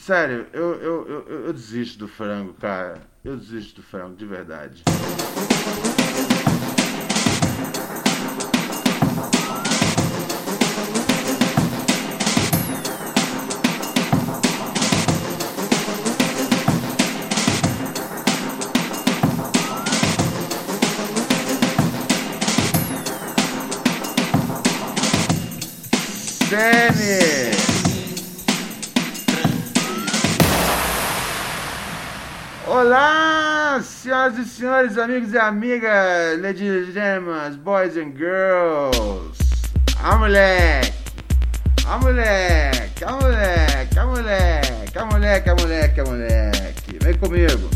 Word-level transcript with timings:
Sério, 0.00 0.46
eu, 0.54 0.80
eu, 0.80 1.08
eu, 1.08 1.44
eu 1.44 1.52
desisto 1.52 1.98
do 1.98 2.08
frango, 2.08 2.54
cara. 2.54 3.02
Eu 3.22 3.36
desisto 3.36 3.82
do 3.82 3.86
frango, 3.86 4.16
de 4.16 4.24
verdade. 4.24 4.82
Sene! 26.48 27.19
Senhoras 34.10 34.38
e 34.38 34.44
senhores, 34.44 34.98
amigos 34.98 35.32
e 35.32 35.38
amigas, 35.38 36.40
ladies 36.40 36.88
and 36.88 36.92
gentlemen, 36.92 37.56
boys 37.58 37.96
and 37.96 38.12
girls. 38.16 39.38
Ah, 40.02 40.16
moleque! 40.16 40.92
Ah, 41.86 41.96
moleque! 41.96 43.04
Ah, 43.04 43.12
moleque! 43.12 43.98
Ah, 44.00 44.06
moleque! 44.06 44.98
Ah, 44.98 45.06
moleque! 45.06 45.48
Ah, 45.48 45.54
moleque! 45.54 46.00
Ah, 46.00 46.04
moleque! 46.04 46.98
Vem 47.00 47.14
comigo. 47.18 47.70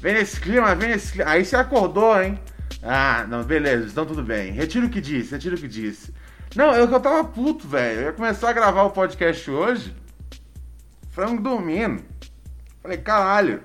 Vem 0.00 0.14
nesse 0.14 0.40
clima, 0.40 0.74
vem 0.74 0.88
nesse 0.88 1.12
clima. 1.12 1.30
Aí 1.30 1.44
você 1.44 1.54
acordou, 1.54 2.22
hein? 2.22 2.40
Ah, 2.82 3.26
não, 3.28 3.44
beleza, 3.44 3.88
então 3.88 4.06
tudo 4.06 4.22
bem. 4.22 4.52
Retiro 4.52 4.86
o 4.86 4.90
que 4.90 5.02
disse, 5.02 5.32
retiro 5.32 5.56
o 5.56 5.60
que 5.60 5.68
disse. 5.68 6.14
Não, 6.56 6.74
eu, 6.74 6.90
eu 6.90 7.00
tava 7.00 7.24
puto, 7.24 7.68
velho. 7.68 8.00
Eu 8.00 8.04
ia 8.04 8.12
começar 8.14 8.48
a 8.48 8.54
gravar 8.54 8.84
o 8.84 8.90
podcast 8.90 9.50
hoje. 9.50 9.94
Frango 11.10 11.42
dormindo. 11.42 12.02
Falei, 12.82 12.96
caralho. 12.96 13.60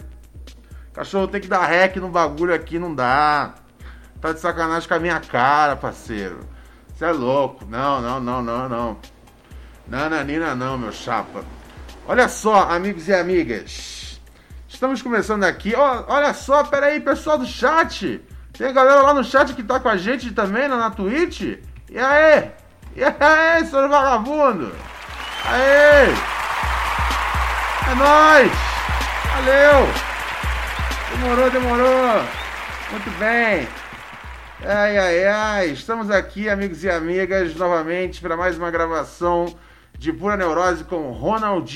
Cachorro 0.97 1.27
tem 1.27 1.39
que 1.39 1.47
dar 1.47 1.63
rec 1.67 1.95
no 1.97 2.09
bagulho 2.09 2.55
aqui, 2.55 2.79
não 2.79 2.95
dá. 2.95 3.53
Tá 4.19 4.33
de 4.33 4.39
sacanagem 4.39 4.89
com 4.89 4.95
a 4.95 4.99
minha 4.99 5.19
cara, 5.19 5.75
parceiro. 5.75 6.39
Você 6.91 7.05
é 7.05 7.11
louco. 7.11 7.63
Não, 7.69 8.01
não, 8.01 8.19
não, 8.19 8.41
não, 8.41 8.67
não. 8.67 8.97
Nananina 9.87 10.55
não, 10.55 10.75
meu 10.75 10.91
chapa. 10.91 11.45
Olha 12.07 12.27
só, 12.27 12.71
amigos 12.71 13.07
e 13.07 13.13
amigas. 13.13 14.19
Estamos 14.67 15.03
começando 15.03 15.43
aqui. 15.43 15.75
Ó, 15.75 16.05
olha 16.07 16.33
só, 16.33 16.63
pera 16.63 16.87
aí, 16.87 16.99
pessoal 16.99 17.37
do 17.37 17.45
chat. 17.45 18.19
Tem 18.57 18.73
galera 18.73 19.03
lá 19.03 19.13
no 19.13 19.23
chat 19.23 19.53
que 19.53 19.61
tá 19.61 19.79
com 19.79 19.89
a 19.89 19.97
gente 19.97 20.31
também, 20.31 20.67
na, 20.67 20.77
na 20.77 20.89
Twitch. 20.89 21.59
E 21.91 21.99
aí? 21.99 22.49
E 22.95 23.03
aí, 23.03 23.63
senhor 23.67 23.87
vagabundo? 23.87 24.73
Aê! 25.45 26.07
É 27.85 27.95
nóis! 27.95 28.51
Valeu! 29.35 30.06
Demorou, 31.09 31.49
demorou! 31.49 32.23
Muito 32.91 33.09
bem! 33.17 33.65
Ai, 34.61 34.97
ai, 34.97 35.25
ai! 35.25 35.69
Estamos 35.69 36.11
aqui, 36.11 36.49
amigos 36.49 36.83
e 36.83 36.89
amigas, 36.89 37.55
novamente 37.55 38.19
para 38.19 38.35
mais 38.35 38.57
uma 38.57 38.69
gravação 38.69 39.55
de 39.97 40.11
Pura 40.11 40.35
Neurose 40.35 40.83
com 40.83 41.11
Ronald 41.11 41.73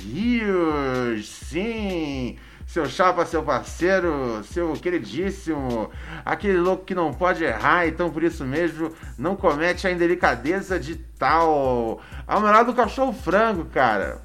Rios. 0.00 1.28
Sim! 1.28 2.36
Seu 2.66 2.86
chapa, 2.86 3.24
seu 3.24 3.44
parceiro, 3.44 4.42
seu 4.42 4.72
queridíssimo, 4.72 5.88
aquele 6.24 6.58
louco 6.58 6.84
que 6.84 6.94
não 6.94 7.12
pode 7.12 7.44
errar, 7.44 7.86
então 7.86 8.10
por 8.10 8.24
isso 8.24 8.44
mesmo 8.44 8.92
não 9.16 9.36
comete 9.36 9.86
a 9.86 9.92
indelicadeza 9.92 10.80
de 10.80 10.96
tal. 10.96 12.00
Ao 12.26 12.40
meu 12.40 12.50
lado 12.50 12.72
do 12.72 12.76
cachorro 12.76 13.12
frango, 13.12 13.66
cara. 13.66 14.20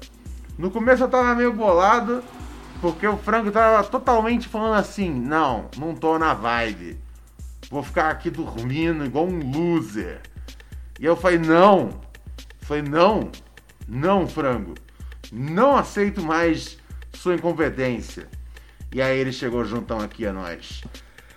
No 0.58 0.72
começo 0.72 1.04
eu 1.04 1.08
tava 1.08 1.34
meio 1.36 1.52
bolado, 1.52 2.22
porque 2.80 3.06
o 3.06 3.16
frango 3.16 3.50
tava 3.50 3.82
totalmente 3.84 4.48
falando 4.48 4.74
assim: 4.74 5.10
não, 5.10 5.68
não 5.76 5.94
tô 5.94 6.18
na 6.18 6.34
vibe. 6.34 6.98
Vou 7.70 7.82
ficar 7.82 8.10
aqui 8.10 8.30
dormindo 8.30 9.04
igual 9.04 9.26
um 9.26 9.50
loser. 9.50 10.20
E 10.98 11.04
eu 11.04 11.16
falei: 11.16 11.38
não. 11.38 12.00
Falei: 12.60 12.82
não, 12.82 13.30
não, 13.86 14.26
frango. 14.26 14.74
Não 15.32 15.76
aceito 15.76 16.22
mais 16.22 16.78
sua 17.12 17.34
incompetência. 17.34 18.28
E 18.92 19.00
aí 19.00 19.18
ele 19.18 19.32
chegou 19.32 19.64
juntão 19.64 20.00
aqui 20.00 20.26
a 20.26 20.32
nós. 20.32 20.82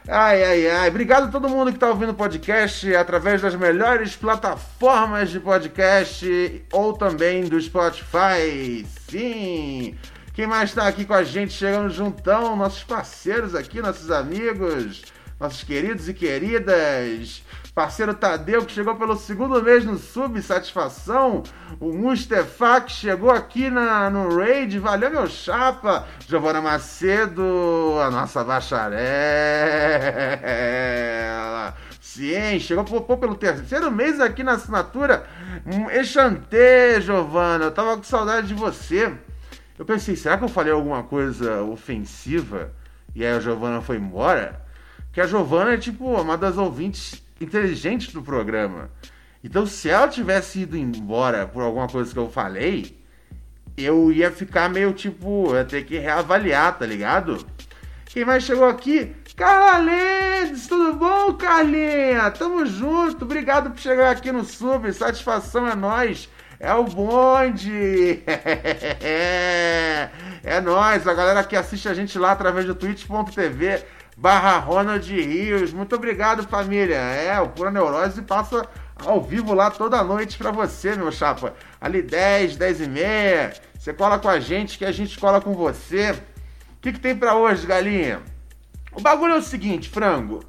Ai, 0.07 0.43
ai, 0.43 0.69
ai. 0.69 0.89
Obrigado 0.89 1.27
a 1.27 1.31
todo 1.31 1.47
mundo 1.47 1.69
que 1.71 1.77
está 1.77 1.87
ouvindo 1.87 2.11
o 2.11 2.15
podcast 2.15 2.93
através 2.95 3.41
das 3.41 3.55
melhores 3.55 4.15
plataformas 4.15 5.29
de 5.29 5.39
podcast 5.39 6.65
ou 6.73 6.93
também 6.93 7.45
do 7.45 7.61
Spotify. 7.61 8.85
Sim! 9.07 9.97
Quem 10.33 10.47
mais 10.47 10.71
está 10.71 10.87
aqui 10.87 11.05
com 11.05 11.13
a 11.13 11.23
gente 11.23 11.53
chegando 11.53 11.93
juntão? 11.93 12.55
Nossos 12.55 12.83
parceiros 12.83 13.53
aqui, 13.53 13.79
nossos 13.83 14.09
amigos, 14.09 15.03
nossos 15.39 15.63
queridos 15.63 16.09
e 16.09 16.13
queridas. 16.13 17.43
Parceiro 17.75 18.15
Tadeu, 18.15 18.65
que 18.65 18.71
chegou 18.71 18.95
pelo 18.95 19.15
segundo 19.15 19.61
mês 19.61 19.85
no 19.85 19.95
Sub, 19.95 20.41
satisfação. 20.41 21.43
O 21.79 21.93
Mustafa, 21.93 22.81
que 22.81 22.91
chegou 22.91 23.29
aqui 23.29 23.69
na, 23.69 24.09
no 24.09 24.35
Raid, 24.35 24.79
valeu 24.79 25.11
meu 25.11 25.27
chapa. 25.27 26.07
Giovana 26.27 26.61
Macedo, 26.61 27.43
a 28.01 28.09
nossa 28.09 28.43
bacharela. 28.43 28.93
Sim, 32.01 32.59
chegou 32.59 32.83
pô, 32.83 33.01
pô, 33.01 33.17
pelo 33.17 33.35
terceiro 33.35 33.91
mês 33.91 34.19
aqui 34.19 34.41
na 34.41 34.53
assinatura. 34.53 35.27
Um 35.63 35.91
Exantê, 35.91 36.99
Giovana, 37.01 37.65
eu 37.65 37.71
tava 37.71 37.97
com 37.97 38.03
saudade 38.03 38.47
de 38.47 38.55
você. 38.55 39.13
Eu 39.77 39.85
pensei, 39.85 40.15
será 40.15 40.37
que 40.37 40.43
eu 40.43 40.49
falei 40.49 40.71
alguma 40.71 41.03
coisa 41.03 41.63
ofensiva? 41.63 42.71
E 43.15 43.25
aí 43.25 43.31
a 43.31 43.39
Giovana 43.39 43.81
foi 43.81 43.97
embora? 43.97 44.61
Que 45.11 45.19
a 45.19 45.27
Giovana 45.27 45.73
é 45.73 45.77
tipo 45.77 46.05
uma 46.05 46.37
das 46.37 46.57
ouvintes 46.57 47.23
inteligentes 47.41 48.13
do 48.13 48.21
programa. 48.21 48.89
Então, 49.43 49.65
se 49.65 49.89
ela 49.89 50.07
tivesse 50.07 50.61
ido 50.61 50.77
embora 50.77 51.45
por 51.45 51.63
alguma 51.63 51.87
coisa 51.87 52.13
que 52.13 52.19
eu 52.19 52.29
falei, 52.29 52.97
eu 53.75 54.11
ia 54.11 54.31
ficar 54.31 54.69
meio 54.69 54.93
tipo, 54.93 55.53
ia 55.55 55.65
ter 55.65 55.83
que 55.85 55.97
reavaliar, 55.97 56.77
tá 56.77 56.85
ligado? 56.85 57.45
Quem 58.05 58.23
mais 58.23 58.43
chegou 58.43 58.65
aqui? 58.69 59.15
Carlinhos, 59.35 60.67
tudo 60.67 60.93
bom, 60.93 61.33
Carlinha? 61.33 62.29
Tamo 62.29 62.65
junto, 62.65 63.25
obrigado 63.25 63.71
por 63.71 63.79
chegar 63.79 64.11
aqui 64.11 64.31
no 64.31 64.45
Sub, 64.45 64.93
satisfação 64.93 65.67
é 65.67 65.75
nós. 65.75 66.29
É 66.63 66.73
o 66.73 66.85
bonde! 66.85 68.23
é 69.03 70.61
nós, 70.63 71.05
a 71.05 71.13
galera 71.13 71.43
que 71.43 71.57
assiste 71.57 71.89
a 71.89 71.93
gente 71.93 72.17
lá 72.17 72.31
através 72.31 72.65
do 72.65 72.73
twitch.tv 72.73 73.83
barra 74.15 74.59
Ronald 74.59 75.05
Rios. 75.13 75.73
Muito 75.73 75.93
obrigado, 75.93 76.47
família. 76.47 76.95
É, 76.95 77.37
o 77.41 77.49
Pura 77.49 77.69
Neurose 77.69 78.21
passa 78.21 78.65
ao 78.95 79.21
vivo 79.21 79.53
lá 79.53 79.69
toda 79.71 80.01
noite 80.05 80.37
pra 80.37 80.51
você, 80.51 80.95
meu 80.95 81.11
chapa. 81.11 81.53
Ali 81.81 82.01
10, 82.01 82.55
10 82.55 82.79
e 82.79 82.87
meia. 82.87 83.53
Você 83.77 83.91
cola 83.91 84.17
com 84.17 84.29
a 84.29 84.39
gente 84.39 84.77
que 84.77 84.85
a 84.85 84.91
gente 84.93 85.19
cola 85.19 85.41
com 85.41 85.51
você. 85.51 86.11
O 86.11 86.79
que, 86.81 86.93
que 86.93 86.99
tem 87.01 87.13
pra 87.13 87.35
hoje, 87.35 87.67
galinha? 87.67 88.21
O 88.93 89.01
bagulho 89.01 89.33
é 89.33 89.37
o 89.37 89.41
seguinte, 89.41 89.89
frango. 89.89 90.39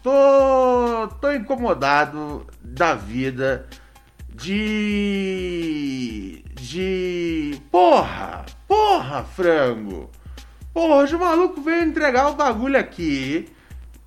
Tô, 0.00 1.08
tô 1.20 1.32
incomodado 1.32 2.46
da 2.62 2.94
vida 2.94 3.66
de. 4.36 6.32
de. 6.54 7.58
Porra! 7.70 8.44
Porra, 8.68 9.24
frango! 9.24 10.10
Porra, 10.72 10.96
hoje 10.96 11.14
o 11.16 11.18
maluco 11.18 11.62
veio 11.62 11.84
entregar 11.84 12.28
o 12.28 12.34
bagulho 12.34 12.78
aqui. 12.78 13.48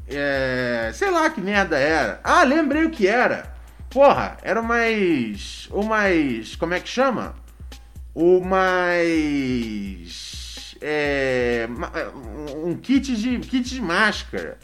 É, 0.07 0.91
sei 0.93 1.09
lá 1.09 1.29
que 1.29 1.41
merda 1.41 1.77
era. 1.77 2.19
Ah, 2.23 2.43
lembrei 2.43 2.85
o 2.85 2.91
que 2.91 3.07
era. 3.07 3.51
Porra, 3.89 4.37
era 4.43 4.61
mais. 4.61 5.67
O 5.71 5.83
mais. 5.83 6.55
Como 6.55 6.75
é 6.75 6.79
que 6.79 6.87
chama? 6.87 7.33
O 8.13 8.39
mais. 8.39 9.65
É, 10.81 11.67
um 12.63 12.75
kit 12.75 13.15
de, 13.15 13.39
kit 13.39 13.67
de 13.67 13.81
máscara. 13.81 14.59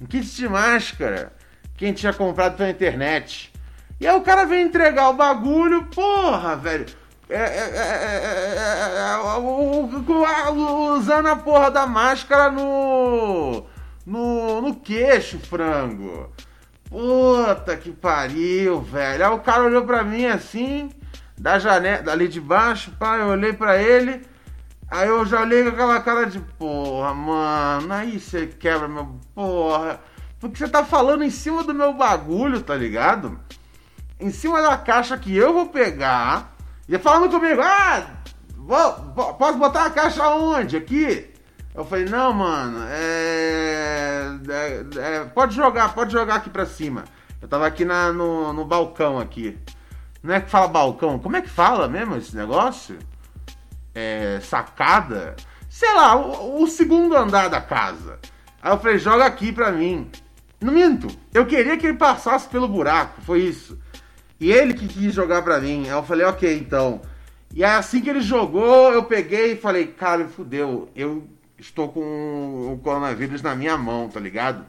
Um 0.00 0.06
kit 0.06 0.24
de 0.24 0.48
máscara 0.48 1.32
que 1.76 1.84
a 1.84 1.88
gente 1.88 1.98
tinha 1.98 2.12
comprado 2.12 2.56
pela 2.56 2.70
internet. 2.70 3.52
E 4.00 4.06
aí 4.06 4.16
o 4.16 4.22
cara 4.22 4.44
vem 4.44 4.66
entregar 4.66 5.10
o 5.10 5.14
bagulho, 5.14 5.84
porra, 5.86 6.56
velho. 6.56 6.86
É, 7.28 7.36
é, 7.36 7.74
é, 9.04 9.18
usando 10.96 11.26
a 11.26 11.36
porra 11.36 11.70
da 11.70 11.86
máscara 11.86 12.50
no. 12.50 13.64
no, 14.06 14.62
no 14.62 14.74
queixo, 14.76 15.38
frango. 15.38 16.32
Puta 16.88 17.76
que 17.76 17.90
pariu, 17.90 18.80
velho. 18.80 19.26
Aí 19.26 19.32
o 19.32 19.40
cara 19.40 19.64
olhou 19.64 19.84
pra 19.84 20.02
mim 20.02 20.24
assim, 20.24 20.90
da 21.36 21.58
janela, 21.58 22.02
dali 22.02 22.28
de 22.28 22.40
baixo, 22.40 22.92
pá, 22.98 23.16
eu 23.18 23.26
olhei 23.28 23.52
pra 23.52 23.76
ele. 23.76 24.22
Aí 24.90 25.08
eu 25.08 25.26
já 25.26 25.42
olhei 25.42 25.64
com 25.64 25.68
aquela 25.68 26.00
cara 26.00 26.24
de 26.24 26.40
porra, 26.40 27.12
mano. 27.12 27.92
Aí 27.92 28.18
você 28.18 28.46
quebra 28.46 28.88
meu. 28.88 29.16
Porra. 29.34 30.00
Porque 30.40 30.56
você 30.56 30.68
tá 30.68 30.84
falando 30.84 31.24
em 31.24 31.30
cima 31.30 31.62
do 31.62 31.74
meu 31.74 31.92
bagulho, 31.92 32.62
tá 32.62 32.74
ligado? 32.74 33.38
Em 34.20 34.30
cima 34.30 34.60
da 34.60 34.76
caixa 34.76 35.16
que 35.16 35.34
eu 35.36 35.52
vou 35.52 35.66
pegar. 35.68 36.54
E 36.88 36.98
falando 36.98 37.30
comigo, 37.30 37.60
ah, 37.62 38.06
vou, 38.56 38.92
posso 39.34 39.58
botar 39.58 39.86
a 39.86 39.90
caixa 39.90 40.28
onde? 40.30 40.76
Aqui? 40.76 41.30
Eu 41.74 41.84
falei, 41.84 42.06
não, 42.06 42.32
mano, 42.32 42.80
é, 42.88 44.30
é- 44.48 44.98
é, 44.98 45.24
pode 45.26 45.54
jogar, 45.54 45.94
pode 45.94 46.12
jogar 46.12 46.36
aqui 46.36 46.50
pra 46.50 46.66
cima. 46.66 47.04
Eu 47.40 47.46
tava 47.46 47.66
aqui 47.66 47.84
na, 47.84 48.12
no, 48.12 48.52
no 48.52 48.64
balcão 48.64 49.18
aqui. 49.20 49.56
Não 50.22 50.34
é 50.34 50.40
que 50.40 50.50
fala 50.50 50.66
balcão, 50.66 51.18
como 51.20 51.36
é 51.36 51.42
que 51.42 51.48
fala 51.48 51.86
mesmo 51.86 52.16
esse 52.16 52.34
negócio? 52.34 52.98
É, 53.94 54.40
sacada? 54.42 55.36
Sei 55.70 55.92
lá, 55.94 56.16
o, 56.16 56.62
o 56.62 56.66
segundo 56.66 57.16
andar 57.16 57.48
da 57.48 57.60
casa. 57.60 58.18
Aí 58.60 58.72
eu 58.72 58.78
falei, 58.78 58.98
joga 58.98 59.24
aqui 59.26 59.52
pra 59.52 59.70
mim. 59.70 60.10
Não 60.60 60.72
minto, 60.72 61.06
eu 61.32 61.46
queria 61.46 61.76
que 61.76 61.86
ele 61.86 61.96
passasse 61.96 62.48
pelo 62.48 62.66
buraco, 62.66 63.20
foi 63.22 63.42
isso. 63.42 63.78
E 64.40 64.52
ele 64.52 64.74
que 64.74 64.86
quis 64.86 65.12
jogar 65.12 65.42
pra 65.42 65.60
mim. 65.60 65.84
Aí 65.84 65.90
eu 65.90 66.02
falei, 66.02 66.26
ok, 66.26 66.58
então. 66.58 67.00
E 67.54 67.64
aí, 67.64 67.76
assim 67.76 68.00
que 68.00 68.10
ele 68.10 68.20
jogou, 68.20 68.92
eu 68.92 69.04
peguei 69.04 69.52
e 69.52 69.56
falei, 69.56 69.86
cara, 69.86 70.28
fudeu, 70.28 70.88
eu 70.94 71.26
estou 71.58 71.88
com 71.88 72.72
o 72.72 72.78
coronavírus 72.82 73.42
na 73.42 73.54
minha 73.54 73.76
mão, 73.76 74.08
tá 74.08 74.20
ligado? 74.20 74.64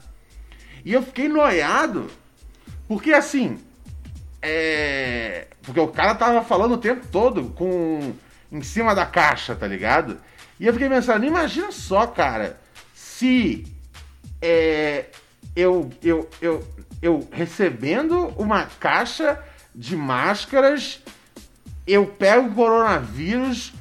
E 0.84 0.94
eu 0.94 1.04
fiquei 1.04 1.28
noiado, 1.28 2.08
porque 2.88 3.12
assim, 3.12 3.60
é. 4.42 5.48
Porque 5.62 5.80
o 5.80 5.90
cara 5.90 6.16
tava 6.16 6.44
falando 6.44 6.74
o 6.74 6.78
tempo 6.78 7.06
todo 7.12 7.50
com. 7.50 8.14
em 8.52 8.62
cima 8.62 8.96
da 8.96 9.06
caixa, 9.06 9.56
tá 9.56 9.68
ligado? 9.68 10.18
E 10.60 10.66
eu 10.66 10.74
fiquei 10.74 10.90
pensando, 10.90 11.26
imagina 11.26 11.72
só, 11.72 12.08
cara, 12.08 12.60
se 12.94 13.66
é, 14.42 15.06
eu, 15.56 15.90
eu, 16.02 16.30
eu, 16.42 16.68
eu 17.02 17.28
recebendo 17.32 18.34
uma 18.38 18.66
caixa 18.66 19.42
de 19.74 19.96
máscaras, 19.96 21.02
eu 21.86 22.06
pego 22.06 22.48
o 22.48 22.54
coronavírus 22.54 23.74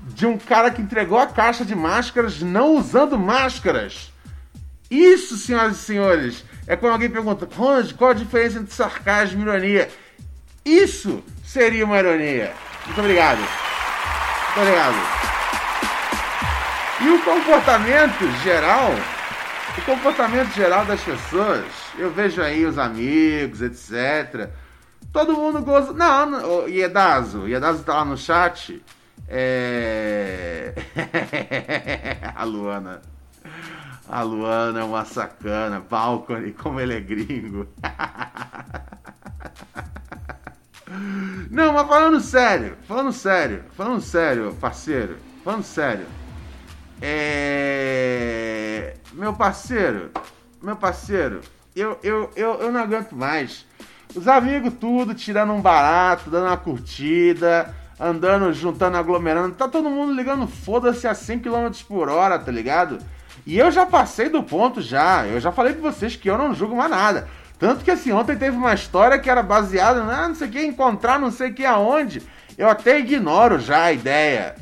de 0.00 0.26
um 0.26 0.38
cara 0.38 0.70
que 0.70 0.80
entregou 0.80 1.18
a 1.18 1.26
caixa 1.26 1.64
de 1.64 1.74
máscaras 1.74 2.40
não 2.40 2.76
usando 2.76 3.18
máscaras. 3.18 4.12
Isso, 4.90 5.36
senhoras 5.36 5.76
e 5.76 5.80
senhores, 5.80 6.44
é 6.66 6.76
quando 6.76 6.92
alguém 6.92 7.10
pergunta, 7.10 7.48
Ronald, 7.52 7.92
qual 7.94 8.10
a 8.10 8.14
diferença 8.14 8.58
entre 8.58 8.74
sarcasmo 8.74 9.40
e 9.40 9.42
ironia? 9.42 9.88
Isso 10.64 11.22
seria 11.44 11.84
uma 11.84 11.98
ironia. 11.98 12.52
Muito 12.86 13.00
obrigado. 13.00 13.38
Muito 13.38 14.60
obrigado. 14.60 14.96
E 17.00 17.08
o 17.08 17.22
comportamento 17.22 18.30
geral, 18.42 18.90
o 19.76 19.82
comportamento 19.82 20.54
geral 20.54 20.84
das 20.84 21.00
pessoas, 21.02 21.64
eu 21.98 22.10
vejo 22.10 22.40
aí 22.40 22.64
os 22.64 22.78
amigos, 22.78 23.60
etc. 23.60 24.48
Todo 25.16 25.32
mundo 25.32 25.62
gosta. 25.62 25.94
Não, 25.94 26.26
não 26.26 26.64
o 26.64 26.68
Iedazo, 26.68 27.48
Iedazo 27.48 27.82
tá 27.84 27.94
lá 27.94 28.04
no 28.04 28.18
chat. 28.18 28.84
É. 29.26 30.74
A 32.36 32.44
Luana. 32.44 33.00
A 34.06 34.20
Luana 34.20 34.80
é 34.80 34.84
uma 34.84 35.06
sacana. 35.06 35.80
Balcony, 35.80 36.52
como 36.52 36.78
ele 36.80 36.96
é 36.96 37.00
gringo. 37.00 37.66
Não, 41.50 41.72
mas 41.72 41.88
falando 41.88 42.20
sério, 42.20 42.76
falando 42.86 43.12
sério, 43.12 43.64
falando 43.74 44.00
sério, 44.02 44.54
parceiro, 44.60 45.16
falando 45.42 45.64
sério. 45.64 46.06
É... 47.00 48.96
Meu 49.12 49.32
parceiro, 49.32 50.10
meu 50.62 50.76
parceiro, 50.76 51.40
eu, 51.74 51.98
eu, 52.02 52.30
eu, 52.36 52.54
eu 52.60 52.70
não 52.70 52.80
aguento 52.80 53.12
mais. 53.16 53.66
Os 54.16 54.26
amigos 54.26 54.72
tudo 54.80 55.14
tirando 55.14 55.52
um 55.52 55.60
barato, 55.60 56.30
dando 56.30 56.46
uma 56.46 56.56
curtida, 56.56 57.74
andando, 58.00 58.52
juntando, 58.52 58.96
aglomerando. 58.96 59.54
Tá 59.54 59.68
todo 59.68 59.90
mundo 59.90 60.12
ligando 60.14 60.46
foda-se 60.46 61.06
a 61.06 61.14
100 61.14 61.40
km 61.40 61.68
por 61.86 62.08
hora, 62.08 62.38
tá 62.38 62.50
ligado? 62.50 62.98
E 63.46 63.58
eu 63.58 63.70
já 63.70 63.84
passei 63.86 64.28
do 64.28 64.42
ponto 64.42 64.80
já. 64.80 65.26
Eu 65.26 65.40
já 65.40 65.52
falei 65.52 65.74
pra 65.74 65.90
vocês 65.92 66.16
que 66.16 66.28
eu 66.30 66.38
não 66.38 66.54
julgo 66.54 66.74
mais 66.76 66.90
nada. 66.90 67.28
Tanto 67.58 67.84
que 67.84 67.90
assim, 67.90 68.12
ontem 68.12 68.36
teve 68.36 68.56
uma 68.56 68.74
história 68.74 69.18
que 69.18 69.30
era 69.30 69.42
baseada, 69.42 70.02
ah, 70.02 70.28
não 70.28 70.34
sei 70.34 70.48
o 70.48 70.50
que, 70.50 70.62
encontrar 70.64 71.18
não 71.18 71.30
sei 71.30 71.50
o 71.50 71.54
que 71.54 71.64
aonde. 71.64 72.22
Eu 72.56 72.68
até 72.68 72.98
ignoro 72.98 73.58
já 73.58 73.84
a 73.84 73.92
ideia. 73.92 74.54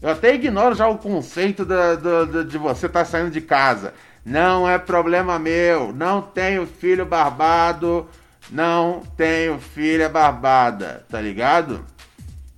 Eu 0.00 0.10
até 0.10 0.34
ignoro 0.34 0.74
já 0.74 0.86
o 0.88 0.98
conceito 0.98 1.64
da, 1.64 1.94
da- 1.94 2.24
da- 2.24 2.42
de 2.42 2.58
você 2.58 2.86
estar 2.86 3.04
saindo 3.04 3.30
de 3.30 3.40
casa. 3.40 3.94
Não 4.24 4.68
é 4.68 4.78
problema 4.78 5.38
meu. 5.38 5.92
Não 5.92 6.20
tenho 6.20 6.66
filho 6.66 7.06
barbado. 7.06 8.06
Não 8.50 9.02
tenho 9.16 9.58
filha 9.58 10.08
barbada. 10.08 11.04
Tá 11.08 11.20
ligado? 11.20 11.84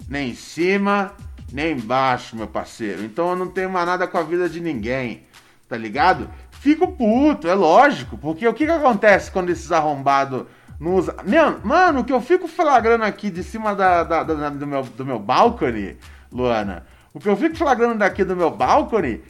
Nem 0.08 0.31
em 0.31 0.34
cima, 0.34 1.12
nem 1.52 1.72
embaixo, 1.72 2.36
meu 2.36 2.46
parceiro. 2.46 3.04
Então 3.04 3.31
eu 3.31 3.36
não 3.36 3.48
tenho 3.48 3.70
mais 3.70 3.86
nada 3.86 4.06
com 4.06 4.19
a 4.19 4.22
vida 4.22 4.48
de 4.48 4.60
ninguém. 4.60 5.25
Tá 5.69 5.76
ligado? 5.76 6.28
Fico 6.50 6.88
puto, 6.92 7.48
é 7.48 7.54
lógico. 7.54 8.16
Porque 8.19 8.46
o 8.46 8.54
que, 8.54 8.64
que 8.66 8.72
acontece 8.72 9.31
quando 9.31 9.50
esses 9.50 9.70
arrombados 9.70 10.44
não 10.81 10.94
usam. 10.96 11.14
Mano, 11.26 11.60
mano, 11.62 12.00
o 12.00 12.04
que 12.04 12.12
eu 12.12 12.20
fico 12.20 12.48
flagrando 12.48 13.04
aqui 13.04 13.30
de 13.30 13.42
cima 13.42 13.75
da, 13.75 14.02
da- 14.02 14.22
da- 14.25 14.48
do, 14.50 14.66
meu, 14.66 14.82
do 14.82 15.04
meu 15.06 15.19
balcony, 15.19 15.96
Luana. 16.32 16.84
O 17.12 17.20
que 17.20 17.28
eu 17.28 17.37
fico 17.37 17.56
flagrando 17.56 17.96
daqui 17.98 18.25
do 18.25 18.34
meu 18.34 18.50
balcony. 18.50 19.22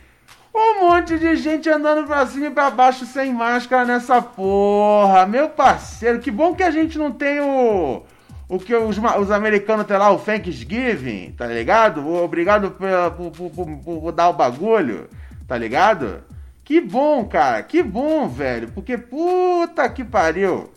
Um 0.54 0.86
monte 0.86 1.18
de 1.18 1.34
gente 1.36 1.68
andando 1.68 2.06
pra 2.06 2.24
cima 2.26 2.46
e 2.46 2.50
pra 2.50 2.70
baixo 2.70 3.04
sem 3.04 3.32
máscara 3.34 3.84
nessa 3.84 4.22
porra. 4.22 5.26
Meu 5.26 5.48
parceiro, 5.48 6.20
que 6.20 6.30
bom 6.30 6.54
que 6.54 6.62
a 6.62 6.70
gente 6.70 6.96
não 6.96 7.10
tem 7.10 7.40
o. 7.40 8.02
O 8.46 8.58
que 8.58 8.74
os, 8.74 8.96
os 8.98 9.30
americanos 9.30 9.86
têm 9.86 9.96
lá, 9.96 10.12
o 10.12 10.18
Thanksgiving, 10.18 11.32
tá 11.36 11.46
ligado? 11.46 12.06
Obrigado 12.06 12.70
por, 12.70 13.30
por- 13.32 13.50
por- 13.50 14.00
por 14.00 14.12
dar 14.12 14.28
o 14.28 14.34
bagulho, 14.34 15.08
tá 15.48 15.56
ligado? 15.56 16.22
Que 16.62 16.78
bom, 16.80 17.24
cara, 17.24 17.62
que 17.62 17.82
bom, 17.82 18.28
velho. 18.28 18.68
Porque 18.68 18.96
puta 18.98 19.88
que 19.88 20.04
pariu. 20.04 20.70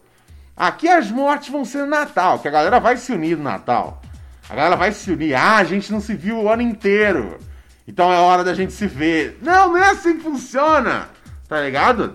Aqui 0.55 0.87
as 0.87 1.11
mortes 1.11 1.49
vão 1.49 1.63
ser 1.65 1.79
no 1.79 1.87
Natal, 1.87 2.39
que 2.39 2.47
a 2.47 2.51
galera 2.51 2.79
vai 2.79 2.97
se 2.97 3.11
unir 3.11 3.37
no 3.37 3.43
Natal. 3.43 4.01
A 4.49 4.55
galera 4.55 4.75
vai 4.77 4.91
se 4.93 5.11
unir. 5.11 5.35
Ah, 5.35 5.57
a 5.57 5.63
gente 5.65 5.91
não 5.91 5.99
se 5.99 6.15
viu 6.15 6.37
o 6.41 6.49
ano 6.49 6.61
inteiro. 6.63 7.37
Então 7.87 8.11
é 8.11 8.17
hora 8.19 8.43
da 8.43 8.53
gente 8.53 8.73
se 8.73 8.85
ver. 8.85 9.39
Não, 9.41 9.69
não 9.69 9.77
é 9.77 9.91
assim 9.91 10.17
que 10.17 10.23
funciona. 10.23 11.07
Tá 11.47 11.61
ligado? 11.61 12.13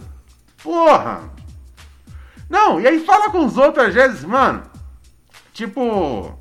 Porra. 0.63 1.23
Não, 2.49 2.79
e 2.81 2.87
aí 2.87 3.01
fala 3.05 3.31
com 3.31 3.47
os 3.47 3.57
outros 3.57 3.87
às 3.87 3.95
vezes, 3.95 4.25
mano. 4.25 4.63
Tipo. 5.53 6.39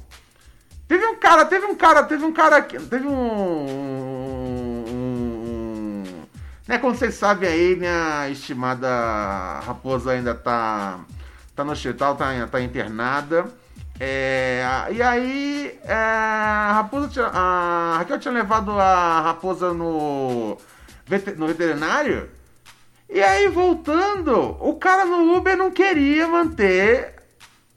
Teve 0.87 1.05
um 1.05 1.15
cara, 1.15 1.45
teve 1.45 1.65
um 1.65 1.75
cara, 1.75 2.03
teve 2.03 2.25
um 2.25 2.33
cara 2.33 2.57
aqui. 2.57 2.77
Teve 2.77 3.07
um. 3.07 3.13
um- 3.13 4.83
um- 4.89 6.03
né, 6.67 6.77
como 6.77 6.93
vocês 6.95 7.13
sabem 7.15 7.47
aí, 7.49 7.75
minha 7.77 8.29
estimada 8.29 9.59
raposa 9.65 10.11
ainda 10.11 10.35
tá. 10.35 10.99
Tá 11.55 11.63
no 11.63 11.71
hospital, 11.71 12.15
tá, 12.15 12.47
tá 12.47 12.61
internada. 12.61 13.45
É, 14.03 14.87
e 14.89 14.99
aí, 14.99 15.79
é, 15.83 15.93
a 15.93 16.71
raposa 16.73 17.07
tinha, 17.07 17.27
a 17.27 17.97
Raquel 17.99 18.17
tinha 18.17 18.33
levado 18.33 18.71
a 18.71 19.21
raposa 19.21 19.75
no, 19.75 20.57
no 21.37 21.47
veterinário. 21.47 22.27
E 23.07 23.21
aí, 23.21 23.47
voltando, 23.47 24.57
o 24.59 24.73
cara 24.73 25.05
no 25.05 25.37
Uber 25.37 25.55
não 25.55 25.69
queria 25.69 26.27
manter 26.27 27.13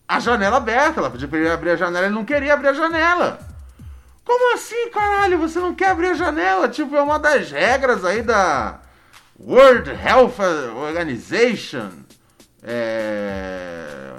a 0.08 0.18
janela 0.18 0.56
aberta. 0.56 0.98
Ela 0.98 1.10
pediu 1.10 1.28
pra 1.28 1.38
ele 1.38 1.50
abrir 1.50 1.72
a 1.72 1.76
janela, 1.76 2.06
ele 2.06 2.14
não 2.14 2.24
queria 2.24 2.54
abrir 2.54 2.68
a 2.68 2.72
janela. 2.72 3.38
Como 4.24 4.54
assim, 4.54 4.88
caralho? 4.88 5.36
Você 5.36 5.58
não 5.58 5.74
quer 5.74 5.90
abrir 5.90 6.08
a 6.08 6.14
janela? 6.14 6.70
Tipo, 6.70 6.96
é 6.96 7.02
uma 7.02 7.18
das 7.18 7.50
regras 7.50 8.02
aí 8.02 8.22
da 8.22 8.80
World 9.38 9.90
Health 9.90 10.40
Organization. 10.74 11.90
É... 12.62 14.13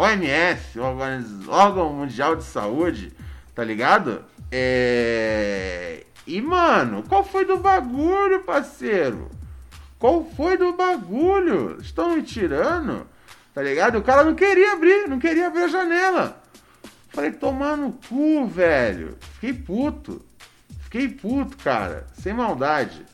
OMS, 0.00 0.80
Organiz- 0.80 1.46
Órgão 1.46 1.92
Mundial 1.92 2.34
de 2.34 2.44
Saúde, 2.44 3.12
tá 3.54 3.62
ligado? 3.62 4.24
É... 4.50 6.06
E, 6.26 6.40
mano, 6.40 7.04
qual 7.06 7.22
foi 7.22 7.44
do 7.44 7.58
bagulho, 7.58 8.40
parceiro? 8.40 9.30
Qual 9.98 10.24
foi 10.24 10.56
do 10.56 10.72
bagulho? 10.72 11.76
Estão 11.82 12.16
me 12.16 12.22
tirando? 12.22 13.06
Tá 13.52 13.60
ligado? 13.60 13.98
O 13.98 14.02
cara 14.02 14.24
não 14.24 14.34
queria 14.34 14.72
abrir, 14.72 15.06
não 15.06 15.18
queria 15.18 15.48
abrir 15.48 15.64
a 15.64 15.68
janela. 15.68 16.42
Falei, 17.10 17.32
tomar 17.32 17.76
no 17.76 17.92
cu, 18.08 18.46
velho. 18.46 19.18
Fiquei 19.34 19.52
puto. 19.52 20.24
Fiquei 20.84 21.08
puto, 21.08 21.58
cara. 21.58 22.06
Sem 22.14 22.32
maldade. 22.32 23.04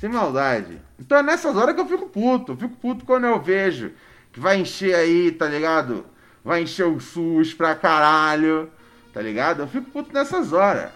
Sem 0.00 0.08
maldade. 0.08 0.80
Então 0.98 1.18
é 1.18 1.22
nessas 1.22 1.54
horas 1.54 1.74
que 1.74 1.80
eu 1.82 1.86
fico 1.86 2.06
puto. 2.08 2.52
Eu 2.52 2.56
fico 2.56 2.76
puto 2.76 3.04
quando 3.04 3.24
eu 3.26 3.38
vejo 3.38 3.92
que 4.36 4.40
vai 4.40 4.58
encher 4.58 4.94
aí, 4.94 5.32
tá 5.32 5.46
ligado? 5.46 6.04
Vai 6.44 6.60
encher 6.60 6.84
o 6.84 7.00
SUS 7.00 7.54
pra 7.54 7.74
caralho, 7.74 8.70
tá 9.10 9.22
ligado? 9.22 9.62
Eu 9.62 9.66
fico 9.66 9.90
puto 9.90 10.12
nessas 10.12 10.52
horas, 10.52 10.90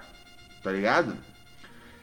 tá 0.62 0.70
ligado? 0.70 1.14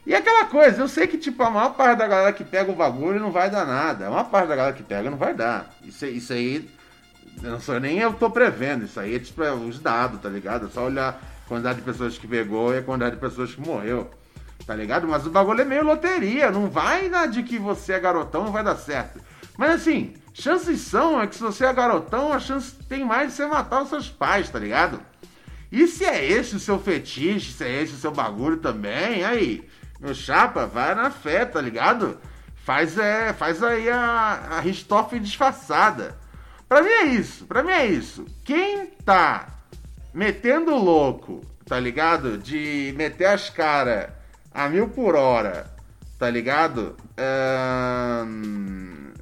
E 0.04 0.12
aquela 0.16 0.46
coisa, 0.46 0.82
eu 0.82 0.88
sei 0.88 1.06
que, 1.06 1.16
tipo, 1.16 1.40
a 1.44 1.48
maior 1.48 1.74
parte 1.74 1.98
da 1.98 2.08
galera 2.08 2.32
que 2.32 2.42
pega 2.42 2.72
o 2.72 2.74
bagulho 2.74 3.20
não 3.20 3.30
vai 3.30 3.48
dar 3.48 3.64
nada. 3.64 4.08
A 4.08 4.10
maior 4.10 4.24
parte 4.24 4.48
da 4.48 4.56
galera 4.56 4.74
que 4.74 4.82
pega 4.82 5.08
não 5.08 5.16
vai 5.16 5.32
dar. 5.32 5.70
Isso, 5.84 6.04
isso 6.06 6.32
aí, 6.32 6.68
não 7.40 7.60
sou 7.60 7.78
nem 7.78 8.00
eu 8.00 8.12
tô 8.14 8.28
prevendo. 8.28 8.86
Isso 8.86 8.98
aí 8.98 9.14
é, 9.14 9.20
tipo, 9.20 9.40
é 9.44 9.52
os 9.52 9.78
dados, 9.78 10.20
tá 10.20 10.28
ligado? 10.28 10.66
É 10.66 10.70
só 10.70 10.86
olhar 10.86 11.22
a 11.44 11.48
quantidade 11.48 11.78
de 11.78 11.84
pessoas 11.84 12.18
que 12.18 12.26
pegou 12.26 12.74
e 12.74 12.78
a 12.78 12.82
quantidade 12.82 13.14
de 13.14 13.20
pessoas 13.20 13.54
que 13.54 13.60
morreu 13.60 14.10
tá 14.66 14.74
ligado? 14.74 15.06
Mas 15.06 15.24
o 15.24 15.30
bagulho 15.30 15.62
é 15.62 15.64
meio 15.64 15.84
loteria, 15.84 16.50
não 16.50 16.68
vai 16.68 17.08
na 17.08 17.26
de 17.26 17.44
que 17.44 17.58
você 17.58 17.92
é 17.92 18.00
garotão, 18.00 18.44
não 18.44 18.52
vai 18.52 18.64
dar 18.64 18.76
certo. 18.76 19.20
Mas 19.56 19.70
assim, 19.70 20.14
chances 20.40 20.80
são 20.80 21.20
é 21.20 21.26
que 21.26 21.34
se 21.34 21.42
você 21.42 21.64
é 21.64 21.72
garotão, 21.72 22.32
a 22.32 22.38
chance 22.38 22.74
tem 22.88 23.04
mais 23.04 23.30
de 23.30 23.36
você 23.36 23.46
matar 23.46 23.82
os 23.82 23.88
seus 23.88 24.08
pais, 24.08 24.48
tá 24.48 24.58
ligado? 24.58 25.00
E 25.70 25.86
se 25.86 26.04
é 26.04 26.24
esse 26.24 26.56
o 26.56 26.60
seu 26.60 26.78
fetiche, 26.78 27.52
se 27.52 27.64
é 27.64 27.82
esse 27.82 27.94
o 27.94 27.98
seu 27.98 28.10
bagulho 28.10 28.56
também, 28.56 29.24
aí, 29.24 29.68
meu 30.00 30.14
chapa, 30.14 30.66
vai 30.66 30.94
na 30.94 31.10
fé, 31.10 31.44
tá 31.44 31.60
ligado? 31.60 32.18
Faz, 32.64 32.96
é, 32.96 33.32
faz 33.32 33.62
aí 33.62 33.90
a, 33.90 34.48
a 34.50 34.60
Ristoff 34.60 35.18
disfarçada. 35.18 36.16
Pra 36.68 36.82
mim 36.82 36.88
é 36.88 37.04
isso, 37.06 37.46
pra 37.46 37.62
mim 37.62 37.72
é 37.72 37.86
isso. 37.86 38.26
Quem 38.44 38.86
tá 39.04 39.48
metendo 40.12 40.74
louco, 40.74 41.44
tá 41.66 41.78
ligado? 41.78 42.38
De 42.38 42.94
meter 42.96 43.26
as 43.26 43.50
caras 43.50 44.10
a 44.52 44.68
mil 44.68 44.88
por 44.88 45.14
hora, 45.14 45.70
tá 46.18 46.28
ligado? 46.28 46.96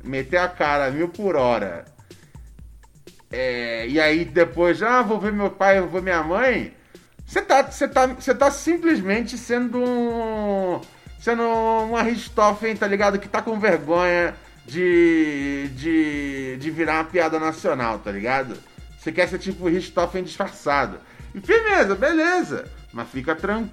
Meter 0.07 0.39
a 0.39 0.49
cara 0.49 0.91
mil 0.91 1.09
por 1.09 1.37
hora. 1.37 1.85
É, 3.31 3.87
e 3.89 4.01
aí 4.01 4.25
depois, 4.25 4.83
ah, 4.83 5.03
vou 5.03 5.21
ver 5.21 5.33
meu 5.33 5.51
pai, 5.51 5.81
vou 5.81 5.91
ver 5.91 6.03
minha 6.03 6.23
mãe. 6.23 6.73
Você 7.27 7.43
tá, 7.43 7.63
você 7.63 7.89
tá, 7.89 8.07
você 8.07 8.35
tá 8.35 8.51
simplesmente 8.51 9.37
sendo 9.37 9.79
um. 9.79 10.81
Sendo 11.19 11.43
uma 11.43 12.03
Richthofen, 12.03 12.77
tá 12.77 12.87
ligado? 12.87 13.19
Que 13.19 13.29
tá 13.29 13.43
com 13.43 13.59
vergonha 13.59 14.35
de, 14.65 15.69
de, 15.75 16.57
de 16.59 16.71
virar 16.71 16.95
uma 16.99 17.05
piada 17.05 17.41
nacional, 17.41 17.99
tá 17.99 18.13
ligado? 18.13 18.57
Você 18.99 19.11
quer 19.11 19.29
ser 19.29 19.39
tipo 19.39 19.69
Richthofen 19.69 20.23
disfarçado. 20.23 21.01
E 21.35 21.41
firmeza, 21.41 21.97
beleza. 21.97 22.71
Mas 22.93 23.09
fica 23.09 23.35
tranquilo 23.35 23.71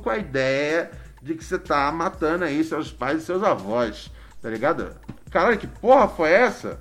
com 0.00 0.08
a 0.08 0.18
ideia 0.18 0.90
de 1.20 1.34
que 1.34 1.44
você 1.44 1.58
tá 1.58 1.90
matando 1.90 2.44
aí 2.44 2.62
seus 2.62 2.92
pais 2.92 3.22
e 3.22 3.26
seus 3.26 3.42
avós, 3.42 4.10
tá 4.46 4.50
ligado? 4.50 4.94
Caralho, 5.28 5.58
que 5.58 5.66
porra 5.66 6.06
foi 6.06 6.30
essa? 6.30 6.80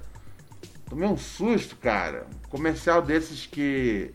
Tomei 0.87 1.09
um 1.09 1.17
susto, 1.17 1.75
cara. 1.75 2.27
Comercial 2.47 3.01
desses 3.01 3.47
que. 3.47 4.13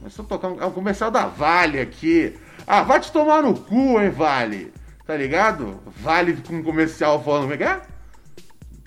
Começou 0.00 0.26
um, 0.26 0.60
é 0.60 0.66
um 0.66 0.72
comercial 0.72 1.08
da 1.08 1.26
Vale 1.26 1.78
aqui. 1.78 2.36
Ah, 2.66 2.82
vai 2.82 2.98
te 2.98 3.12
tomar 3.12 3.40
no 3.40 3.56
cu, 3.56 4.00
hein, 4.00 4.10
Vale? 4.10 4.72
Tá 5.06 5.16
ligado? 5.16 5.80
Vale 6.02 6.36
com 6.38 6.56
um 6.56 6.62
comercial 6.64 7.22
falando, 7.22 7.42
como 7.42 7.54
é 7.54 7.56
que 7.56 7.62
é? 7.62 7.82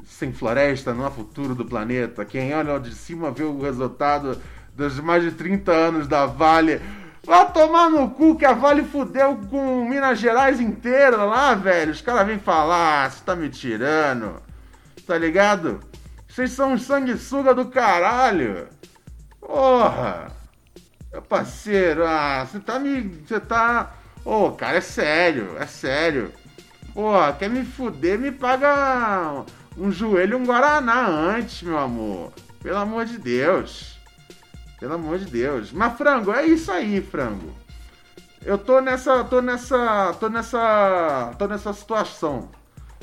Sem 0.03 0.33
floresta, 0.33 0.93
não 0.93 1.05
há 1.05 1.09
futuro 1.09 1.55
do 1.55 1.63
planeta. 1.63 2.25
Quem 2.25 2.53
olha 2.53 2.77
de 2.77 2.93
cima 2.93 3.31
vê 3.31 3.43
o 3.43 3.61
resultado 3.61 4.41
dos 4.75 4.99
mais 4.99 5.23
de 5.23 5.31
30 5.31 5.71
anos 5.71 6.05
da 6.05 6.25
Vale. 6.25 6.81
Vai 7.25 7.51
tomar 7.51 7.89
no 7.89 8.11
cu 8.11 8.35
que 8.35 8.45
a 8.45 8.53
Vale 8.53 8.83
fudeu 8.83 9.35
com 9.49 9.89
Minas 9.89 10.19
Gerais 10.19 10.59
inteira 10.59 11.23
lá, 11.23 11.55
velho. 11.55 11.91
Os 11.91 11.99
caras 11.99 12.27
vêm 12.27 12.37
falar, 12.37 13.09
você 13.09 13.23
tá 13.25 13.35
me 13.35 13.49
tirando. 13.49 14.41
Tá 15.07 15.17
ligado? 15.17 15.79
Vocês 16.27 16.51
são 16.51 16.73
um 16.73 16.77
sanguessuga 16.77 17.55
do 17.55 17.65
caralho. 17.65 18.67
Porra. 19.39 20.31
Meu 21.11 21.21
parceiro, 21.21 22.05
ah, 22.05 22.45
você 22.45 22.59
tá 22.59 22.77
me. 22.77 23.01
Você 23.25 23.39
tá. 23.39 23.93
Ô, 24.23 24.47
oh, 24.47 24.51
cara, 24.51 24.77
é 24.77 24.81
sério, 24.81 25.55
é 25.59 25.65
sério. 25.65 26.31
Porra, 26.93 27.33
quer 27.33 27.49
me 27.49 27.65
fuder, 27.65 28.19
me 28.19 28.31
paga 28.31 29.45
um 29.77 29.91
joelho 29.91 30.37
e 30.37 30.41
um 30.41 30.45
Guaraná 30.45 31.07
antes, 31.07 31.63
meu 31.63 31.77
amor. 31.77 32.33
Pelo 32.61 32.77
amor 32.77 33.05
de 33.05 33.17
Deus. 33.17 33.94
Pelo 34.79 34.93
amor 34.93 35.19
de 35.19 35.25
Deus. 35.25 35.71
Mas, 35.71 35.97
frango, 35.97 36.31
é 36.31 36.45
isso 36.45 36.71
aí, 36.71 37.01
frango. 37.01 37.53
Eu 38.45 38.57
tô 38.57 38.79
nessa. 38.79 39.23
tô 39.23 39.41
nessa. 39.41 40.13
tô 40.19 40.29
nessa. 40.29 41.31
tô 41.37 41.47
nessa 41.47 41.73
situação. 41.73 42.49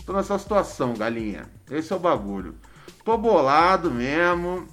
Tô 0.07 0.13
nessa 0.13 0.39
situação, 0.39 0.95
galinha. 0.95 1.47
Esse 1.71 1.93
é 1.93 1.97
o 1.97 1.99
bagulho. 1.99 2.55
Tô 3.05 3.17
bolado 3.17 3.91
mesmo. 3.91 4.69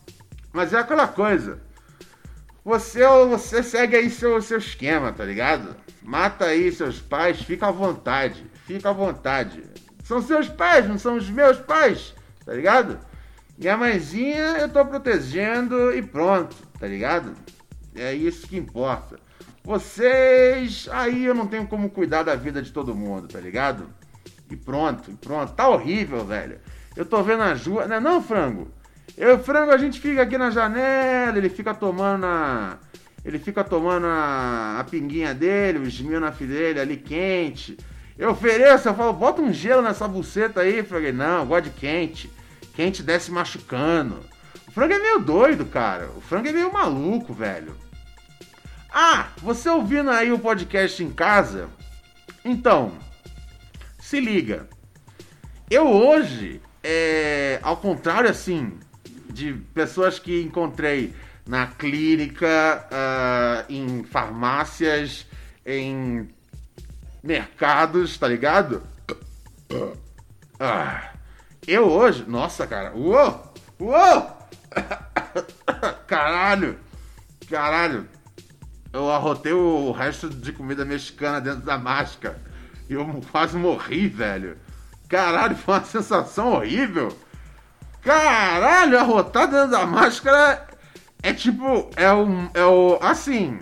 Mas 0.52 0.74
é 0.74 0.78
aquela 0.78 1.08
coisa. 1.08 1.62
Você 2.64 3.06
você 3.28 3.64
segue 3.64 3.96
aí 3.96 4.10
seu, 4.10 4.42
seu 4.42 4.58
esquema, 4.58 5.12
tá 5.12 5.24
ligado? 5.24 5.76
Mata 6.04 6.46
aí 6.46 6.72
seus 6.72 7.00
pais, 7.00 7.42
fica 7.42 7.68
à 7.68 7.72
vontade. 7.72 8.46
Fica 8.66 8.90
à 8.90 8.94
vontade. 8.94 9.64
São 10.04 10.22
seus 10.22 10.50
pais, 10.50 10.88
não 10.88 10.98
são 10.98 11.16
os 11.16 11.30
meus 11.30 11.58
pais, 11.60 12.14
tá 12.46 12.54
ligado? 12.54 13.00
Minha 13.58 13.78
mãezinha 13.78 14.58
eu 14.58 14.70
tô 14.70 14.86
protegendo 14.86 15.94
e 15.94 16.02
pronto 16.02 16.69
tá 16.80 16.88
ligado? 16.88 17.34
É 17.96 18.14
isso 18.14 18.48
que 18.48 18.58
importa. 18.58 19.20
Vocês, 19.64 20.88
aí 20.92 21.26
eu 21.26 21.36
não 21.36 21.48
tenho 21.48 21.68
como 21.68 21.90
cuidar 21.90 22.24
da 22.24 22.36
vida 22.36 22.62
de 22.62 22.72
todo 22.72 22.96
mundo, 22.96 23.28
tá 23.28 23.40
ligado? 23.40 23.88
E 24.50 24.56
pronto, 24.56 25.12
pronto. 25.22 25.54
Tá 25.54 25.68
horrível, 25.68 26.26
velho. 26.26 26.60
Eu 26.96 27.06
tô 27.06 27.22
vendo 27.22 27.44
a 27.44 27.54
Ju, 27.56 27.76
não 27.88 27.96
é 27.96 28.00
não, 28.00 28.22
frango? 28.22 28.68
Eu, 29.18 29.38
frango, 29.40 29.72
a 29.72 29.78
gente 29.78 30.00
fica 30.00 30.22
aqui 30.22 30.38
na 30.38 30.50
janela, 30.50 31.38
ele 31.38 31.50
fica 31.50 31.74
tomando 31.74 32.26
a 32.26 32.78
ele 33.24 33.38
fica 33.38 33.64
tomando 33.64 34.08
a, 34.08 34.78
a 34.80 34.84
pinguinha 34.86 35.34
dele, 35.34 35.80
o 35.80 35.84
esmilnaf 35.84 36.42
dele 36.42 36.80
ali 36.80 36.98
quente. 36.98 37.78
Eu 38.18 38.32
ofereço, 38.32 38.90
eu 38.90 38.94
falo, 38.94 39.14
bota 39.14 39.42
um 39.42 39.52
gelo 39.54 39.82
nessa 39.82 40.08
buceta 40.08 40.62
aí. 40.62 40.84
Falei, 40.84 41.12
não, 41.12 41.40
eu 41.40 41.46
gosto 41.46 41.66
de 41.66 41.70
quente. 41.72 42.30
Quente 42.74 43.04
desce 43.04 43.32
machucando. 43.32 44.20
O 44.70 44.72
frango 44.72 44.94
é 44.94 45.00
meio 45.00 45.20
doido, 45.20 45.66
cara. 45.66 46.12
O 46.16 46.22
frango 46.22 46.48
é 46.48 46.52
meio 46.52 46.72
maluco, 46.72 47.34
velho. 47.34 47.76
Ah, 48.94 49.30
você 49.38 49.68
ouvindo 49.68 50.12
aí 50.12 50.32
o 50.32 50.38
podcast 50.38 51.04
em 51.04 51.10
casa? 51.10 51.68
Então, 52.46 52.92
se 53.98 54.20
liga. 54.20 54.70
Eu 55.72 55.88
hoje, 55.88 56.62
é, 56.84 57.60
ao 57.64 57.78
contrário 57.78 58.30
assim, 58.30 58.78
de 59.28 59.54
pessoas 59.74 60.20
que 60.20 60.40
encontrei 60.40 61.16
na 61.48 61.66
clínica, 61.66 62.88
uh, 62.92 63.74
em 63.74 64.04
farmácias, 64.04 65.26
em 65.66 66.30
mercados, 67.24 68.20
tá 68.20 68.28
ligado? 68.28 68.84
Ah, 70.60 71.14
eu 71.68 71.90
hoje, 71.90 72.24
nossa, 72.28 72.68
cara, 72.68 72.96
uou, 72.96 73.52
uou! 73.80 74.39
Caralho! 76.08 76.78
Caralho! 77.50 78.08
Eu 78.92 79.12
arrotei 79.12 79.54
o 79.54 79.92
resto 79.92 80.30
de 80.30 80.52
comida 80.52 80.84
mexicana 80.84 81.40
dentro 81.40 81.62
da 81.62 81.78
máscara. 81.78 82.42
E 82.90 82.94
eu 82.94 83.22
quase 83.32 83.56
morri, 83.56 84.08
velho. 84.08 84.58
Caralho, 85.08 85.56
foi 85.56 85.76
uma 85.76 85.84
sensação 85.84 86.54
horrível. 86.54 87.16
Caralho, 88.02 88.98
arrotar 88.98 89.48
dentro 89.48 89.70
da 89.70 89.86
máscara 89.86 90.68
é 91.22 91.34
tipo. 91.34 91.90
É 91.96 92.12
um. 92.12 92.50
É 92.54 92.66
o. 92.66 92.98
Assim. 93.02 93.60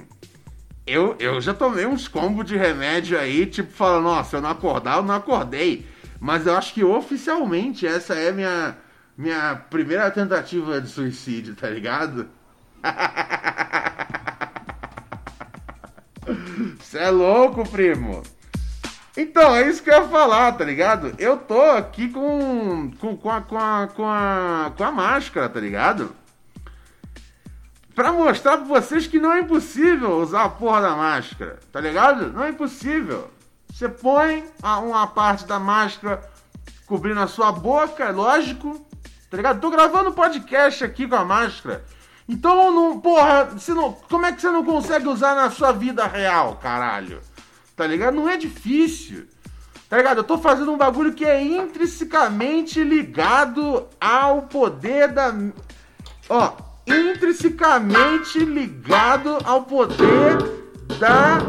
Eu, 0.86 1.18
eu 1.20 1.42
já 1.42 1.54
tomei 1.54 1.86
uns 1.86 2.08
combos 2.08 2.46
de 2.46 2.56
remédio 2.56 3.20
aí, 3.20 3.46
tipo, 3.46 3.74
falando, 3.74 4.06
nossa, 4.06 4.38
eu 4.38 4.42
não 4.42 4.52
acordar, 4.52 4.98
eu 4.98 5.04
não 5.04 5.16
acordei. 5.16 5.86
Mas 6.18 6.48
eu 6.48 6.56
acho 6.56 6.74
que 6.74 6.82
oficialmente 6.82 7.86
essa 7.86 8.16
é 8.16 8.32
minha 8.32 8.78
minha 9.18 9.56
primeira 9.70 10.12
tentativa 10.12 10.80
de 10.80 10.90
suicídio, 10.90 11.56
tá 11.56 11.70
ligado? 11.70 12.30
Você 16.80 17.00
é 17.00 17.10
louco, 17.10 17.68
primo. 17.68 18.22
Então, 19.16 19.56
é 19.56 19.68
isso 19.68 19.82
que 19.82 19.90
eu 19.90 19.96
ia 19.96 20.08
falar, 20.08 20.52
tá 20.52 20.64
ligado? 20.64 21.16
Eu 21.18 21.38
tô 21.38 21.60
aqui 21.60 22.10
com, 22.10 22.92
com, 23.00 23.18
com, 23.18 23.32
a, 23.32 23.42
com, 23.42 23.58
a, 23.58 23.88
com, 23.88 24.08
a, 24.08 24.72
com 24.78 24.84
a 24.84 24.92
máscara, 24.92 25.50
tá 25.50 25.60
ligado? 25.60 26.16
Pra 27.96 28.14
mostrar 28.14 28.58
pra 28.58 28.68
vocês 28.68 29.08
que 29.08 29.20
não 29.20 29.34
é 29.34 29.40
impossível 29.40 30.20
usar 30.20 30.44
a 30.44 30.50
porra 30.50 30.82
da 30.82 30.96
máscara, 30.96 31.58
tá 31.72 31.82
ligado? 31.82 32.32
Não 32.32 32.44
é 32.44 32.50
impossível. 32.50 33.32
Você 33.74 33.90
põe 33.90 34.46
uma 34.62 35.08
parte 35.08 35.48
da 35.48 35.58
máscara 35.58 36.22
cobrindo 36.86 37.20
a 37.20 37.28
sua 37.28 37.52
boca, 37.52 38.12
lógico, 38.12 38.87
tá 39.30 39.38
ligado? 39.38 39.62
Tô 39.62 39.70
gravando 39.70 40.12
podcast 40.12 40.84
aqui 40.84 41.08
com 41.08 41.16
a 41.16 41.26
máscara. 41.26 41.84
Então, 42.28 42.72
não, 42.72 43.00
porra, 43.00 43.46
você 43.46 43.74
não, 43.74 43.94
como 43.94 44.26
é 44.26 44.34
que 44.34 44.42
você 44.42 44.50
não 44.50 44.64
consegue 44.64 45.08
usar 45.08 45.34
na 45.36 45.50
sua 45.50 45.72
vida 45.72 46.06
real, 46.06 46.58
caralho? 46.62 47.22
Tá 47.76 47.88
ligado? 47.88 48.16
Não 48.16 48.28
é 48.28 48.36
difícil. 48.36 49.28
Tá 49.90 49.98
ligado? 49.98 50.18
Eu 50.18 50.24
tô 50.24 50.38
fazendo 50.38 50.72
um 50.72 50.78
bagulho 50.78 51.14
que 51.14 51.24
é 51.24 51.42
intrinsecamente 51.42 52.84
ligado 52.84 53.88
ao 54.02 54.42
poder 54.44 55.08
da. 55.08 55.34
Ó, 56.28 56.54
intrinsecamente 56.86 58.40
ligado 58.40 59.38
ao 59.46 59.64
poder 59.64 60.38
da, 61.00 61.40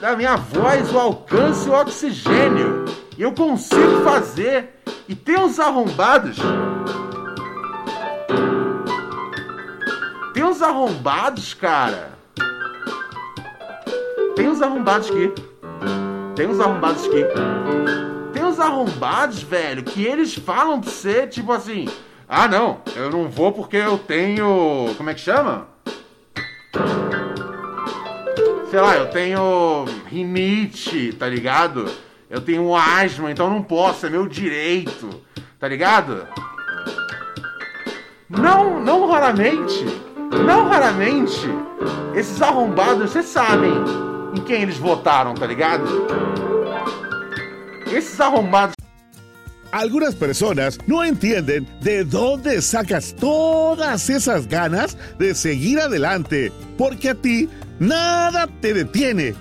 da 0.00 0.16
minha 0.16 0.36
voz, 0.36 0.90
o 0.94 0.98
alcance, 0.98 1.68
o 1.68 1.72
oxigênio. 1.72 2.86
Eu 3.18 3.32
consigo 3.32 4.02
fazer. 4.02 4.80
E 5.06 5.14
tem 5.14 5.38
uns 5.38 5.60
arrombados. 5.60 6.38
Uns 10.54 10.62
arrombados, 10.62 11.52
cara. 11.52 12.10
Tem 14.36 14.48
uns 14.48 14.62
arrombados 14.62 15.10
aqui. 15.10 15.32
Tem 16.36 16.46
uns 16.46 16.60
arrombados 16.60 17.04
aqui. 17.06 17.24
Tem 18.32 18.44
uns 18.44 18.60
arrombados, 18.60 19.42
velho, 19.42 19.82
que 19.82 20.04
eles 20.04 20.34
falam 20.34 20.80
pra 20.80 20.88
você, 20.88 21.26
tipo 21.26 21.50
assim. 21.50 21.88
Ah, 22.28 22.46
não, 22.46 22.80
eu 22.94 23.10
não 23.10 23.28
vou 23.28 23.50
porque 23.50 23.76
eu 23.76 23.98
tenho. 23.98 24.94
Como 24.96 25.10
é 25.10 25.14
que 25.14 25.20
chama? 25.20 25.66
Sei 28.70 28.80
lá, 28.80 28.96
eu 28.96 29.10
tenho 29.10 29.86
rinite, 30.06 31.14
tá 31.14 31.28
ligado? 31.28 31.90
Eu 32.30 32.40
tenho 32.40 32.74
asma, 32.76 33.30
então 33.30 33.50
não 33.50 33.62
posso, 33.62 34.06
é 34.06 34.10
meu 34.10 34.28
direito, 34.28 35.20
tá 35.58 35.66
ligado? 35.66 36.28
Não, 38.28 38.80
não 38.80 39.08
raramente, 39.08 39.84
não 40.46 40.68
raramente, 40.68 41.48
esses 42.14 42.40
arrombados, 42.40 43.10
vocês 43.10 43.26
sabem 43.26 43.72
em 44.36 44.40
quem 44.40 44.62
eles 44.62 44.78
votaram, 44.78 45.34
tá 45.34 45.46
ligado? 45.46 45.84
Esses 47.92 48.20
arrombados 48.20 48.74
Algunas 49.74 50.14
personas 50.14 50.78
no 50.86 51.04
entienden 51.04 51.66
de 51.80 52.04
dónde 52.04 52.62
sacas 52.62 53.10
todas 53.10 54.08
esas 54.08 54.46
ganas 54.46 54.96
de 55.18 55.34
seguir 55.34 55.80
adelante, 55.80 56.52
porque 56.78 57.08
a 57.08 57.14
ti 57.16 57.48
nada 57.80 58.48
te 58.60 58.72
detiene. 58.72 59.34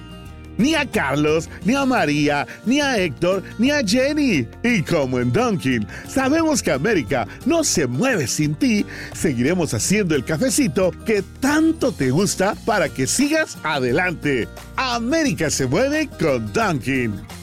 Ni 0.57 0.75
a 0.75 0.85
Carlos, 0.85 1.49
ni 1.65 1.75
a 1.75 1.85
María, 1.85 2.47
ni 2.65 2.79
a 2.79 2.97
Héctor, 2.97 3.43
ni 3.57 3.71
a 3.71 3.81
Jenny. 3.85 4.47
Y 4.63 4.81
como 4.83 5.19
en 5.19 5.31
Dunkin, 5.31 5.87
sabemos 6.07 6.61
que 6.61 6.71
América 6.71 7.27
no 7.45 7.63
se 7.63 7.87
mueve 7.87 8.27
sin 8.27 8.55
ti, 8.55 8.85
seguiremos 9.13 9.73
haciendo 9.73 10.15
el 10.15 10.23
cafecito 10.23 10.91
que 11.05 11.23
tanto 11.39 11.91
te 11.91 12.11
gusta 12.11 12.55
para 12.65 12.89
que 12.89 13.07
sigas 13.07 13.57
adelante. 13.63 14.47
América 14.75 15.49
se 15.49 15.67
mueve 15.67 16.09
con 16.19 16.51
Dunkin. 16.53 17.42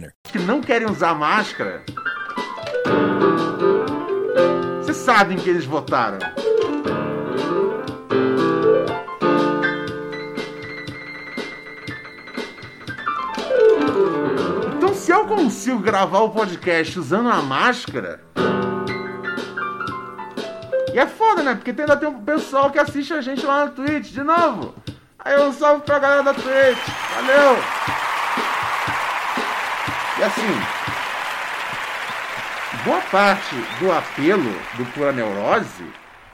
Que 0.23 0.39
não 0.39 0.61
querem 0.61 0.89
usar 0.89 1.13
máscara. 1.13 1.83
Vocês 4.81 4.97
sabem 4.97 5.37
que 5.37 5.49
eles 5.49 5.65
votaram. 5.65 6.19
Então, 14.77 14.93
se 14.93 15.11
eu 15.11 15.25
consigo 15.25 15.79
gravar 15.79 16.19
o 16.19 16.29
podcast 16.29 16.99
usando 16.99 17.29
a 17.29 17.41
máscara. 17.41 18.21
E 20.93 20.99
é 20.99 21.07
foda, 21.07 21.41
né? 21.41 21.55
Porque 21.55 21.69
ainda 21.79 21.95
tem 21.95 22.09
um 22.09 22.23
pessoal 22.23 22.69
que 22.69 22.79
assiste 22.79 23.13
a 23.13 23.21
gente 23.21 23.45
lá 23.45 23.65
no 23.65 23.71
Twitch. 23.71 24.11
De 24.11 24.23
novo. 24.23 24.75
Aí 25.19 25.39
um 25.39 25.53
salve 25.53 25.83
pra 25.83 25.99
galera 25.99 26.23
da 26.23 26.33
Twitch. 26.33 26.79
Valeu! 27.15 27.80
E 30.21 30.23
assim, 30.23 30.41
boa 32.85 33.01
parte 33.01 33.55
do 33.79 33.91
apelo 33.91 34.51
do 34.77 34.85
Pura 34.93 35.11
Neurose 35.11 35.83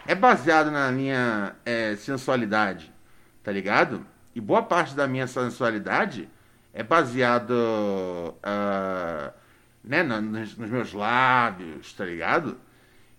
é 0.05 0.13
baseado 0.13 0.69
na 0.69 0.91
minha 0.91 1.55
é, 1.65 1.95
sensualidade, 1.95 2.93
tá 3.41 3.49
ligado? 3.49 4.05
E 4.35 4.41
boa 4.41 4.61
parte 4.61 4.93
da 4.93 5.07
minha 5.07 5.25
sensualidade 5.25 6.27
é 6.73 6.83
baseado 6.83 8.35
ah, 8.43 9.31
né, 9.81 10.03
nos, 10.03 10.57
nos 10.57 10.69
meus 10.69 10.91
lábios, 10.91 11.93
tá 11.93 12.03
ligado? 12.03 12.57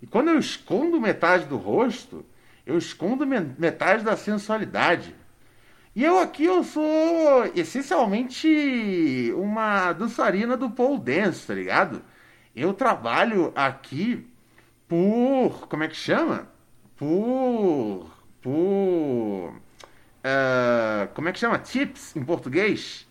E 0.02 0.06
quando 0.06 0.28
eu 0.28 0.38
escondo 0.38 1.00
metade 1.00 1.46
do 1.46 1.56
rosto, 1.56 2.26
eu 2.66 2.76
escondo 2.76 3.26
me- 3.26 3.54
metade 3.58 4.04
da 4.04 4.18
sensualidade. 4.18 5.16
E 5.98 6.04
eu 6.04 6.16
aqui 6.20 6.44
eu 6.44 6.62
sou 6.62 7.44
essencialmente 7.56 9.32
uma 9.34 9.92
dançarina 9.92 10.56
do 10.56 10.70
pole 10.70 11.00
dance, 11.00 11.44
tá 11.44 11.52
ligado? 11.52 12.04
Eu 12.54 12.72
trabalho 12.72 13.52
aqui 13.56 14.24
por. 14.86 15.66
Como 15.66 15.82
é 15.82 15.88
que 15.88 15.96
chama? 15.96 16.48
Por. 16.96 18.08
Por. 18.40 19.60
ah, 20.22 21.08
como 21.14 21.30
é 21.30 21.32
que 21.32 21.40
chama? 21.40 21.58
Tips 21.58 22.14
em 22.14 22.24
português? 22.24 23.04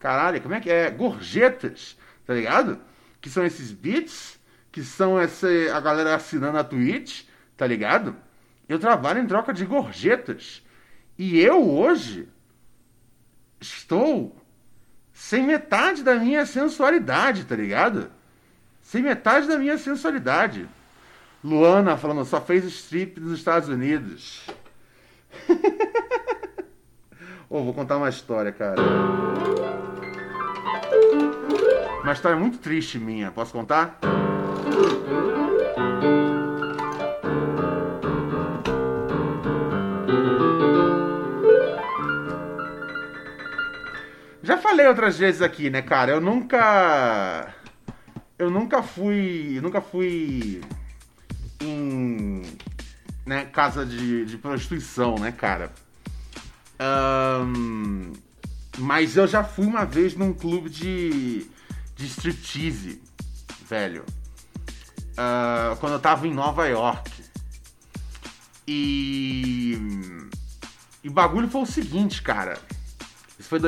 Caralho, 0.00 0.42
como 0.42 0.56
é 0.56 0.60
que 0.60 0.70
é? 0.70 0.90
Gorjetas, 0.90 1.96
tá 2.26 2.34
ligado? 2.34 2.80
Que 3.20 3.30
são 3.30 3.44
esses 3.46 3.70
beats, 3.70 4.40
que 4.72 4.82
são 4.82 5.20
essa, 5.20 5.46
a 5.72 5.80
galera 5.80 6.16
assinando 6.16 6.58
a 6.58 6.64
Twitch, 6.64 7.26
tá 7.56 7.64
ligado? 7.64 8.16
Eu 8.68 8.80
trabalho 8.80 9.20
em 9.20 9.26
troca 9.28 9.52
de 9.52 9.64
gorjetas. 9.64 10.63
E 11.18 11.38
eu 11.38 11.70
hoje 11.70 12.28
estou 13.60 14.36
sem 15.12 15.44
metade 15.44 16.02
da 16.02 16.16
minha 16.16 16.44
sensualidade, 16.44 17.44
tá 17.44 17.54
ligado? 17.54 18.10
Sem 18.82 19.02
metade 19.02 19.46
da 19.46 19.56
minha 19.56 19.78
sensualidade. 19.78 20.68
Luana 21.42 21.96
falando, 21.96 22.24
só 22.24 22.40
fez 22.40 22.64
strip 22.64 23.20
nos 23.20 23.38
Estados 23.38 23.68
Unidos. 23.68 24.44
Ô, 27.48 27.62
vou 27.62 27.74
contar 27.74 27.96
uma 27.96 28.08
história, 28.08 28.50
cara. 28.50 28.80
Uma 32.02 32.12
história 32.12 32.36
muito 32.36 32.58
triste 32.58 32.98
minha. 32.98 33.30
Posso 33.30 33.52
contar? 33.52 34.00
Falei 44.64 44.86
outras 44.86 45.18
vezes 45.18 45.42
aqui, 45.42 45.68
né, 45.68 45.82
cara? 45.82 46.12
Eu 46.12 46.22
nunca. 46.22 47.54
Eu 48.38 48.50
nunca 48.50 48.82
fui. 48.82 49.60
Nunca 49.62 49.82
fui. 49.82 50.62
Em. 51.60 52.42
Né, 53.26 53.44
casa 53.44 53.84
de, 53.84 54.24
de 54.24 54.38
prostituição, 54.38 55.16
né, 55.16 55.32
cara? 55.32 55.72
Ahn, 56.78 58.12
mas 58.78 59.16
eu 59.16 59.26
já 59.26 59.44
fui 59.44 59.66
uma 59.66 59.84
vez 59.84 60.16
num 60.16 60.32
clube 60.32 60.70
de. 60.70 61.46
de 61.94 62.06
striptease, 62.06 63.02
velho. 63.68 64.04
Ah, 65.16 65.76
quando 65.78 65.92
eu 65.92 66.00
tava 66.00 66.26
em 66.26 66.32
Nova 66.32 66.66
York. 66.66 67.12
E. 68.66 69.78
E 71.02 71.08
o 71.10 71.12
bagulho 71.12 71.50
foi 71.50 71.60
o 71.60 71.66
seguinte, 71.66 72.22
cara. 72.22 72.58
Isso 73.38 73.50
foi 73.50 73.60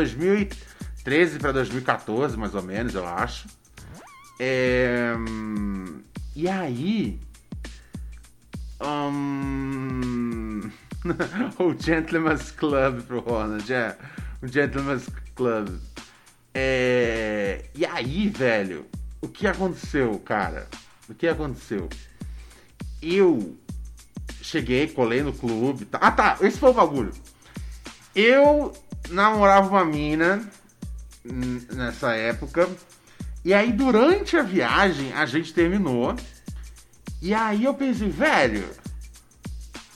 2013 1.07 1.39
para 1.39 1.53
2014, 1.53 2.37
mais 2.37 2.55
ou 2.55 2.63
menos, 2.63 2.95
eu 2.95 3.07
acho. 3.07 3.47
É, 4.41 5.13
E 6.35 6.49
aí. 6.49 7.21
hum, 8.83 10.61
o 11.59 11.75
Gentleman's 11.81 12.51
Club 12.51 13.03
pro 13.03 13.21
Ronald, 13.21 13.73
é. 13.73 13.97
O 14.43 14.49
Gentleman's 14.49 15.09
Club. 15.37 15.79
É, 16.53 17.67
E 17.75 17.87
aí, 17.87 18.29
velho, 18.29 18.87
o 19.21 19.29
que 19.29 19.47
aconteceu, 19.47 20.19
cara? 20.19 20.67
O 21.09 21.15
que 21.15 21.29
aconteceu? 21.29 21.89
Eu 23.01 23.57
cheguei, 24.43 24.89
colei 24.89 25.23
no 25.23 25.33
clube. 25.33 25.85
tá- 25.85 25.99
Ah, 26.03 26.11
tá, 26.11 26.37
esse 26.41 26.59
foi 26.59 26.71
o 26.71 26.75
bagulho. 26.75 27.13
Eu 28.15 28.73
namorava 29.11 29.69
uma 29.69 29.85
mina 29.85 30.43
nessa 31.73 32.15
época. 32.15 32.69
E 33.45 33.55
aí, 33.55 33.73
durante 33.73 34.37
a 34.37 34.43
viagem, 34.43 35.13
a 35.13 35.25
gente 35.27 35.55
terminou. 35.55 36.17
E 37.23 37.33
aí 37.33 37.65
eu 37.65 37.75
pensei, 37.75 38.09
velho, 38.09 38.69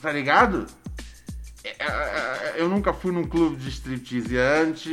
tá 0.01 0.11
ligado? 0.11 0.65
É, 1.63 1.75
é, 1.79 1.85
é, 1.85 2.53
Eu 2.57 2.67
nunca 2.69 2.93
fui 2.93 3.11
num 3.11 3.25
clube 3.25 3.57
de 3.57 3.69
striptease 3.69 4.37
antes, 4.37 4.91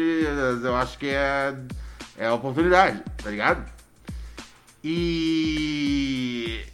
eu 0.63 0.77
acho 0.77 0.99
que 0.99 1.09
é, 1.09 1.55
é 2.17 2.27
a 2.27 2.35
oportunidade, 2.35 3.03
tá 3.23 3.31
ligado? 3.31 3.65
E. 4.85 6.65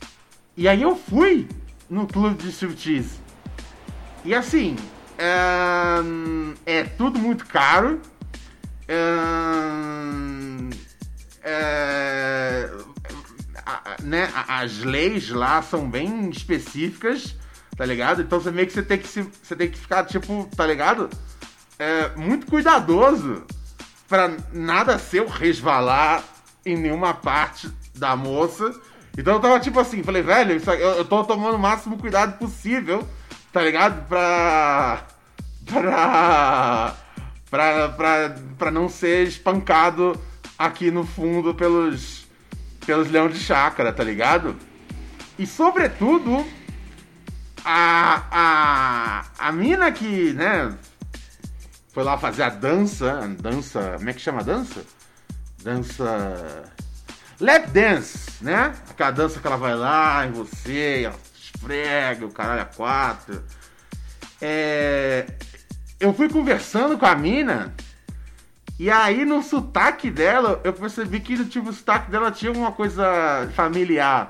E 0.56 0.68
aí 0.68 0.82
eu 0.82 0.96
fui 0.96 1.48
no 1.88 2.06
clube 2.06 2.42
de 2.42 2.50
striptease. 2.50 3.18
E 4.24 4.34
assim, 4.34 4.76
é, 5.18 6.80
é 6.80 6.84
tudo 6.84 7.18
muito 7.18 7.46
caro. 7.46 8.00
É, 8.88 9.44
né, 14.02 14.30
as 14.48 14.78
leis 14.78 15.30
lá 15.30 15.62
são 15.62 15.88
bem 15.88 16.30
específicas, 16.30 17.34
tá 17.76 17.84
ligado? 17.84 18.22
Então 18.22 18.38
você 18.38 18.50
meio 18.50 18.66
que 18.66 18.72
você 18.72 18.82
tem 18.82 18.98
que, 18.98 19.08
se, 19.08 19.22
você 19.42 19.56
tem 19.56 19.70
que 19.70 19.78
ficar, 19.78 20.04
tipo, 20.04 20.48
tá 20.56 20.66
ligado? 20.66 21.08
É, 21.78 22.10
muito 22.16 22.46
cuidadoso 22.46 23.44
pra 24.08 24.30
nada 24.52 24.98
seu 24.98 25.26
resvalar 25.26 26.22
em 26.64 26.76
nenhuma 26.76 27.14
parte 27.14 27.70
da 27.94 28.14
moça. 28.14 28.72
Então 29.16 29.34
eu 29.34 29.40
tava 29.40 29.60
tipo 29.60 29.78
assim, 29.80 30.02
falei, 30.02 30.22
velho, 30.22 30.56
isso 30.56 30.70
eu, 30.70 30.98
eu 30.98 31.04
tô 31.04 31.24
tomando 31.24 31.56
o 31.56 31.58
máximo 31.58 31.98
cuidado 31.98 32.38
possível, 32.38 33.06
tá 33.52 33.62
ligado? 33.62 34.06
Pra. 34.08 35.04
Pra. 35.66 36.96
Pra, 37.54 37.88
pra, 37.88 38.34
pra 38.58 38.70
não 38.72 38.88
ser 38.88 39.28
espancado 39.28 40.20
aqui 40.58 40.90
no 40.90 41.06
fundo 41.06 41.54
pelos. 41.54 42.26
pelos 42.84 43.08
leões 43.08 43.32
de 43.32 43.38
chácara, 43.38 43.92
tá 43.92 44.02
ligado? 44.02 44.56
E 45.38 45.46
sobretudo. 45.46 46.44
A. 47.64 48.24
A. 48.28 49.24
A 49.38 49.52
mina 49.52 49.92
que, 49.92 50.32
né? 50.32 50.76
Foi 51.92 52.02
lá 52.02 52.18
fazer 52.18 52.42
a 52.42 52.48
dança. 52.48 53.20
Dança. 53.38 53.94
Como 53.98 54.10
é 54.10 54.12
que 54.12 54.20
chama 54.20 54.40
a 54.40 54.44
dança? 54.44 54.84
Dança. 55.62 56.64
Lap 57.38 57.68
dance, 57.68 58.32
né? 58.42 58.74
Aquela 58.90 59.12
dança 59.12 59.38
que 59.38 59.46
ela 59.46 59.56
vai 59.56 59.76
lá 59.76 60.26
em 60.26 60.32
você, 60.32 61.02
ela 61.04 61.20
esfrega, 61.32 62.26
o 62.26 62.32
caralho 62.32 62.62
a 62.62 62.64
quatro. 62.64 63.44
É, 64.42 65.24
Eu 66.04 66.12
fui 66.12 66.28
conversando 66.28 66.98
com 66.98 67.06
a 67.06 67.14
mina, 67.14 67.72
e 68.78 68.90
aí 68.90 69.24
no 69.24 69.42
sotaque 69.42 70.10
dela, 70.10 70.60
eu 70.62 70.70
percebi 70.70 71.18
que 71.18 71.42
tipo, 71.46 71.70
o 71.70 71.72
sotaque 71.72 72.10
dela 72.10 72.30
tinha 72.30 72.50
alguma 72.50 72.70
coisa 72.72 73.48
familiar. 73.56 74.28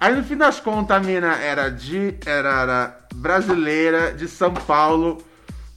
Aí 0.00 0.16
no 0.16 0.24
fim 0.24 0.38
das 0.38 0.58
contas 0.58 0.96
a 0.96 1.00
mina 1.00 1.34
era 1.36 1.68
de. 1.68 2.14
Era, 2.24 2.62
era 2.62 3.00
brasileira 3.14 4.14
de 4.14 4.26
São 4.26 4.54
Paulo, 4.54 5.22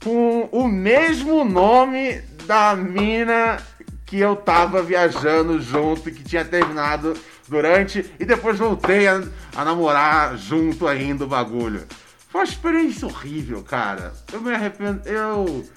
com 0.02 0.48
o 0.54 0.66
mesmo 0.70 1.44
nome 1.44 2.22
da 2.46 2.74
mina 2.74 3.58
que 4.06 4.22
eu 4.22 4.38
tava 4.38 4.82
viajando 4.82 5.60
junto, 5.62 6.12
que 6.12 6.24
tinha 6.24 6.46
terminado 6.46 7.14
durante, 7.46 8.10
e 8.18 8.24
depois 8.24 8.58
voltei 8.58 9.06
a, 9.06 9.22
a 9.54 9.66
namorar 9.66 10.38
junto 10.38 10.88
ainda 10.88 11.26
o 11.26 11.28
bagulho. 11.28 11.86
Foi 12.30 12.42
uma 12.42 12.48
experiência 12.48 13.08
horrível, 13.08 13.64
cara. 13.64 14.14
Eu 14.32 14.40
me 14.42 14.54
arrependo. 14.54 15.02
Eu. 15.08 15.68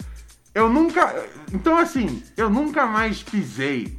Eu 0.54 0.68
nunca. 0.68 1.12
Então, 1.52 1.76
assim, 1.78 2.22
eu 2.36 2.48
nunca 2.50 2.86
mais 2.86 3.22
pisei. 3.22 3.98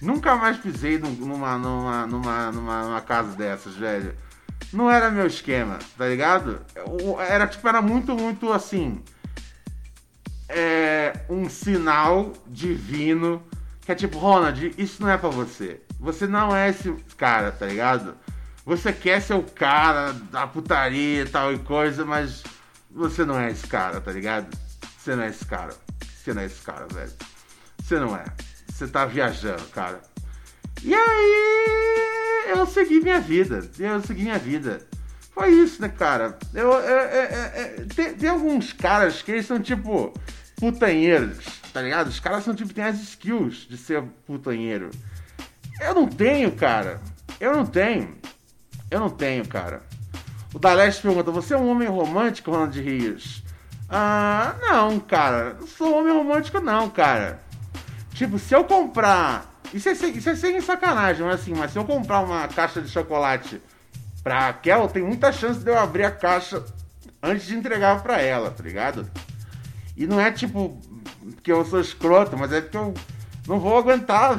Nunca 0.00 0.34
mais 0.34 0.56
pisei 0.56 0.98
num- 0.98 1.10
numa, 1.12 1.56
numa, 1.58 2.06
numa, 2.06 2.50
numa, 2.50 2.82
numa 2.84 3.00
casa 3.00 3.36
dessas, 3.36 3.74
velho. 3.76 4.14
Não 4.72 4.90
era 4.90 5.10
meu 5.10 5.26
esquema, 5.26 5.78
tá 5.98 6.08
ligado? 6.08 6.60
Era 7.28 7.46
tipo, 7.46 7.68
era 7.68 7.82
muito, 7.82 8.14
muito 8.16 8.50
assim. 8.52 9.02
É 10.48 11.20
um 11.28 11.48
sinal 11.48 12.32
divino 12.46 13.42
que 13.82 13.92
é 13.92 13.94
tipo, 13.94 14.18
Ronald, 14.18 14.74
isso 14.78 15.02
não 15.02 15.08
é 15.10 15.16
pra 15.18 15.28
você. 15.28 15.80
Você 16.00 16.26
não 16.26 16.54
é 16.54 16.70
esse 16.70 16.90
cara, 17.16 17.50
tá 17.52 17.66
ligado? 17.66 18.14
Você 18.64 18.92
quer 18.92 19.20
ser 19.20 19.34
o 19.34 19.42
cara 19.42 20.12
da 20.12 20.46
putaria 20.46 21.22
e 21.22 21.28
tal 21.28 21.52
e 21.52 21.58
coisa, 21.58 22.04
mas 22.04 22.42
você 22.90 23.24
não 23.24 23.38
é 23.38 23.50
esse 23.50 23.66
cara, 23.66 24.00
tá 24.00 24.12
ligado? 24.12 24.56
Você 24.98 25.16
não 25.16 25.24
é 25.24 25.28
esse 25.28 25.44
cara. 25.44 25.74
Você 26.16 26.32
não 26.32 26.42
é 26.42 26.46
esse 26.46 26.60
cara, 26.62 26.86
velho. 26.92 27.12
Você 27.82 27.98
não 27.98 28.16
é. 28.16 28.24
Você 28.68 28.86
tá 28.86 29.04
viajando, 29.04 29.64
cara. 29.68 30.00
E 30.82 30.94
aí 30.94 32.50
eu 32.56 32.64
segui 32.66 33.00
minha 33.00 33.20
vida. 33.20 33.68
Eu 33.78 34.00
segui 34.00 34.22
minha 34.22 34.38
vida. 34.38 34.80
Foi 35.32 35.50
isso, 35.50 35.80
né, 35.82 35.88
cara? 35.88 36.38
Eu, 36.54 36.70
eu- 36.72 36.80
eu- 36.80 37.86
tem, 37.88 38.14
tem 38.14 38.28
alguns 38.28 38.72
caras 38.72 39.22
que 39.22 39.32
eles 39.32 39.46
são 39.46 39.58
tipo 39.60 40.12
putanheiros, 40.56 41.38
tá 41.72 41.80
ligado? 41.82 42.06
Os 42.08 42.20
caras 42.20 42.44
são 42.44 42.54
tipo, 42.54 42.72
tem 42.72 42.84
as 42.84 43.00
skills 43.00 43.66
de 43.68 43.76
ser 43.76 44.02
putanheiro. 44.26 44.90
Eu 45.80 45.94
não 45.94 46.06
tenho, 46.06 46.52
cara. 46.52 47.00
Eu 47.40 47.56
não 47.56 47.66
tenho. 47.66 48.16
Eu 48.92 49.00
não 49.00 49.08
tenho, 49.10 49.46
cara. 49.48 49.82
O 50.54 50.58
Daleste 50.58 51.02
pergunta: 51.02 51.30
Você 51.30 51.54
é 51.54 51.56
um 51.56 51.70
homem 51.70 51.88
romântico, 51.88 52.50
Ronald 52.50 52.78
Rios? 52.78 53.42
Ah, 53.88 54.54
não, 54.60 55.00
cara. 55.00 55.56
Não 55.58 55.66
sou 55.66 55.98
homem 55.98 56.12
romântico, 56.12 56.60
não, 56.60 56.90
cara. 56.90 57.40
Tipo, 58.12 58.38
se 58.38 58.54
eu 58.54 58.62
comprar. 58.64 59.50
Isso 59.72 59.88
é, 59.88 59.94
sem- 59.94 60.16
isso 60.16 60.28
é 60.28 60.36
sem 60.36 60.60
sacanagem, 60.60 61.24
mas 61.24 61.40
assim, 61.40 61.54
mas 61.54 61.72
se 61.72 61.78
eu 61.78 61.84
comprar 61.84 62.20
uma 62.20 62.46
caixa 62.48 62.82
de 62.82 62.88
chocolate 62.90 63.62
pra 64.22 64.40
Raquel, 64.48 64.86
tem 64.88 65.02
muita 65.02 65.32
chance 65.32 65.60
de 65.60 65.70
eu 65.70 65.78
abrir 65.78 66.04
a 66.04 66.10
caixa 66.10 66.62
antes 67.22 67.46
de 67.46 67.54
entregar 67.56 68.02
pra 68.02 68.20
ela, 68.20 68.50
tá 68.50 68.62
ligado? 68.62 69.10
E 69.96 70.06
não 70.06 70.20
é 70.20 70.30
tipo 70.30 70.78
que 71.42 71.50
eu 71.50 71.64
sou 71.64 71.80
escroto, 71.80 72.36
mas 72.36 72.52
é 72.52 72.60
porque 72.60 72.76
eu 72.76 72.92
não 73.46 73.58
vou 73.58 73.78
aguentar, 73.78 74.36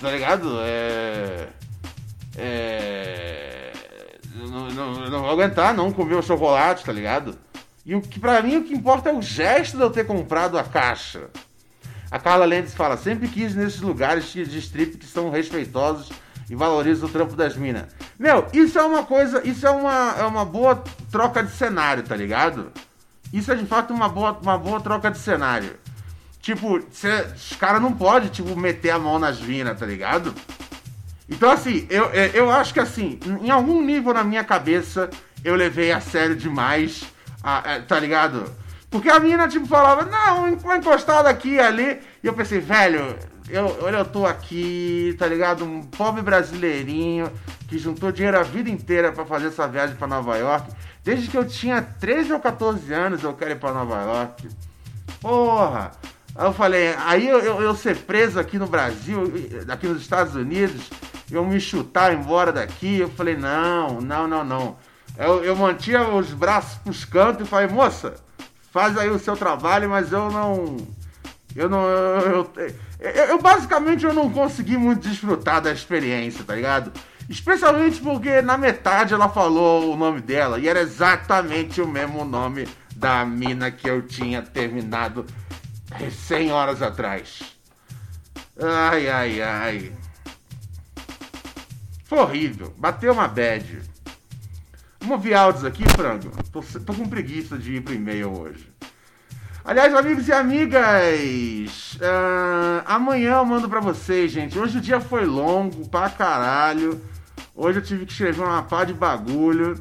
tá 0.00 0.10
ligado? 0.10 0.58
É. 0.62 1.48
É. 2.38 3.69
eu 4.38 4.48
Não, 4.48 5.04
eu 5.04 5.10
não 5.10 5.20
vou 5.22 5.30
aguentar 5.30 5.74
não 5.74 5.92
comer 5.92 6.14
o 6.14 6.22
chocolate, 6.22 6.84
tá 6.84 6.92
ligado? 6.92 7.38
E 7.84 7.94
o 7.94 8.00
que 8.00 8.20
pra 8.20 8.42
mim 8.42 8.58
o 8.58 8.64
que 8.64 8.74
importa 8.74 9.10
é 9.10 9.12
o 9.12 9.22
gesto 9.22 9.76
de 9.76 9.82
eu 9.82 9.90
ter 9.90 10.06
comprado 10.06 10.58
a 10.58 10.64
caixa. 10.64 11.28
A 12.10 12.18
Carla 12.18 12.44
Lendes 12.44 12.74
fala, 12.74 12.96
sempre 12.96 13.28
quis 13.28 13.54
nesses 13.54 13.80
lugares 13.80 14.24
de 14.32 14.58
strip 14.58 14.98
que 14.98 15.06
são 15.06 15.30
respeitosos 15.30 16.10
e 16.50 16.56
valorizam 16.56 17.08
o 17.08 17.12
trampo 17.12 17.36
das 17.36 17.56
minas. 17.56 17.86
Meu, 18.18 18.46
isso 18.52 18.78
é 18.78 18.82
uma 18.82 19.04
coisa, 19.04 19.46
isso 19.46 19.66
é 19.66 19.70
uma, 19.70 20.16
é 20.18 20.24
uma 20.24 20.44
boa 20.44 20.82
troca 21.10 21.42
de 21.42 21.52
cenário, 21.52 22.02
tá 22.02 22.16
ligado? 22.16 22.72
Isso 23.32 23.52
é 23.52 23.54
de 23.54 23.64
fato 23.64 23.94
uma 23.94 24.08
boa, 24.08 24.32
uma 24.42 24.58
boa 24.58 24.80
troca 24.80 25.10
de 25.10 25.18
cenário. 25.18 25.78
Tipo, 26.42 26.82
cê, 26.90 27.26
os 27.34 27.52
caras 27.52 27.80
não 27.80 27.92
podem, 27.92 28.28
tipo, 28.28 28.56
meter 28.56 28.90
a 28.90 28.98
mão 28.98 29.18
nas 29.18 29.40
minas, 29.40 29.78
tá 29.78 29.86
ligado? 29.86 30.34
Então, 31.30 31.50
assim, 31.50 31.86
eu, 31.88 32.06
eu- 32.06 32.30
eu 32.32 32.50
acho 32.50 32.74
que, 32.74 32.80
assim, 32.80 33.18
em 33.40 33.50
algum 33.50 33.80
nível 33.80 34.12
na 34.12 34.24
minha 34.24 34.42
cabeça, 34.44 35.08
eu 35.44 35.54
levei 35.54 35.92
a 35.92 36.00
sério 36.00 36.34
demais, 36.34 37.04
a- 37.42 37.74
a- 37.76 37.80
tá 37.82 37.98
ligado? 38.00 38.44
Porque 38.90 39.08
a 39.08 39.20
mina, 39.20 39.46
tipo, 39.46 39.66
falava, 39.66 40.04
não, 40.04 40.58
foi 40.58 40.78
encostado 40.78 41.26
aqui 41.26 41.50
e 41.54 41.60
ali. 41.60 42.00
E 42.22 42.26
eu 42.26 42.32
pensei, 42.32 42.58
velho, 42.58 43.16
eu, 43.48 43.78
olha, 43.82 43.98
eu 43.98 44.04
tô 44.04 44.26
aqui, 44.26 45.14
tá 45.18 45.26
ligado? 45.28 45.64
Um 45.64 45.82
pobre 45.84 46.20
brasileirinho 46.22 47.30
que 47.68 47.78
juntou 47.78 48.10
dinheiro 48.10 48.36
a 48.38 48.42
vida 48.42 48.68
inteira 48.68 49.12
pra 49.12 49.24
fazer 49.24 49.46
essa 49.46 49.68
viagem 49.68 49.94
pra 49.94 50.08
Nova 50.08 50.36
York. 50.36 50.68
Desde 51.04 51.28
que 51.28 51.38
eu 51.38 51.44
tinha 51.46 51.80
13 51.80 52.32
ou 52.32 52.40
14 52.40 52.92
anos, 52.92 53.22
eu 53.22 53.32
quero 53.32 53.52
ir 53.52 53.58
pra 53.60 53.72
Nova 53.72 54.02
York. 54.02 54.48
Porra! 55.20 55.92
Aí 56.34 56.46
eu 56.46 56.52
falei, 56.52 56.94
aí 56.98 57.28
eu, 57.28 57.38
eu, 57.40 57.60
eu 57.62 57.74
ser 57.74 57.96
preso 57.96 58.38
aqui 58.40 58.58
no 58.58 58.66
Brasil, 58.66 59.32
aqui 59.68 59.86
nos 59.86 60.00
Estados 60.02 60.34
Unidos, 60.34 60.82
eu 61.30 61.44
me 61.44 61.60
chutar 61.60 62.12
embora 62.12 62.52
daqui, 62.52 62.98
eu 62.98 63.08
falei, 63.10 63.36
não, 63.36 64.00
não, 64.00 64.26
não, 64.26 64.44
não. 64.44 64.76
Eu, 65.16 65.44
eu 65.44 65.54
mantinha 65.56 66.08
os 66.08 66.32
braços 66.32 66.78
pros 66.78 67.04
cantos 67.04 67.46
e 67.46 67.50
falei, 67.50 67.68
moça, 67.68 68.14
faz 68.72 68.96
aí 68.96 69.08
o 69.10 69.18
seu 69.18 69.36
trabalho, 69.36 69.88
mas 69.88 70.12
eu 70.12 70.30
não. 70.30 70.76
Eu 71.54 71.68
não. 71.68 71.82
Eu, 71.88 72.50
eu, 72.56 72.70
eu- 73.00 73.10
eu, 73.28 73.38
basicamente 73.40 74.04
eu 74.04 74.12
não 74.12 74.30
consegui 74.30 74.76
muito 74.76 75.08
desfrutar 75.08 75.60
da 75.60 75.72
experiência, 75.72 76.44
tá 76.44 76.54
ligado? 76.54 76.92
Especialmente 77.28 78.00
porque 78.00 78.42
na 78.42 78.58
metade 78.58 79.14
ela 79.14 79.28
falou 79.28 79.92
o 79.92 79.96
nome 79.96 80.20
dela 80.20 80.58
e 80.58 80.68
era 80.68 80.80
exatamente 80.80 81.80
o 81.80 81.86
mesmo 81.88 82.24
nome 82.24 82.68
da 82.94 83.24
mina 83.24 83.70
que 83.70 83.88
eu 83.88 84.02
tinha 84.02 84.42
terminado 84.42 85.24
100 86.26 86.52
horas 86.52 86.82
atrás. 86.82 87.40
Ai, 88.60 89.08
ai, 89.08 89.40
ai. 89.42 89.92
Foi 92.10 92.18
horrível. 92.18 92.74
Bateu 92.76 93.12
uma 93.12 93.28
bad. 93.28 93.82
Vamos 94.98 95.12
ouvir 95.14 95.32
áudios 95.32 95.64
aqui, 95.64 95.84
frango. 95.92 96.28
Tô, 96.52 96.60
tô 96.80 96.92
com 96.92 97.08
preguiça 97.08 97.56
de 97.56 97.76
ir 97.76 97.82
pro 97.82 97.94
e-mail 97.94 98.36
hoje. 98.36 98.68
Aliás, 99.64 99.94
amigos 99.94 100.26
e 100.26 100.32
amigas, 100.32 101.96
ah, 102.02 102.82
amanhã 102.96 103.34
eu 103.36 103.44
mando 103.44 103.68
pra 103.68 103.78
vocês, 103.78 104.32
gente. 104.32 104.58
Hoje 104.58 104.78
o 104.78 104.80
dia 104.80 105.00
foi 105.00 105.24
longo 105.24 105.88
pra 105.88 106.10
caralho. 106.10 107.00
Hoje 107.54 107.78
eu 107.78 107.82
tive 107.84 108.04
que 108.06 108.10
escrever 108.12 108.42
uma 108.42 108.64
pá 108.64 108.82
de 108.82 108.92
bagulho. 108.92 109.80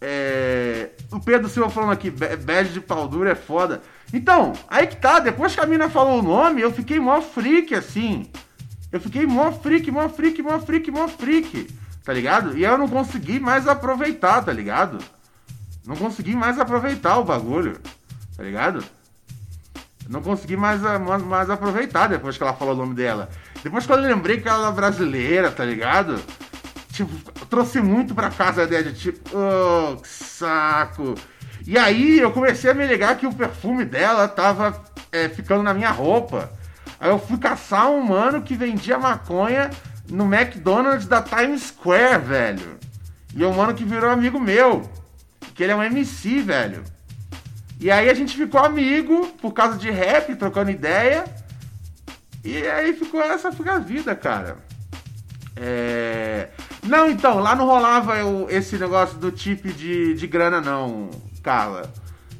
É, 0.00 0.90
O 1.10 1.18
Pedro 1.18 1.48
Silva 1.48 1.68
falando 1.68 1.90
aqui, 1.92 2.10
"Be- 2.10 2.36
bad 2.36 2.68
de 2.72 2.80
pau 2.80 3.08
duro 3.08 3.28
é 3.28 3.34
foda. 3.34 3.82
Então, 4.12 4.52
aí 4.68 4.86
que 4.86 4.96
tá, 4.96 5.18
depois 5.18 5.52
que 5.52 5.60
a 5.60 5.66
mina 5.66 5.90
falou 5.90 6.20
o 6.20 6.22
nome, 6.22 6.60
eu 6.62 6.70
fiquei 6.70 7.00
mó 7.00 7.20
freak, 7.20 7.74
assim. 7.74 8.30
Eu 8.96 9.00
fiquei 9.00 9.26
mó 9.26 9.52
freak, 9.52 9.90
mó 9.90 10.08
freak, 10.08 10.40
mó 10.40 10.58
freak, 10.58 10.90
mó 10.90 11.06
freak. 11.06 11.68
Tá 12.02 12.14
ligado? 12.14 12.56
E 12.56 12.64
eu 12.64 12.78
não 12.78 12.88
consegui 12.88 13.38
mais 13.38 13.68
aproveitar, 13.68 14.42
tá 14.42 14.50
ligado? 14.50 14.96
Não 15.86 15.94
consegui 15.94 16.34
mais 16.34 16.58
aproveitar 16.58 17.18
o 17.18 17.24
bagulho. 17.24 17.78
Tá 18.34 18.42
ligado? 18.42 18.82
Não 20.08 20.22
consegui 20.22 20.56
mais, 20.56 20.82
a- 20.82 20.98
mais, 20.98 21.22
mais 21.22 21.50
aproveitar 21.50 22.06
depois 22.08 22.38
que 22.38 22.42
ela 22.42 22.54
falou 22.54 22.72
o 22.72 22.78
nome 22.78 22.94
dela. 22.94 23.28
Depois 23.62 23.84
que 23.84 23.92
eu 23.92 23.96
lembrei 23.96 24.40
que 24.40 24.48
ela 24.48 24.62
era 24.62 24.70
brasileira, 24.70 25.50
tá 25.50 25.62
ligado? 25.62 26.18
Tipo, 26.90 27.12
trouxe 27.50 27.82
muito 27.82 28.14
pra 28.14 28.30
casa 28.30 28.62
a 28.62 28.92
tipo, 28.94 29.20
oh, 29.36 29.96
que 29.96 30.08
saco. 30.08 31.14
E 31.66 31.76
aí 31.76 32.18
eu 32.18 32.30
comecei 32.32 32.70
a 32.70 32.74
me 32.74 32.86
ligar 32.86 33.18
que 33.18 33.26
o 33.26 33.34
perfume 33.34 33.84
dela 33.84 34.26
tava 34.26 34.82
é, 35.12 35.28
ficando 35.28 35.62
na 35.62 35.74
minha 35.74 35.90
roupa. 35.90 36.50
Aí 36.98 37.10
eu 37.10 37.18
fui 37.18 37.38
caçar 37.38 37.90
um 37.90 38.00
mano 38.02 38.42
que 38.42 38.54
vendia 38.54 38.98
maconha 38.98 39.70
no 40.08 40.24
McDonald's 40.32 41.06
da 41.06 41.20
Times 41.22 41.62
Square, 41.64 42.22
velho. 42.24 42.78
E 43.34 43.42
é 43.42 43.46
um 43.46 43.54
mano 43.54 43.74
que 43.74 43.84
virou 43.84 44.10
amigo 44.10 44.40
meu. 44.40 44.88
Que 45.54 45.62
ele 45.62 45.72
é 45.72 45.76
um 45.76 45.82
MC, 45.82 46.40
velho. 46.40 46.84
E 47.78 47.90
aí 47.90 48.08
a 48.08 48.14
gente 48.14 48.36
ficou 48.36 48.60
amigo 48.64 49.26
por 49.40 49.52
causa 49.52 49.76
de 49.76 49.90
rap, 49.90 50.34
trocando 50.36 50.70
ideia. 50.70 51.24
E 52.42 52.66
aí 52.66 52.92
ficou 52.94 53.20
essa 53.22 53.52
fica 53.52 53.74
a 53.74 53.78
vida, 53.78 54.14
cara. 54.14 54.56
É... 55.56 56.48
Não, 56.82 57.10
então, 57.10 57.38
lá 57.40 57.54
não 57.56 57.66
rolava 57.66 58.22
o- 58.24 58.48
esse 58.48 58.76
negócio 58.78 59.18
do 59.18 59.30
tipo 59.32 59.68
de, 59.68 60.14
de 60.14 60.26
grana, 60.26 60.60
não, 60.60 61.10
Carla. 61.42 61.92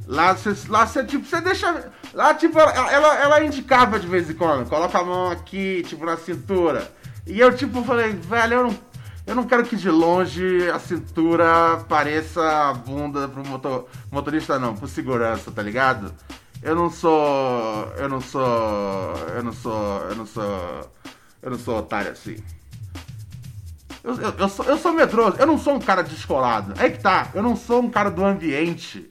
Lá 0.06 0.34
você, 0.34 0.54
lá 0.68 0.86
você, 0.86 1.04
tipo, 1.04 1.26
você 1.26 1.40
deixa. 1.40 1.90
Lá, 2.14 2.32
tipo, 2.32 2.58
ela, 2.58 3.16
ela, 3.16 3.44
indicava 3.44 3.98
de 3.98 4.06
vez 4.06 4.30
em 4.30 4.34
quando, 4.34 4.68
coloca 4.68 4.98
a 4.98 5.04
mão 5.04 5.30
aqui, 5.30 5.82
tipo, 5.86 6.04
na 6.06 6.16
cintura. 6.16 6.90
E 7.26 7.40
eu, 7.40 7.54
tipo, 7.54 7.82
falei, 7.82 8.12
velho, 8.12 8.54
eu 8.54 8.62
não, 8.64 8.78
eu 9.26 9.34
não 9.34 9.44
quero 9.44 9.64
que 9.64 9.74
de 9.74 9.90
longe 9.90 10.70
a 10.70 10.78
cintura 10.78 11.84
pareça 11.88 12.40
a 12.40 12.72
bunda 12.72 13.26
pro 13.26 13.44
motor, 13.44 13.88
motorista, 14.10 14.58
não, 14.58 14.76
pro 14.76 14.86
segurança, 14.86 15.50
tá 15.50 15.60
ligado? 15.60 16.14
Eu 16.62 16.74
não 16.76 16.88
sou. 16.88 17.92
Eu 17.96 18.08
não 18.08 18.20
sou. 18.20 18.42
Eu 19.34 19.42
não 19.42 19.52
sou. 19.52 20.00
Eu 20.08 20.14
não 20.14 20.26
sou. 20.26 20.90
Eu 21.42 21.50
não 21.50 21.58
sou 21.58 21.78
otário 21.78 22.12
assim. 22.12 22.36
Eu, 24.02 24.14
eu, 24.20 24.34
eu 24.38 24.48
sou, 24.48 24.64
eu 24.66 24.78
sou 24.78 24.92
medroso, 24.92 25.36
eu 25.36 25.46
não 25.46 25.58
sou 25.58 25.74
um 25.74 25.80
cara 25.80 26.02
descolado. 26.02 26.74
Aí 26.78 26.92
que 26.92 27.00
tá, 27.00 27.28
eu 27.34 27.42
não 27.42 27.56
sou 27.56 27.82
um 27.82 27.90
cara 27.90 28.08
do 28.08 28.24
ambiente. 28.24 29.10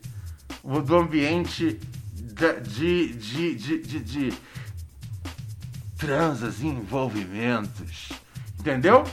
Do 0.65 0.95
ambiente 0.97 1.80
de. 2.13 2.60
de. 2.62 3.13
de. 3.13 3.56
de. 3.56 3.80
de, 3.80 3.99
de 3.99 4.34
transas 5.97 6.62
e 6.62 6.67
envolvimentos. 6.67 8.10
Entendeu? 8.60 9.04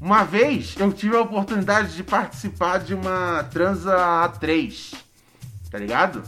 Uma 0.00 0.24
vez 0.24 0.74
eu 0.78 0.92
tive 0.92 1.16
a 1.16 1.20
oportunidade 1.20 1.94
de 1.94 2.02
participar 2.02 2.78
de 2.78 2.94
uma 2.94 3.44
transa 3.44 3.96
A3. 3.96 4.94
Tá 5.70 5.78
ligado? 5.78 6.22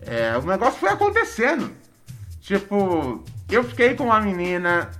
É, 0.00 0.36
o 0.38 0.42
negócio 0.42 0.80
foi 0.80 0.88
acontecendo. 0.88 1.70
Tipo, 2.40 3.22
eu 3.50 3.62
fiquei 3.62 3.94
com 3.94 4.04
uma 4.04 4.20
menina 4.20 4.90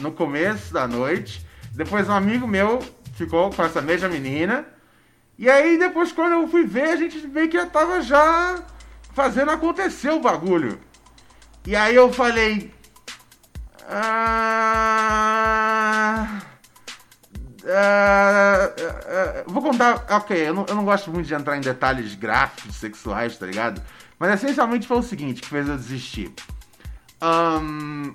no 0.00 0.10
começo 0.10 0.72
da 0.72 0.88
noite. 0.88 1.44
Depois 1.72 2.08
um 2.08 2.12
amigo 2.12 2.46
meu 2.46 2.82
ficou 3.14 3.50
com 3.50 3.62
essa 3.62 3.82
mesma 3.82 4.08
menina. 4.08 4.64
E 5.38 5.50
aí 5.50 5.78
depois 5.78 6.12
quando 6.12 6.32
eu 6.32 6.48
fui 6.48 6.64
ver, 6.64 6.90
a 6.90 6.96
gente 6.96 7.18
veio 7.26 7.48
que 7.48 7.56
já 7.56 7.66
tava 7.66 8.00
já 8.00 8.62
fazendo 9.12 9.50
acontecer 9.50 10.10
o 10.10 10.20
bagulho. 10.20 10.80
E 11.66 11.74
aí 11.74 11.94
eu 11.94 12.12
falei. 12.12 12.72
Ah, 13.88 15.14
ah, 17.66 17.66
ah, 17.66 18.74
ah, 18.78 19.44
vou 19.46 19.62
contar. 19.62 20.04
Ok, 20.10 20.36
eu 20.36 20.54
não, 20.54 20.66
eu 20.68 20.74
não 20.74 20.84
gosto 20.84 21.10
muito 21.10 21.26
de 21.26 21.34
entrar 21.34 21.56
em 21.56 21.60
detalhes 21.60 22.14
gráficos, 22.14 22.76
sexuais, 22.76 23.38
tá 23.38 23.46
ligado? 23.46 23.82
Mas 24.18 24.34
essencialmente 24.34 24.86
foi 24.86 24.98
o 24.98 25.02
seguinte 25.02 25.42
que 25.42 25.48
fez 25.48 25.68
eu 25.68 25.76
desistir. 25.76 26.32
Ahn, 27.20 28.12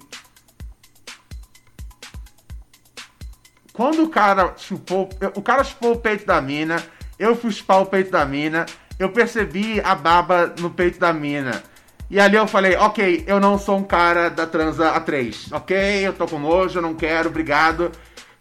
quando 3.73 4.03
o 4.03 4.09
cara 4.09 4.53
chupou. 4.57 5.09
O 5.35 5.41
cara 5.41 5.63
chupou 5.63 5.93
o 5.93 5.99
peito 5.99 6.25
da 6.25 6.41
mina, 6.41 6.83
eu 7.19 7.35
fui 7.35 7.51
chupar 7.51 7.81
o 7.81 7.85
peito 7.85 8.09
da 8.11 8.25
mina, 8.25 8.65
eu 8.97 9.09
percebi 9.09 9.81
a 9.81 9.93
baba 9.93 10.53
no 10.59 10.69
peito 10.69 10.97
da 10.97 11.11
mina. 11.11 11.61
E 12.09 12.19
ali 12.19 12.37
eu 12.37 12.47
falei, 12.47 12.75
ok, 12.75 13.23
eu 13.27 13.39
não 13.39 13.59
sou 13.59 13.77
um 13.77 13.83
cara 13.83 14.29
da 14.29 14.47
transa 14.47 14.99
A3, 14.99 15.51
ok? 15.51 16.07
Eu 16.07 16.13
tô 16.13 16.25
com 16.25 16.39
nojo, 16.39 16.79
eu 16.79 16.81
não 16.81 16.95
quero, 16.95 17.29
obrigado. 17.29 17.91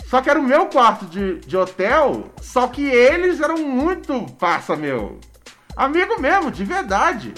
Só 0.06 0.22
que 0.22 0.30
era 0.30 0.40
o 0.40 0.42
meu 0.42 0.66
quarto 0.66 1.04
de, 1.04 1.40
de 1.40 1.56
hotel, 1.56 2.30
só 2.40 2.66
que 2.68 2.82
eles 2.82 3.40
eram 3.40 3.58
muito 3.58 4.24
passa, 4.38 4.74
meu. 4.74 5.20
Amigo 5.76 6.18
mesmo, 6.18 6.50
de 6.50 6.64
verdade. 6.64 7.34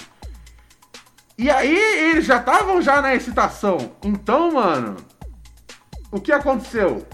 E 1.37 1.49
aí 1.49 1.75
eles 2.11 2.25
já 2.25 2.37
estavam 2.37 2.81
já 2.81 3.01
na 3.01 3.13
excitação. 3.13 3.91
Então, 4.03 4.53
mano, 4.53 4.95
o 6.11 6.21
que 6.21 6.31
aconteceu? 6.31 7.05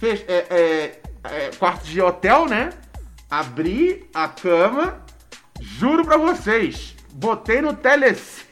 Fez, 0.00 0.24
é, 0.26 0.46
é, 0.50 1.00
é, 1.24 1.50
quarto 1.56 1.84
de 1.84 2.00
hotel, 2.00 2.46
né? 2.46 2.70
Abri 3.36 4.08
a 4.14 4.28
cama, 4.28 5.02
juro 5.60 6.04
pra 6.04 6.16
vocês, 6.16 6.94
botei 7.14 7.60
no 7.60 7.74
telecine. 7.74 8.46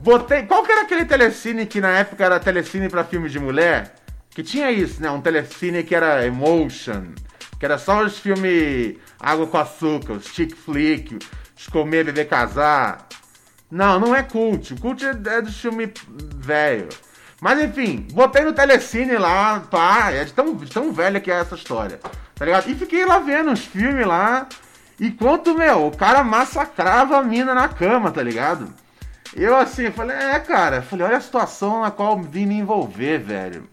Botei. 0.00 0.42
Qual 0.42 0.62
que 0.62 0.70
era 0.70 0.82
aquele 0.82 1.06
telecine 1.06 1.64
que 1.64 1.80
na 1.80 1.88
época 1.88 2.22
era 2.22 2.38
telecine 2.38 2.86
pra 2.90 3.04
filme 3.04 3.30
de 3.30 3.38
mulher? 3.38 3.94
Que 4.28 4.42
tinha 4.42 4.70
isso, 4.70 5.00
né? 5.00 5.10
Um 5.10 5.22
telecine 5.22 5.82
que 5.84 5.94
era 5.94 6.26
emotion, 6.26 7.14
que 7.58 7.64
era 7.64 7.78
só 7.78 8.04
os 8.04 8.18
filmes 8.18 8.98
água 9.18 9.46
com 9.46 9.56
açúcar, 9.56 10.12
os 10.12 10.26
chick 10.26 10.54
flick, 10.54 11.18
os 11.56 11.66
comer, 11.66 12.04
beber, 12.04 12.28
casar. 12.28 13.08
Não, 13.70 13.98
não 13.98 14.14
é 14.14 14.22
cult. 14.22 14.74
O 14.74 14.78
cult 14.78 15.02
é, 15.02 15.12
é 15.12 15.40
do 15.40 15.50
filme 15.50 15.90
velho. 16.36 16.90
Mas 17.40 17.60
enfim, 17.60 18.06
botei 18.12 18.42
no 18.42 18.52
telecine 18.52 19.16
lá, 19.16 19.60
pá, 19.60 20.10
é 20.10 20.24
de 20.24 20.32
tão, 20.32 20.54
de 20.54 20.70
tão 20.70 20.92
velha 20.92 21.20
que 21.20 21.30
é 21.30 21.38
essa 21.38 21.54
história. 21.54 22.00
Tá 22.34 22.44
ligado? 22.44 22.68
E 22.68 22.74
fiquei 22.74 23.04
lá 23.04 23.18
vendo 23.18 23.52
os 23.52 23.64
filmes 23.64 24.06
lá. 24.06 24.46
Enquanto, 25.00 25.54
meu, 25.54 25.86
o 25.86 25.96
cara 25.96 26.24
massacrava 26.24 27.16
a 27.16 27.22
mina 27.22 27.54
na 27.54 27.68
cama, 27.68 28.10
tá 28.10 28.22
ligado? 28.22 28.72
Eu 29.34 29.56
assim, 29.56 29.90
falei, 29.90 30.16
é, 30.16 30.38
cara, 30.40 30.82
falei, 30.82 31.06
olha 31.06 31.16
a 31.18 31.20
situação 31.20 31.82
na 31.82 31.90
qual 31.90 32.20
vim 32.20 32.46
me 32.46 32.56
envolver, 32.56 33.18
velho. 33.18 33.68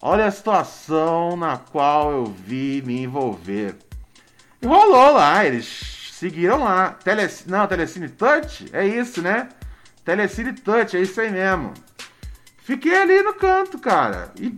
Olha 0.00 0.26
a 0.26 0.30
situação 0.30 1.36
na 1.36 1.56
qual 1.56 2.12
eu 2.12 2.24
vi 2.24 2.82
me 2.84 3.02
envolver. 3.02 3.76
E 4.60 4.66
rolou 4.66 5.14
lá, 5.14 5.44
eles 5.44 6.10
seguiram 6.12 6.62
lá. 6.62 6.96
Tele... 7.02 7.28
Não, 7.46 7.66
Telecine 7.66 8.08
Touch? 8.08 8.68
É 8.72 8.84
isso, 8.86 9.22
né? 9.22 9.48
Telecine 10.04 10.52
Touch, 10.52 10.96
é 10.96 11.00
isso 11.00 11.20
aí 11.20 11.30
mesmo. 11.30 11.72
Fiquei 12.62 12.96
ali 12.96 13.22
no 13.22 13.34
canto, 13.34 13.78
cara. 13.78 14.32
E, 14.38 14.56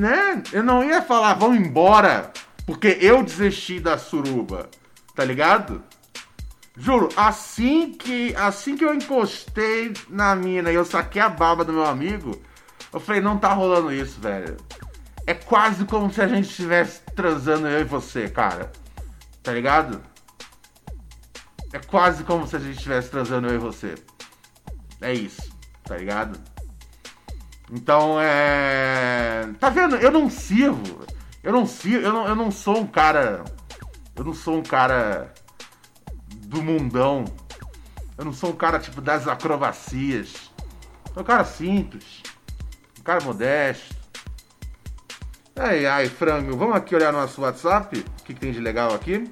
né? 0.00 0.42
Eu 0.50 0.62
não 0.62 0.82
ia 0.82 1.02
falar, 1.02 1.34
vão 1.34 1.54
embora, 1.54 2.32
porque 2.66 2.98
eu 3.00 3.22
desisti 3.22 3.78
da 3.78 3.98
suruba. 3.98 4.70
Tá 5.14 5.24
ligado? 5.24 5.82
Juro, 6.76 7.08
assim 7.16 7.92
que, 7.92 8.34
assim 8.36 8.76
que 8.76 8.84
eu 8.84 8.94
encostei 8.94 9.92
na 10.08 10.34
mina 10.34 10.70
e 10.70 10.74
eu 10.74 10.84
saquei 10.84 11.20
a 11.20 11.28
baba 11.28 11.64
do 11.64 11.72
meu 11.72 11.84
amigo, 11.84 12.40
eu 12.92 13.00
falei, 13.00 13.20
não 13.20 13.36
tá 13.36 13.52
rolando 13.52 13.92
isso, 13.92 14.20
velho. 14.20 14.56
É 15.26 15.34
quase 15.34 15.84
como 15.84 16.10
se 16.10 16.22
a 16.22 16.28
gente 16.28 16.48
estivesse 16.48 17.02
transando 17.14 17.66
eu 17.66 17.80
e 17.80 17.84
você, 17.84 18.28
cara. 18.28 18.72
Tá 19.42 19.52
ligado? 19.52 20.00
É 21.72 21.78
quase 21.78 22.24
como 22.24 22.46
se 22.46 22.56
a 22.56 22.58
gente 22.58 22.76
estivesse 22.76 23.10
transando 23.10 23.48
eu 23.48 23.56
e 23.56 23.58
você. 23.58 23.94
É 25.00 25.12
isso, 25.12 25.50
tá 25.84 25.96
ligado? 25.96 26.38
Então 27.70 28.18
é. 28.20 29.48
Tá 29.60 29.68
vendo? 29.68 29.96
Eu 29.96 30.10
não 30.10 30.30
sirvo. 30.30 31.04
Eu 31.42 31.52
não 31.52 31.66
sirvo. 31.66 32.06
Eu 32.06 32.12
não, 32.12 32.26
eu 32.28 32.36
não 32.36 32.50
sou 32.50 32.78
um 32.78 32.86
cara. 32.86 33.44
Eu 34.16 34.24
não 34.24 34.34
sou 34.34 34.58
um 34.58 34.62
cara 34.62 35.32
do 36.34 36.62
mundão. 36.62 37.24
Eu 38.16 38.24
não 38.24 38.32
sou 38.32 38.50
um 38.50 38.56
cara 38.56 38.78
tipo 38.78 39.00
das 39.00 39.28
acrobacias. 39.28 40.50
Sou 41.12 41.22
um 41.22 41.26
cara 41.26 41.44
simples. 41.44 42.22
Um 42.98 43.02
cara 43.02 43.22
modesto. 43.22 43.94
Ai, 45.54 45.86
ai, 45.86 46.08
frango. 46.08 46.56
Vamos 46.56 46.76
aqui 46.76 46.94
olhar 46.94 47.12
nosso 47.12 47.42
WhatsApp. 47.42 47.98
O 47.98 48.24
que, 48.24 48.34
que 48.34 48.40
tem 48.40 48.52
de 48.52 48.60
legal 48.60 48.94
aqui? 48.94 49.30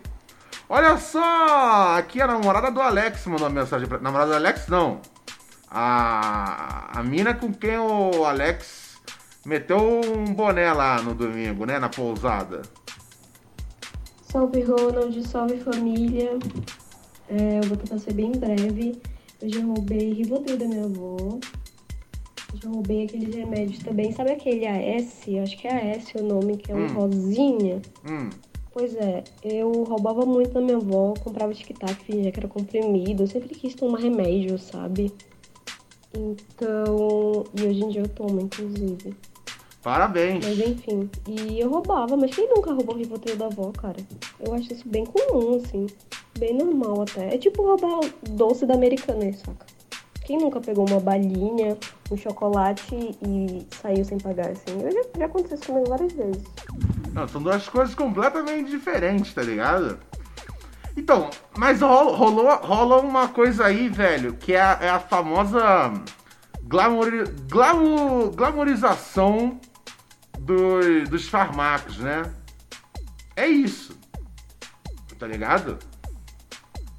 Olha 0.68 0.96
só! 0.98 1.96
Aqui 1.96 2.20
a 2.20 2.26
namorada 2.26 2.70
do 2.70 2.82
Alex 2.82 3.24
mandou 3.26 3.46
uma 3.46 3.60
mensagem 3.60 3.86
pra. 3.86 3.98
Namorada 3.98 4.32
do 4.32 4.36
Alex, 4.36 4.66
não. 4.66 5.00
A, 5.70 6.98
a 7.00 7.02
mina 7.02 7.34
com 7.34 7.52
quem 7.52 7.76
o 7.78 8.24
Alex 8.24 8.98
meteu 9.44 9.78
um 9.78 10.32
boné 10.32 10.72
lá 10.72 11.02
no 11.02 11.14
domingo, 11.14 11.64
né? 11.66 11.78
Na 11.78 11.88
pousada. 11.88 12.62
Salve 14.22 14.62
Ronald, 14.62 15.22
salve 15.26 15.58
família. 15.58 16.38
É, 17.28 17.58
eu 17.58 17.68
vou 17.68 17.76
tentar 17.76 17.98
ser 17.98 18.12
bem 18.14 18.32
breve. 18.32 19.00
Eu 19.40 19.48
já 19.52 19.64
roubei 19.64 20.12
Rivotril 20.12 20.56
da 20.56 20.66
minha 20.66 20.84
avó. 20.84 21.16
Eu 22.52 22.60
já 22.62 22.68
roubei 22.68 23.04
aqueles 23.04 23.34
remédios 23.34 23.78
também. 23.82 24.12
Sabe 24.12 24.32
aquele 24.32 24.66
AS? 24.66 25.24
Acho 25.42 25.58
que 25.58 25.66
é 25.68 25.92
AS 25.96 26.12
o 26.14 26.22
nome, 26.22 26.56
que 26.56 26.72
é 26.72 26.74
um 26.74 26.84
Hum. 26.86 26.94
rosinha. 26.94 27.82
Hum. 28.08 28.30
Pois 28.72 28.94
é, 28.94 29.24
eu 29.42 29.72
roubava 29.84 30.26
muito 30.26 30.50
da 30.52 30.60
minha 30.60 30.76
avó, 30.76 31.14
comprava 31.24 31.52
tic-tac, 31.54 31.94
fingia 32.04 32.30
que 32.30 32.38
era 32.38 32.48
comprimido. 32.48 33.22
Eu 33.22 33.26
sempre 33.26 33.48
quis 33.54 33.74
tomar 33.74 33.98
remédio, 34.00 34.58
sabe? 34.58 35.12
Então. 36.14 37.44
E 37.54 37.62
hoje 37.62 37.84
em 37.84 37.88
dia 37.88 38.02
eu 38.02 38.08
tomo, 38.08 38.40
inclusive. 38.40 39.14
Parabéns. 39.82 40.44
Mas 40.44 40.58
enfim. 40.58 41.08
E 41.26 41.60
eu 41.60 41.70
roubava, 41.70 42.16
mas 42.16 42.34
quem 42.34 42.48
nunca 42.48 42.72
roubou 42.72 42.94
o 42.94 42.98
Rivotril 42.98 43.36
da 43.36 43.46
avó, 43.46 43.70
cara? 43.70 43.98
Eu 44.40 44.52
acho 44.54 44.72
isso 44.72 44.88
bem 44.88 45.06
comum, 45.06 45.56
assim. 45.56 45.86
Bem 46.38 46.54
normal 46.54 47.02
até. 47.02 47.34
É 47.34 47.38
tipo 47.38 47.62
roubar 47.62 48.00
o 48.00 48.30
doce 48.30 48.66
da 48.66 48.74
americana, 48.74 49.32
saca? 49.32 49.64
Quem 50.24 50.38
nunca 50.38 50.60
pegou 50.60 50.88
uma 50.88 50.98
balinha, 50.98 51.78
um 52.10 52.16
chocolate 52.16 52.96
e 52.96 53.64
saiu 53.80 54.04
sem 54.04 54.18
pagar, 54.18 54.48
assim? 54.48 54.82
Eu 54.82 54.90
já, 54.90 55.02
já 55.18 55.26
aconteceu 55.26 55.56
isso 55.56 55.66
comigo 55.66 55.88
várias 55.88 56.12
vezes. 56.12 56.42
Não, 57.12 57.28
são 57.28 57.40
duas 57.40 57.68
coisas 57.68 57.94
completamente 57.94 58.68
diferentes, 58.68 59.32
tá 59.32 59.42
ligado? 59.42 60.00
Então, 60.96 61.30
mas 61.56 61.80
rolou, 61.82 62.56
rolou 62.56 63.02
uma 63.02 63.28
coisa 63.28 63.66
aí, 63.66 63.88
velho, 63.88 64.34
que 64.34 64.54
é 64.54 64.60
a, 64.60 64.78
é 64.80 64.88
a 64.88 64.98
famosa 64.98 65.92
glamour, 66.62 67.10
glamorização 68.34 69.60
do- 70.38 71.04
dos 71.04 71.28
farmacos, 71.28 71.98
né? 71.98 72.22
É 73.36 73.46
isso. 73.46 73.96
Tá 75.18 75.26
ligado? 75.26 75.78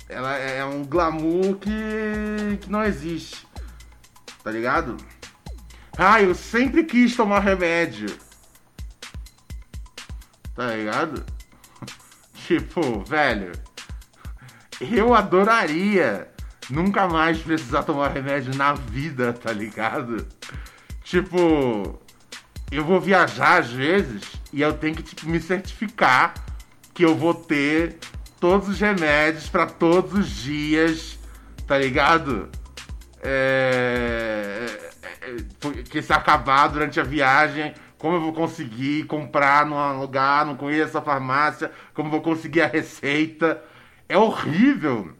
Ela 0.07 0.35
é 0.37 0.63
um 0.63 0.83
glamour 0.85 1.55
que, 1.57 2.57
que 2.61 2.69
não 2.69 2.83
existe. 2.83 3.47
Tá 4.43 4.51
ligado? 4.51 4.95
Ah, 5.97 6.21
eu 6.21 6.33
sempre 6.35 6.83
quis 6.83 7.15
tomar 7.15 7.39
remédio. 7.39 8.07
Tá 10.55 10.67
ligado? 10.75 11.25
tipo, 12.47 13.03
velho. 13.03 13.51
Eu 14.79 15.13
adoraria 15.13 16.27
nunca 16.69 17.07
mais 17.07 17.39
precisar 17.39 17.83
tomar 17.83 18.09
remédio 18.09 18.55
na 18.55 18.73
vida, 18.73 19.33
tá 19.33 19.51
ligado? 19.51 20.27
Tipo, 21.03 21.99
eu 22.71 22.83
vou 22.83 22.99
viajar 22.99 23.59
às 23.59 23.71
vezes 23.71 24.23
e 24.51 24.61
eu 24.61 24.73
tenho 24.73 24.95
que 24.95 25.03
tipo, 25.03 25.27
me 25.27 25.39
certificar 25.39 26.33
que 26.93 27.03
eu 27.03 27.15
vou 27.15 27.33
ter 27.33 27.97
todos 28.39 28.67
os 28.69 28.79
remédios 28.79 29.49
pra 29.49 29.65
todos 29.65 30.13
os 30.13 30.29
dias, 30.29 31.17
tá 31.65 31.77
ligado? 31.77 32.49
É... 33.21 34.65
é, 35.21 35.35
Que 35.89 36.01
se 36.01 36.13
acabar 36.13 36.67
durante 36.67 36.99
a 36.99 37.03
viagem, 37.03 37.73
como 37.97 38.15
eu 38.15 38.21
vou 38.21 38.33
conseguir 38.33 39.05
comprar 39.05 39.65
num 39.65 39.99
lugar, 39.99 40.45
não 40.45 40.55
conheço 40.55 40.97
a 40.97 41.01
farmácia, 41.01 41.71
como 41.93 42.07
eu 42.07 42.11
vou 42.11 42.21
conseguir 42.21 42.61
a 42.61 42.67
receita. 42.67 43.61
É 44.09 44.17
horrível 44.17 45.11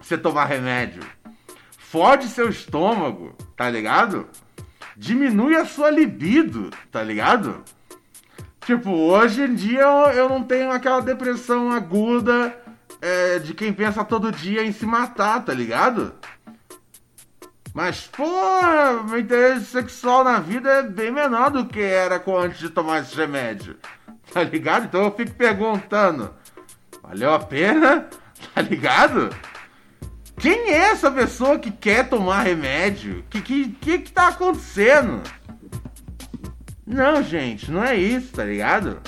você 0.00 0.18
tomar 0.18 0.46
remédio. 0.46 1.02
Fode 1.78 2.28
seu 2.28 2.48
estômago, 2.48 3.34
tá 3.56 3.70
ligado? 3.70 4.28
Diminui 4.96 5.54
a 5.54 5.64
sua 5.64 5.90
libido, 5.90 6.70
tá 6.90 7.02
ligado? 7.02 7.62
Tipo, 8.66 8.90
hoje 8.90 9.42
em 9.42 9.54
dia 9.54 9.82
eu, 10.12 10.28
não 10.28 10.42
tenho 10.42 10.72
aquela 10.72 11.00
depressão 11.00 11.70
aguda 11.70 12.52
é, 13.00 13.38
de 13.38 13.54
quem 13.54 13.72
pensa 13.72 14.04
todo 14.04 14.32
dia 14.32 14.64
em 14.64 14.72
se 14.72 14.84
matar, 14.84 15.44
tá 15.44 15.54
ligado? 15.54 16.12
Mas, 17.72 18.08
pô, 18.08 18.24
meu 19.08 19.20
interesse 19.20 19.66
sexual 19.66 20.24
na 20.24 20.40
vida 20.40 20.68
é 20.68 20.82
bem 20.82 21.12
menor 21.12 21.50
do 21.50 21.66
que 21.66 21.80
era 21.80 22.20
antes 22.26 22.58
de 22.58 22.70
tomar 22.70 23.02
esse 23.02 23.14
remédio. 23.14 23.76
Tá 24.32 24.42
ligado? 24.42 24.86
Então 24.86 25.04
eu 25.04 25.12
fico 25.12 25.34
perguntando: 25.34 26.34
valeu 27.06 27.32
a 27.32 27.38
pena? 27.38 28.06
Tá 28.54 28.60
ligado? 28.60 29.34
Quem 30.38 30.70
é 30.70 30.90
essa 30.90 31.10
pessoa 31.10 31.58
que 31.58 31.70
quer 31.70 32.06
tomar 32.06 32.42
remédio? 32.42 33.24
Que 33.30 33.40
que, 33.40 33.68
que, 33.70 33.98
que 34.00 34.12
tá 34.12 34.28
acontecendo? 34.28 35.22
Não, 36.86 37.22
gente, 37.22 37.70
não 37.70 37.82
é 37.82 37.96
isso, 37.96 38.32
tá 38.32 38.44
ligado? 38.44 39.00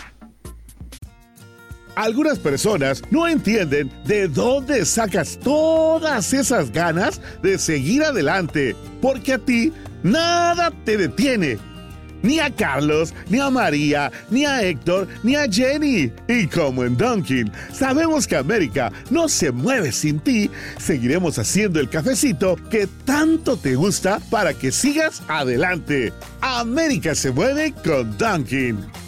Algunas 1.95 2.39
personas 2.39 3.03
no 3.11 3.29
entienden 3.29 3.91
de 4.07 4.29
dónde 4.29 4.83
sacas 4.87 5.37
todas 5.37 6.33
esas 6.33 6.71
ganas 6.71 7.21
de 7.43 7.59
seguir 7.59 8.03
adelante, 8.03 8.75
porque 9.03 9.33
a 9.33 9.39
ti 9.39 9.73
nada 10.03 10.73
te 10.87 10.97
detiene. 10.97 11.59
Ni 12.23 12.41
a 12.41 12.51
Carlos, 12.51 13.15
ni 13.29 13.41
a 13.41 13.51
María, 13.51 14.11
ni 14.31 14.45
a 14.45 14.63
Héctor, 14.63 15.09
ni 15.23 15.37
a 15.37 15.47
Jenny. 15.51 16.13
Y 16.29 16.47
como 16.47 16.85
en 16.85 16.97
Dunkin, 16.97 17.51
sabemos 17.73 18.27
que 18.27 18.37
América 18.37 18.93
no 19.11 19.29
se 19.29 19.53
mueve 19.53 19.93
sin 19.93 20.21
ti, 20.21 20.51
seguiremos 20.79 21.39
haciendo 21.39 21.81
el 21.81 21.89
cafecito 21.89 22.57
que 22.71 22.87
tanto 23.05 23.57
te 23.57 23.75
gusta 23.75 24.21
para 24.31 24.55
que 24.55 24.73
sigas 24.73 25.23
adelante. 25.29 26.13
América 26.41 27.15
se 27.15 27.31
mueve 27.31 27.73
con 27.85 28.17
Dunkin. 28.19 29.08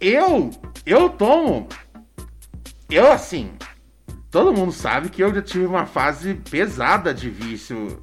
Eu, 0.00 0.50
eu 0.84 1.08
tomo. 1.08 1.68
Eu, 2.88 3.10
assim. 3.10 3.52
Todo 4.30 4.52
mundo 4.52 4.72
sabe 4.72 5.08
que 5.08 5.22
eu 5.22 5.34
já 5.34 5.40
tive 5.40 5.64
uma 5.64 5.86
fase 5.86 6.34
pesada 6.34 7.14
de 7.14 7.30
vício 7.30 8.02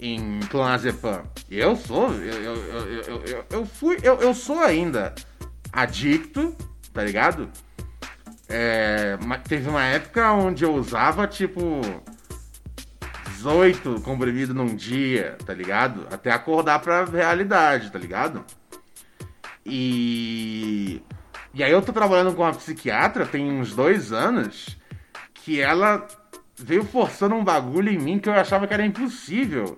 em 0.00 0.40
clonazepam. 0.50 1.24
Eu 1.50 1.76
sou. 1.76 2.12
Eu, 2.14 2.42
eu, 2.42 2.56
eu, 2.56 3.22
eu, 3.24 3.44
eu, 3.50 3.66
fui. 3.66 3.98
Eu, 4.02 4.20
eu 4.20 4.34
sou 4.34 4.58
ainda 4.58 5.14
adicto, 5.72 6.56
tá 6.92 7.02
ligado? 7.04 7.48
É, 8.48 9.18
teve 9.48 9.68
uma 9.68 9.82
época 9.82 10.32
onde 10.32 10.64
eu 10.64 10.74
usava 10.74 11.26
tipo 11.26 11.80
18 13.36 14.00
comprimidos 14.00 14.54
num 14.54 14.74
dia, 14.74 15.36
tá 15.44 15.52
ligado? 15.52 16.06
Até 16.10 16.30
acordar 16.30 16.80
pra 16.80 17.04
realidade, 17.04 17.90
tá 17.90 17.98
ligado? 17.98 18.44
E. 19.66 21.02
E 21.52 21.64
aí 21.64 21.72
eu 21.72 21.82
tô 21.82 21.92
trabalhando 21.92 22.34
com 22.34 22.42
uma 22.42 22.52
psiquiatra 22.52 23.26
tem 23.26 23.50
uns 23.50 23.74
dois 23.74 24.12
anos 24.12 24.78
que 25.34 25.60
ela 25.60 26.06
veio 26.56 26.84
forçando 26.84 27.34
um 27.34 27.42
bagulho 27.42 27.90
em 27.90 27.98
mim 27.98 28.18
que 28.18 28.28
eu 28.28 28.34
achava 28.34 28.66
que 28.66 28.74
era 28.74 28.84
impossível. 28.84 29.76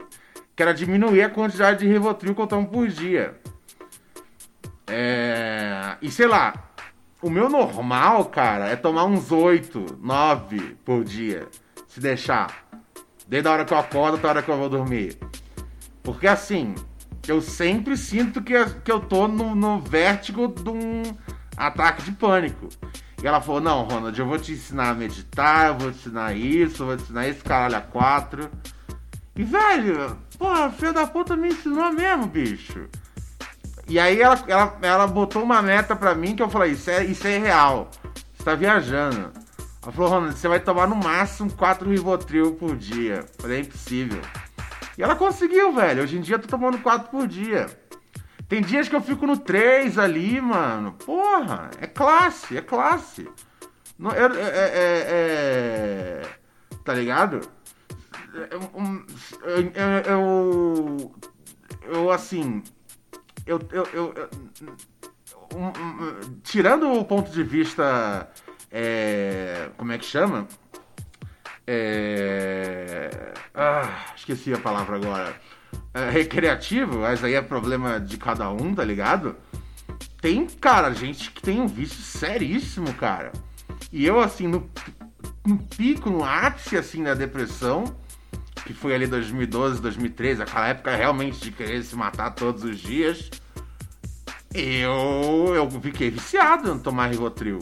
Que 0.54 0.62
era 0.62 0.74
diminuir 0.74 1.22
a 1.22 1.30
quantidade 1.30 1.78
de 1.78 1.86
Rivotril 1.86 2.34
que 2.34 2.40
eu 2.40 2.46
tomo 2.46 2.68
por 2.68 2.88
dia. 2.88 3.38
É... 4.86 5.96
E 6.02 6.10
sei 6.10 6.26
lá, 6.26 6.52
o 7.22 7.30
meu 7.30 7.48
normal, 7.48 8.26
cara, 8.26 8.68
é 8.68 8.76
tomar 8.76 9.04
uns 9.04 9.30
8, 9.30 9.98
9 10.00 10.76
por 10.84 11.04
dia. 11.04 11.48
Se 11.86 12.00
deixar. 12.00 12.66
Desde 13.26 13.48
a 13.48 13.52
hora 13.52 13.64
que 13.64 13.72
eu 13.72 13.78
acordo 13.78 14.16
até 14.16 14.26
a 14.26 14.30
hora 14.30 14.42
que 14.42 14.50
eu 14.50 14.56
vou 14.56 14.68
dormir. 14.68 15.18
Porque 16.02 16.26
assim, 16.26 16.74
eu 17.30 17.40
sempre 17.40 17.96
sinto 17.96 18.42
que, 18.42 18.52
que 18.84 18.90
eu 18.90 19.00
tô 19.00 19.28
no, 19.28 19.54
no 19.54 19.80
vértigo 19.80 20.48
de 20.48 20.70
um 20.70 21.02
ataque 21.56 22.02
de 22.02 22.12
pânico. 22.12 22.68
E 23.22 23.26
ela 23.26 23.40
falou: 23.40 23.60
Não, 23.60 23.82
Ronald, 23.82 24.18
eu 24.18 24.26
vou 24.26 24.38
te 24.38 24.52
ensinar 24.52 24.90
a 24.90 24.94
meditar, 24.94 25.68
eu 25.68 25.78
vou 25.78 25.90
te 25.90 25.98
ensinar 25.98 26.36
isso, 26.36 26.82
eu 26.82 26.86
vou 26.86 26.96
te 26.96 27.02
ensinar 27.02 27.28
esse 27.28 27.42
caralho 27.42 27.76
a 27.76 27.80
quatro. 27.80 28.48
E, 29.36 29.44
velho, 29.44 30.16
porra, 30.38 30.70
filho 30.70 30.92
da 30.92 31.06
puta 31.06 31.36
me 31.36 31.48
ensinou 31.48 31.92
mesmo, 31.92 32.26
bicho. 32.26 32.88
E 33.88 33.98
aí 33.98 34.20
ela, 34.20 34.42
ela, 34.46 34.78
ela 34.82 35.06
botou 35.06 35.42
uma 35.42 35.62
meta 35.62 35.96
pra 35.96 36.14
mim 36.14 36.36
que 36.36 36.42
eu 36.42 36.48
falei: 36.48 36.72
Isso 36.72 36.90
é, 36.90 37.04
isso 37.04 37.26
é 37.26 37.38
real. 37.38 37.90
Você 38.34 38.44
tá 38.44 38.54
viajando. 38.54 39.32
Ela 39.82 39.92
falou: 39.92 40.10
Ronald, 40.10 40.38
você 40.38 40.48
vai 40.48 40.60
tomar 40.60 40.86
no 40.86 40.96
máximo 40.96 41.52
4 41.52 41.90
Rivotril 41.90 42.54
por 42.54 42.76
dia. 42.76 43.16
Eu 43.16 43.42
falei: 43.42 43.58
É 43.58 43.60
impossível. 43.60 44.20
E 44.98 45.02
ela 45.02 45.14
conseguiu, 45.14 45.72
velho. 45.72 46.02
Hoje 46.02 46.18
em 46.18 46.20
dia 46.20 46.34
eu 46.34 46.40
tô 46.40 46.48
tomando 46.48 46.78
4 46.78 47.08
por 47.08 47.28
dia. 47.28 47.66
Tem 48.48 48.60
dias 48.60 48.88
que 48.88 48.96
eu 48.96 49.00
fico 49.00 49.28
no 49.28 49.36
3 49.36 49.96
ali, 49.96 50.40
mano. 50.40 50.92
Porra, 50.92 51.70
é 51.80 51.86
classe, 51.86 52.56
é 52.56 52.60
classe. 52.60 53.30
Não, 53.96 54.10
é, 54.10 54.24
é, 54.24 54.24
é, 54.24 55.12
é 55.14 56.22
Tá 56.84 56.94
ligado? 56.94 57.40
Eu, 58.34 58.60
eu, 60.06 61.12
eu, 61.82 62.10
assim. 62.10 62.62
Eu. 63.46 63.60
eu, 63.70 63.84
eu 63.92 64.14
um, 65.54 65.66
um, 65.66 66.40
tirando 66.42 66.90
o 66.92 67.04
ponto 67.04 67.30
de 67.30 67.44
vista. 67.44 68.28
É, 68.70 69.70
como 69.76 69.92
é 69.92 69.98
que 69.98 70.04
chama? 70.04 70.48
É, 71.70 73.10
ah, 73.54 74.14
esqueci 74.16 74.54
a 74.54 74.58
palavra 74.58 74.96
agora 74.96 75.38
é, 75.92 76.08
recreativo, 76.08 77.00
mas 77.00 77.22
aí 77.22 77.34
é 77.34 77.42
problema 77.42 78.00
de 78.00 78.16
cada 78.16 78.50
um, 78.50 78.74
tá 78.74 78.82
ligado? 78.82 79.36
Tem, 80.18 80.46
cara, 80.46 80.94
gente 80.94 81.30
que 81.30 81.42
tem 81.42 81.60
um 81.60 81.66
vício 81.66 82.00
seríssimo, 82.02 82.94
cara. 82.94 83.32
E 83.92 84.06
eu, 84.06 84.18
assim, 84.18 84.46
no, 84.46 84.66
no 85.46 85.58
pico, 85.58 86.08
no 86.08 86.24
ápice, 86.24 86.74
assim, 86.74 87.02
da 87.02 87.12
depressão, 87.12 87.84
que 88.64 88.72
foi 88.72 88.94
ali 88.94 89.06
2012, 89.06 89.82
2013, 89.82 90.42
aquela 90.44 90.68
época 90.68 90.96
realmente 90.96 91.38
de 91.38 91.50
querer 91.50 91.82
se 91.82 91.94
matar 91.94 92.30
todos 92.30 92.64
os 92.64 92.78
dias, 92.78 93.28
eu, 94.54 95.52
eu 95.54 95.70
fiquei 95.82 96.10
viciado 96.10 96.72
em 96.72 96.78
tomar 96.78 97.08
Rivotril. 97.08 97.58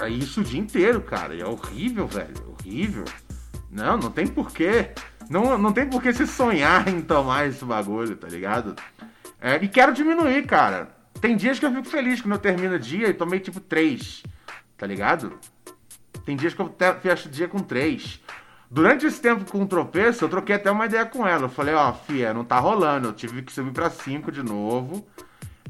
É 0.00 0.08
isso 0.08 0.40
o 0.40 0.44
dia 0.44 0.60
inteiro, 0.60 1.00
cara. 1.00 1.34
E 1.34 1.40
é 1.40 1.46
horrível, 1.46 2.06
velho. 2.06 2.56
Horrível. 2.58 3.04
Não, 3.70 3.96
não 3.96 4.10
tem 4.10 4.26
porquê. 4.26 4.90
Não, 5.28 5.58
não 5.58 5.72
tem 5.72 5.88
por 5.88 6.02
que 6.02 6.12
se 6.12 6.26
sonhar 6.26 6.88
em 6.88 7.00
tomar 7.00 7.46
esse 7.46 7.64
bagulho, 7.64 8.16
tá 8.16 8.28
ligado? 8.28 8.76
É, 9.40 9.56
e 9.56 9.68
quero 9.68 9.92
diminuir, 9.92 10.46
cara. 10.46 10.94
Tem 11.20 11.36
dias 11.36 11.58
que 11.58 11.66
eu 11.66 11.72
fico 11.72 11.88
feliz 11.88 12.20
quando 12.20 12.34
eu 12.34 12.38
termino 12.38 12.74
o 12.74 12.78
dia 12.78 13.08
e 13.08 13.14
tomei 13.14 13.40
tipo 13.40 13.58
três, 13.58 14.22
tá 14.76 14.86
ligado? 14.86 15.38
Tem 16.24 16.36
dias 16.36 16.54
que 16.54 16.60
eu 16.60 16.74
fecho 17.00 17.28
o 17.28 17.30
dia 17.30 17.48
com 17.48 17.58
três. 17.58 18.20
Durante 18.70 19.06
esse 19.06 19.20
tempo 19.20 19.50
com 19.50 19.62
o 19.62 19.66
tropeço, 19.66 20.24
eu 20.24 20.28
troquei 20.28 20.56
até 20.56 20.70
uma 20.70 20.86
ideia 20.86 21.06
com 21.06 21.26
ela. 21.26 21.44
Eu 21.44 21.48
falei, 21.48 21.74
ó, 21.74 21.90
oh, 21.90 21.94
fia, 21.94 22.34
não 22.34 22.44
tá 22.44 22.58
rolando. 22.58 23.08
Eu 23.08 23.12
tive 23.12 23.42
que 23.42 23.52
subir 23.52 23.72
pra 23.72 23.88
cinco 23.90 24.32
de 24.32 24.42
novo. 24.42 25.06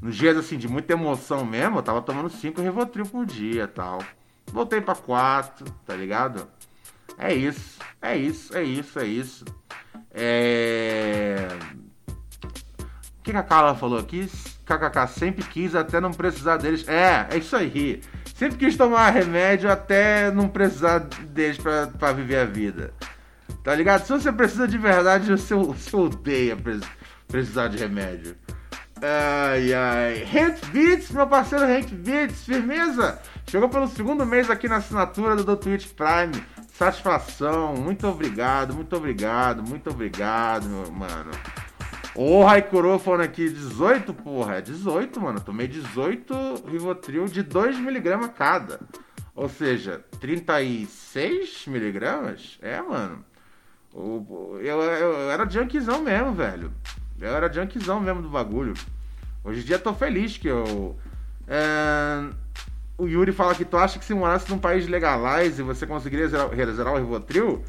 Nos 0.00 0.16
dias, 0.16 0.36
assim, 0.36 0.58
de 0.58 0.68
muita 0.68 0.92
emoção 0.92 1.44
mesmo, 1.44 1.78
eu 1.78 1.82
tava 1.82 2.02
tomando 2.02 2.28
cinco 2.28 2.60
Rivotril 2.60 3.06
por 3.06 3.24
dia 3.24 3.66
tal. 3.66 4.02
Voltei 4.46 4.80
pra 4.80 4.94
quatro, 4.94 5.66
tá 5.84 5.94
ligado? 5.94 6.48
É 7.18 7.34
isso, 7.34 7.78
é 8.00 8.16
isso, 8.16 8.56
é 8.56 8.62
isso, 8.62 8.98
é 8.98 9.06
isso. 9.06 9.44
É... 10.12 11.48
O 13.18 13.22
que 13.22 13.32
a 13.32 13.42
Carla 13.42 13.74
falou 13.74 13.98
aqui? 13.98 14.28
KKK 14.64 15.06
sempre 15.08 15.44
quis 15.44 15.74
até 15.74 16.00
não 16.00 16.12
precisar 16.12 16.58
deles. 16.58 16.86
É, 16.86 17.26
é 17.30 17.38
isso 17.38 17.56
aí. 17.56 18.00
Sempre 18.34 18.58
quis 18.58 18.76
tomar 18.76 19.10
remédio 19.10 19.70
até 19.70 20.30
não 20.30 20.48
precisar 20.48 20.98
deles 20.98 21.58
pra 21.58 22.12
viver 22.12 22.36
a 22.36 22.44
vida. 22.44 22.92
Tá 23.64 23.74
ligado? 23.74 24.04
Se 24.04 24.12
você 24.12 24.30
precisa 24.30 24.68
de 24.68 24.78
verdade, 24.78 25.30
você, 25.30 25.54
você 25.54 25.96
odeia 25.96 26.56
precisar 27.26 27.68
de 27.68 27.78
remédio. 27.78 28.36
Ai, 29.02 29.74
ai. 29.74 30.24
Hank 30.24 30.64
Beats, 30.72 31.10
meu 31.10 31.26
parceiro 31.26 31.66
Hank 31.66 31.94
Beats, 31.94 32.44
firmeza? 32.44 33.20
Chegou 33.46 33.68
pelo 33.68 33.86
segundo 33.88 34.24
mês 34.24 34.48
aqui 34.48 34.66
na 34.68 34.76
assinatura 34.76 35.36
do 35.36 35.56
Twitch 35.56 35.88
Prime. 35.88 36.32
Satisfação, 36.72 37.74
muito 37.74 38.06
obrigado, 38.06 38.72
muito 38.74 38.96
obrigado, 38.96 39.62
muito 39.62 39.90
obrigado, 39.90 40.66
meu 40.66 40.90
mano. 40.90 41.30
Ô, 42.14 42.42
Raikuro 42.44 42.98
falando 42.98 43.20
aqui, 43.22 43.50
18, 43.50 44.14
porra, 44.14 44.56
é 44.56 44.62
18, 44.62 45.20
mano. 45.20 45.40
Tomei 45.40 45.68
18 45.68 46.64
Rivotril 46.66 47.26
de 47.26 47.44
2mg 47.44 48.32
cada. 48.32 48.80
Ou 49.34 49.50
seja, 49.50 50.02
36mg? 50.18 52.58
É, 52.62 52.80
mano. 52.80 53.22
Eu, 53.94 54.58
eu, 54.62 54.82
eu 54.82 55.30
era 55.30 55.46
junkzão 55.48 56.02
mesmo, 56.02 56.32
velho. 56.32 56.72
Eu 57.20 57.34
era 57.34 57.52
junkzão 57.52 58.00
mesmo 58.00 58.22
do 58.22 58.28
bagulho. 58.28 58.74
Hoje 59.44 59.60
em 59.60 59.64
dia 59.64 59.78
tô 59.78 59.94
feliz 59.94 60.36
que 60.36 60.48
eu. 60.48 60.96
É 61.46 62.28
o 62.98 63.06
Yuri 63.06 63.32
fala 63.32 63.54
que 63.54 63.64
tu 63.64 63.76
acha 63.76 63.98
que 63.98 64.04
se 64.04 64.14
morasse 64.14 64.50
num 64.50 64.58
país 64.58 64.86
legalize 64.86 65.62
você 65.62 65.86
conseguiria 65.86 66.28
zerar, 66.28 66.48
zerar 66.72 66.94
o 66.94 66.98
Rivotril? 66.98 67.62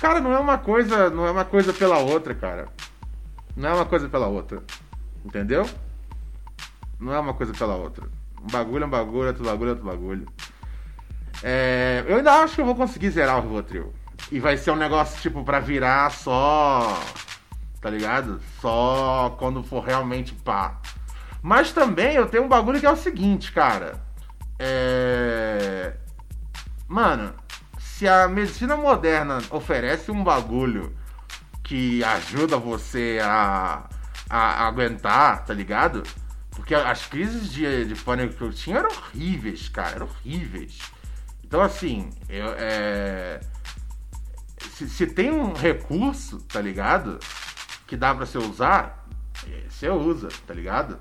Cara, 0.00 0.20
não 0.20 0.32
é 0.32 0.38
uma 0.38 0.58
coisa, 0.58 1.10
não 1.10 1.26
é 1.26 1.30
uma 1.30 1.44
coisa 1.44 1.72
pela 1.72 1.98
outra, 1.98 2.34
cara. 2.34 2.68
Não 3.56 3.68
é 3.68 3.74
uma 3.74 3.84
coisa 3.84 4.08
pela 4.08 4.26
outra. 4.26 4.62
Entendeu? 5.24 5.68
Não 6.98 7.12
é 7.12 7.18
uma 7.18 7.34
coisa 7.34 7.52
pela 7.52 7.76
outra. 7.76 8.06
Um 8.42 8.46
bagulho 8.48 8.84
é 8.84 8.86
um 8.86 8.90
bagulho, 8.90 9.28
outro 9.28 9.44
bagulho 9.44 9.68
é 9.68 9.72
outro 9.72 9.86
bagulho. 9.86 10.26
É, 11.42 12.04
eu 12.08 12.16
ainda 12.16 12.32
acho 12.32 12.54
que 12.56 12.60
eu 12.60 12.66
vou 12.66 12.74
conseguir 12.74 13.10
zerar 13.10 13.38
o 13.38 13.42
Rivotril. 13.42 13.92
E 14.32 14.40
vai 14.40 14.56
ser 14.56 14.70
um 14.70 14.76
negócio 14.76 15.20
tipo 15.20 15.44
pra 15.44 15.60
virar 15.60 16.10
só. 16.10 16.98
Tá 17.84 17.90
ligado? 17.90 18.40
Só 18.62 19.36
quando 19.38 19.62
for 19.62 19.84
realmente 19.84 20.32
pá. 20.36 20.80
Mas 21.42 21.70
também 21.70 22.14
eu 22.14 22.26
tenho 22.26 22.44
um 22.44 22.48
bagulho 22.48 22.80
que 22.80 22.86
é 22.86 22.90
o 22.90 22.96
seguinte, 22.96 23.52
cara. 23.52 24.02
É... 24.58 25.92
Mano, 26.88 27.34
se 27.78 28.08
a 28.08 28.26
medicina 28.26 28.74
moderna 28.74 29.36
oferece 29.50 30.10
um 30.10 30.24
bagulho 30.24 30.96
que 31.62 32.02
ajuda 32.02 32.56
você 32.56 33.18
a, 33.22 33.86
a, 34.30 34.66
aguentar, 34.66 35.44
tá 35.44 35.52
ligado? 35.52 36.04
Porque 36.52 36.74
as 36.74 37.04
crises 37.04 37.52
de, 37.52 37.84
de 37.84 37.94
pânico 37.96 38.32
que 38.32 38.42
eu 38.44 38.50
tinha 38.50 38.78
eram 38.78 38.88
horríveis, 38.88 39.68
cara, 39.68 39.96
eram 39.96 40.06
horríveis. 40.06 40.78
Então, 41.44 41.60
assim, 41.60 42.08
eu, 42.30 42.46
é... 42.56 43.40
se, 44.70 44.88
se 44.88 45.06
tem 45.06 45.30
um 45.30 45.52
recurso, 45.52 46.38
tá 46.44 46.62
ligado? 46.62 47.20
Que 47.94 47.98
dá 47.98 48.12
pra 48.12 48.26
você 48.26 48.38
usar, 48.38 49.06
você 49.68 49.88
usa, 49.88 50.26
tá 50.48 50.52
ligado? 50.52 50.98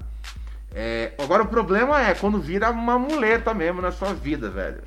É, 0.72 1.14
agora 1.18 1.42
o 1.42 1.48
problema 1.48 2.00
é 2.00 2.14
quando 2.14 2.40
vira 2.40 2.70
uma 2.70 3.00
muleta 3.00 3.52
mesmo 3.52 3.82
na 3.82 3.92
sua 3.92 4.14
vida, 4.14 4.48
velho. 4.48 4.84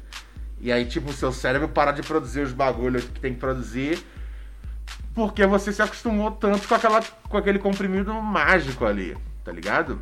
E 0.61 0.71
aí, 0.71 0.85
tipo, 0.85 1.11
o 1.11 1.13
seu 1.13 1.33
cérebro 1.33 1.67
para 1.67 1.91
de 1.91 2.03
produzir 2.03 2.43
os 2.43 2.53
bagulhos 2.53 3.03
que 3.03 3.19
tem 3.19 3.35
que 3.35 3.41
produzir 3.41 4.07
porque 5.17 5.45
você 5.47 5.73
se 5.73 5.83
acostumou 5.83 6.31
tanto 6.31 6.69
com, 6.69 6.77
aquela, 6.77 7.03
com 7.29 7.37
aquele 7.39 7.59
comprimido 7.59 8.15
mágico 8.15 8.87
ali, 8.87 9.19
tá 9.45 9.51
ligado? 9.51 10.01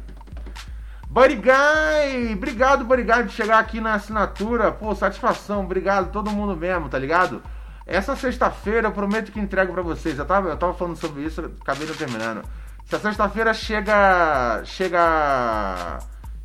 Buddy 1.09 1.37
Guy! 1.37 2.35
Obrigado, 2.35 2.85
Buddy 2.85 3.05
Guy, 3.05 3.23
de 3.23 3.33
chegar 3.33 3.61
aqui 3.61 3.81
na 3.81 3.95
assinatura. 3.95 4.71
Pô, 4.71 4.95
satisfação, 4.95 5.65
obrigado, 5.65 6.13
todo 6.13 6.31
mundo 6.31 6.55
mesmo, 6.55 6.87
tá 6.91 6.99
ligado? 6.99 7.43
Essa 7.87 8.17
sexta-feira 8.17 8.89
eu 8.89 8.93
prometo 8.93 9.31
que 9.31 9.41
entrego 9.41 9.73
para 9.73 9.83
vocês. 9.83 10.19
Eu 10.19 10.25
tava, 10.25 10.49
eu 10.49 10.57
tava 10.57 10.75
falando 10.75 10.97
sobre 10.97 11.23
isso, 11.23 11.41
acabei 11.61 11.87
não 11.87 11.95
terminando. 11.95 12.43
Se 12.87 12.97
a 12.97 12.99
sexta-feira 12.99 13.53
chega. 13.55 14.63
Chega. 14.65 15.99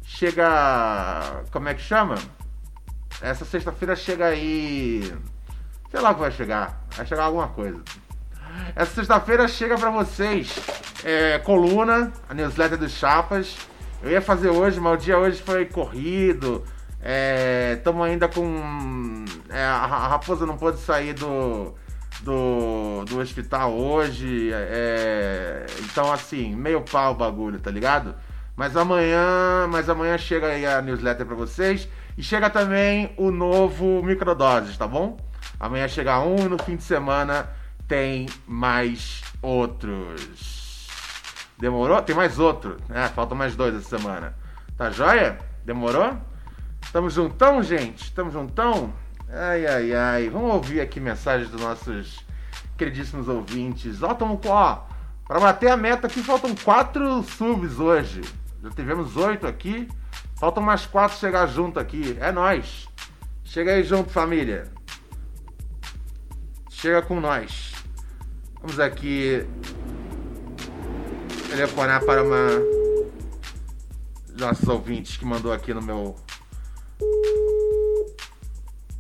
Chega. 0.04 1.44
Como 1.52 1.70
é 1.70 1.74
que 1.74 1.82
chama? 1.82 2.16
Essa 3.22 3.46
sexta-feira 3.46 3.96
chega 3.96 4.28
aí. 4.28 5.14
Sei 5.92 6.00
lá 6.00 6.12
o 6.12 6.16
que 6.16 6.22
vai 6.22 6.32
chegar. 6.32 6.82
Vai 6.96 7.06
chegar 7.06 7.24
alguma 7.24 7.50
coisa. 7.50 7.82
Essa 8.76 8.96
sexta-feira 8.96 9.48
chega 9.48 9.78
para 9.78 9.90
vocês 9.90 10.56
é, 11.04 11.40
coluna, 11.40 12.12
a 12.28 12.34
newsletter 12.34 12.78
dos 12.78 12.92
Chapas. 12.92 13.58
Eu 14.02 14.12
ia 14.12 14.22
fazer 14.22 14.50
hoje, 14.50 14.80
mas 14.80 14.94
o 14.94 14.98
dia 14.98 15.18
hoje 15.18 15.42
foi 15.42 15.66
corrido. 15.66 16.64
Estamos 17.78 18.08
é, 18.08 18.12
ainda 18.12 18.28
com. 18.28 19.26
É, 19.50 19.64
a 19.64 20.08
raposa 20.08 20.46
não 20.46 20.58
pôde 20.58 20.80
sair 20.80 21.14
do 21.14 21.74
do, 22.22 23.06
do 23.06 23.20
hospital 23.20 23.74
hoje. 23.74 24.52
É, 24.54 25.66
então, 25.84 26.12
assim, 26.12 26.56
meio 26.56 26.82
pau 26.82 27.14
o 27.14 27.16
bagulho, 27.16 27.60
tá 27.60 27.72
ligado? 27.72 28.16
Mas 28.56 28.76
amanhã, 28.76 29.68
mas 29.70 29.90
amanhã 29.90 30.18
chega 30.18 30.48
aí 30.48 30.66
a 30.66 30.82
newsletter 30.82 31.26
pra 31.26 31.36
vocês. 31.36 31.88
E 32.18 32.24
chega 32.24 32.50
também 32.50 33.14
o 33.18 33.32
novo 33.32 34.04
Microdoses, 34.04 34.78
tá 34.78 34.86
bom? 34.86 35.18
Amanhã 35.60 35.88
chega 35.88 36.20
um 36.20 36.38
e 36.46 36.50
no 36.50 36.62
fim 36.62 36.76
de 36.76 36.84
semana 36.84 37.50
tem 37.88 38.28
mais 38.46 39.22
outros. 39.42 40.88
Demorou? 41.58 42.02
Tem 42.02 42.16
mais 42.16 42.40
outro. 42.40 42.78
É, 42.90 43.08
faltam 43.08 43.38
mais 43.38 43.56
dois 43.56 43.76
essa 43.76 43.98
semana. 43.98 44.36
Tá 44.78 44.90
joia? 44.90 45.38
Demorou? 45.66 46.18
Tamo 46.92 47.10
juntão, 47.10 47.62
gente? 47.62 48.12
Tamo 48.14 48.32
juntão? 48.32 48.94
Ai, 49.30 49.66
ai, 49.66 49.94
ai. 49.94 50.30
Vamos 50.30 50.54
ouvir 50.54 50.82
aqui 50.82 51.00
mensagens 51.00 51.50
dos 51.50 51.62
nossos 51.62 52.26
queridíssimos 52.78 53.28
ouvintes. 53.28 54.02
Ó, 54.02 54.14
tamo 54.14 54.40
ó, 54.46 54.82
pra 55.28 55.40
bater 55.40 55.70
a 55.70 55.78
meta 55.78 56.08
aqui 56.08 56.24
faltam 56.24 56.56
quatro 56.56 57.22
subs 57.24 57.80
hoje. 57.80 58.22
Já 58.64 58.70
tivemos 58.72 59.16
oito 59.16 59.46
aqui. 59.46 59.88
Faltam 60.38 60.64
mais 60.64 60.86
quatro 60.86 61.18
chegar 61.18 61.46
junto 61.48 61.80
aqui. 61.80 62.18
É 62.20 62.32
nós. 62.32 62.88
Chega 63.44 63.74
aí 63.74 63.84
junto, 63.84 64.10
família. 64.10 64.72
Chega 66.70 67.02
com 67.02 67.20
nós. 67.20 67.74
Vamos 68.62 68.80
aqui 68.80 69.46
telefonar 71.50 72.04
para 72.06 72.24
uma 72.24 72.80
nossos 74.38 74.68
ouvintes 74.68 75.18
que 75.18 75.26
mandou 75.26 75.52
aqui 75.52 75.74
no 75.74 75.82
meu 75.82 76.16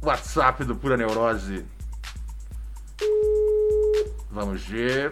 WhatsApp 0.02 0.64
do 0.64 0.76
Pura 0.76 0.95
Neurose. 0.95 1.66
Vamos 4.32 4.66
ver. 4.66 5.12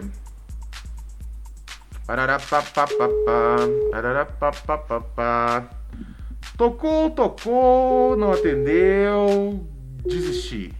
Tocou, 6.56 7.10
tocou, 7.10 8.16
não 8.16 8.32
atendeu, 8.32 9.66
desisti. 10.04 10.74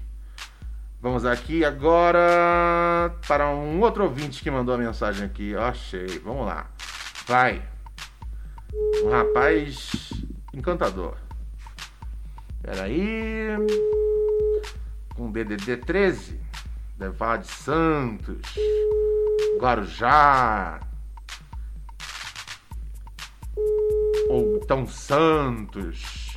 Vamos 1.01 1.25
aqui 1.25 1.65
agora 1.65 3.15
para 3.29 3.49
um 3.51 3.81
outro 3.81 4.05
ouvinte 4.05 4.43
que 4.43 4.51
mandou 4.51 4.75
a 4.75 4.79
mensagem 4.79 5.25
aqui. 5.27 5.55
Achei, 5.55 6.19
vamos 6.25 6.47
lá. 6.47 6.67
Vai. 7.27 7.63
Um 9.05 9.11
rapaz 9.11 10.11
encantador. 10.53 11.28
Peraí. 12.69 13.57
Com 15.15 15.33
DDD 15.33 15.79
13. 15.79 16.39
Levar 16.99 17.39
de 17.39 17.47
Santos. 17.47 18.43
Guarujá. 19.59 20.79
Ou 24.29 24.61
então 24.63 24.87
Santos. 24.87 26.37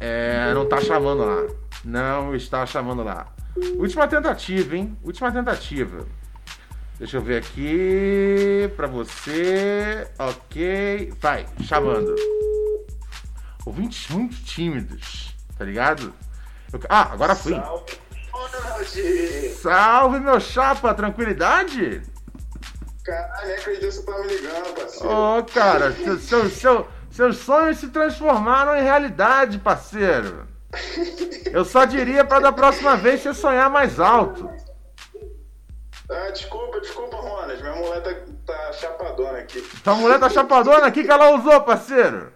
É, 0.00 0.54
não 0.54 0.66
tá 0.66 0.80
chamando 0.80 1.22
lá. 1.22 1.46
Não 1.84 2.34
está 2.34 2.64
chamando 2.64 3.04
lá. 3.04 3.26
Última 3.76 4.08
tentativa, 4.08 4.74
hein? 4.74 4.96
Última 5.02 5.30
tentativa. 5.30 6.06
Deixa 6.98 7.18
eu 7.18 7.22
ver 7.22 7.42
aqui 7.42 8.72
pra 8.74 8.86
você. 8.86 10.08
Ok. 10.18 11.12
Vai, 11.20 11.44
chamando. 11.62 12.14
Ouvintes 13.66 14.08
muito 14.08 14.36
tímidos, 14.44 15.34
tá 15.58 15.64
ligado? 15.64 16.14
Eu- 16.72 16.80
Ah, 16.88 17.12
agora 17.12 17.34
fui. 17.34 17.60
Salve, 19.60 20.20
meu 20.20 20.38
chapa, 20.40 20.94
tranquilidade? 20.94 22.00
Caralho, 23.04 23.46
nem 23.48 23.56
acredito 23.56 23.80
que 23.86 23.90
você 23.92 24.02
tá 24.04 24.18
me 24.18 24.26
ligando, 24.28 24.74
parceiro. 24.74 25.08
Ô, 25.14 25.44
cara, 25.44 25.92
seu, 25.92 26.18
seu- 26.18 26.50
seu- 26.50 26.88
seus 27.10 27.38
sonhos 27.38 27.78
se 27.78 27.88
transformaram 27.88 28.76
em 28.76 28.82
realidade, 28.82 29.58
parceiro. 29.58 30.46
Eu 31.50 31.64
só 31.64 31.84
diria 31.84 32.24
pra 32.24 32.38
da 32.40 32.52
próxima 32.52 32.96
vez 32.96 33.20
você 33.20 33.32
sonhar 33.34 33.68
mais 33.70 33.98
alto. 33.98 34.48
Ah, 36.08 36.30
desculpa, 36.30 36.80
desculpa, 36.80 37.16
Ronas. 37.16 37.60
Minha 37.60 37.74
mulher 37.74 38.00
tá, 38.02 38.14
tá 38.46 38.72
chapadona 38.74 39.38
aqui. 39.38 39.60
Tua 39.82 39.94
mulher 39.96 40.20
tá 40.20 40.28
chapadona, 40.28 40.86
o 40.88 40.92
que, 40.92 41.02
que 41.02 41.10
ela 41.10 41.30
usou, 41.36 41.60
parceiro? 41.62 42.32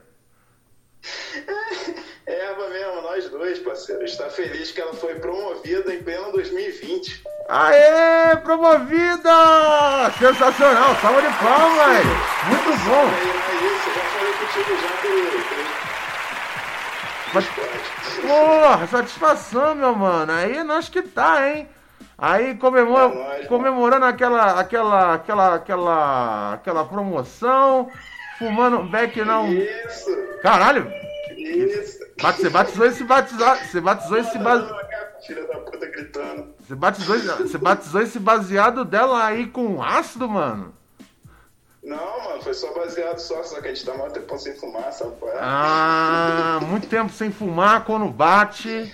É 2.26 2.44
Eva 2.50 2.68
mesmo, 2.68 3.02
nós 3.02 3.28
dois, 3.28 3.58
parceiro. 3.58 4.04
Está 4.04 4.30
feliz 4.30 4.70
que 4.70 4.80
ela 4.80 4.94
foi 4.94 5.14
promovida 5.16 5.92
em 5.92 6.02
pleno 6.02 6.30
2020. 6.32 7.22
Aê, 7.48 8.36
promovida! 8.36 10.10
Sensacional, 10.18 10.94
salva 10.96 11.22
de 11.22 11.28
palmas! 11.38 12.04
Muito 12.46 12.70
bom! 12.84 13.08
É 13.08 13.54
isso, 13.66 13.90
já 13.94 14.04
falei 14.14 14.32
contigo 14.34 14.72
já 14.80 14.92
que 15.00 15.10
Mas, 17.34 17.46
porra, 18.20 18.86
satisfação, 18.86 19.74
meu 19.74 19.94
mano. 19.96 20.30
Aí 20.32 20.62
nós 20.62 20.88
que 20.88 21.02
tá, 21.02 21.48
hein? 21.48 21.68
Aí 22.16 22.54
comemora, 22.56 23.46
comemorando 23.48 24.04
aquela, 24.04 24.60
aquela, 24.60 25.14
aquela, 25.14 25.54
aquela, 25.54 26.52
aquela 26.52 26.84
promoção, 26.84 27.90
fumando 28.40 28.78
um 28.78 28.88
beck 28.88 29.22
não. 29.22 29.52
Isso! 29.52 30.10
Caralho! 30.42 30.90
Isso! 31.36 32.00
Você 32.18 32.50
batizou 32.50 32.86
esse 32.86 33.04
batizado. 33.04 33.60
Você 33.66 33.80
batizou 33.80 34.18
esse 34.18 34.38
baseado. 34.38 34.80
Filha 35.26 35.46
da 35.46 35.58
puta 35.58 35.86
gritando. 35.86 36.54
Você 36.58 36.74
batizou, 36.74 37.18
você 37.18 37.58
batizou 37.58 38.00
esse 38.00 38.18
baseado 38.18 38.84
dela 38.84 39.22
aí 39.24 39.46
com 39.46 39.82
ácido, 39.82 40.28
mano? 40.28 40.74
Não, 41.82 42.24
mano, 42.24 42.42
foi 42.42 42.54
só 42.54 42.72
baseado 42.74 43.18
só, 43.18 43.42
só 43.42 43.60
que 43.60 43.68
a 43.68 43.74
gente 43.74 43.84
tá 43.84 43.94
mal 43.94 44.10
tempo 44.10 44.38
sem 44.38 44.54
fumar, 44.54 44.92
sabe? 44.92 45.12
é? 45.22 45.38
Ah, 45.40 46.58
muito 46.64 46.88
tempo 46.88 47.10
sem 47.12 47.30
fumar, 47.30 47.84
quando 47.84 48.08
bate. 48.08 48.92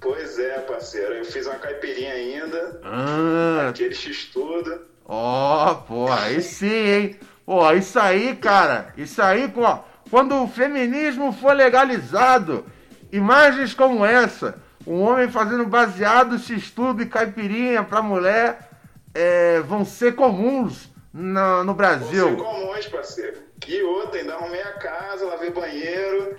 Pois 0.00 0.38
é, 0.38 0.60
parceiro. 0.60 1.14
Eu 1.14 1.24
fiz 1.24 1.46
uma 1.46 1.56
caipirinha 1.56 2.12
ainda. 2.12 2.80
Ah, 2.84 3.68
Aquele 3.70 3.94
x-tudo. 3.94 4.82
ó, 5.06 5.74
pô, 5.74 6.10
aí 6.10 6.40
sim, 6.40 6.66
hein? 6.66 7.20
Pô, 7.48 7.72
isso 7.72 7.98
aí, 7.98 8.36
cara, 8.36 8.92
isso 8.94 9.22
aí, 9.22 9.50
ó, 9.56 9.78
quando 10.10 10.34
o 10.42 10.46
feminismo 10.46 11.32
for 11.32 11.54
legalizado, 11.56 12.62
imagens 13.10 13.72
como 13.72 14.04
essa, 14.04 14.58
um 14.86 15.00
homem 15.00 15.30
fazendo 15.30 15.64
baseado, 15.64 16.38
x-tudo 16.38 17.02
e 17.02 17.06
caipirinha 17.06 17.82
pra 17.82 18.02
mulher, 18.02 18.68
é, 19.14 19.60
vão 19.60 19.82
ser 19.82 20.14
comuns 20.14 20.90
na- 21.10 21.60
no 21.60 21.68
Vão 21.68 21.74
Brasil. 21.74 22.28
ser 22.28 22.36
comuns, 22.36 22.86
parceiro. 22.86 23.38
E 23.66 23.82
outra, 23.82 24.20
ainda 24.20 24.34
arrumei 24.34 24.60
a 24.60 24.72
casa, 24.74 25.24
lavei 25.24 25.48
banheiro. 25.50 26.36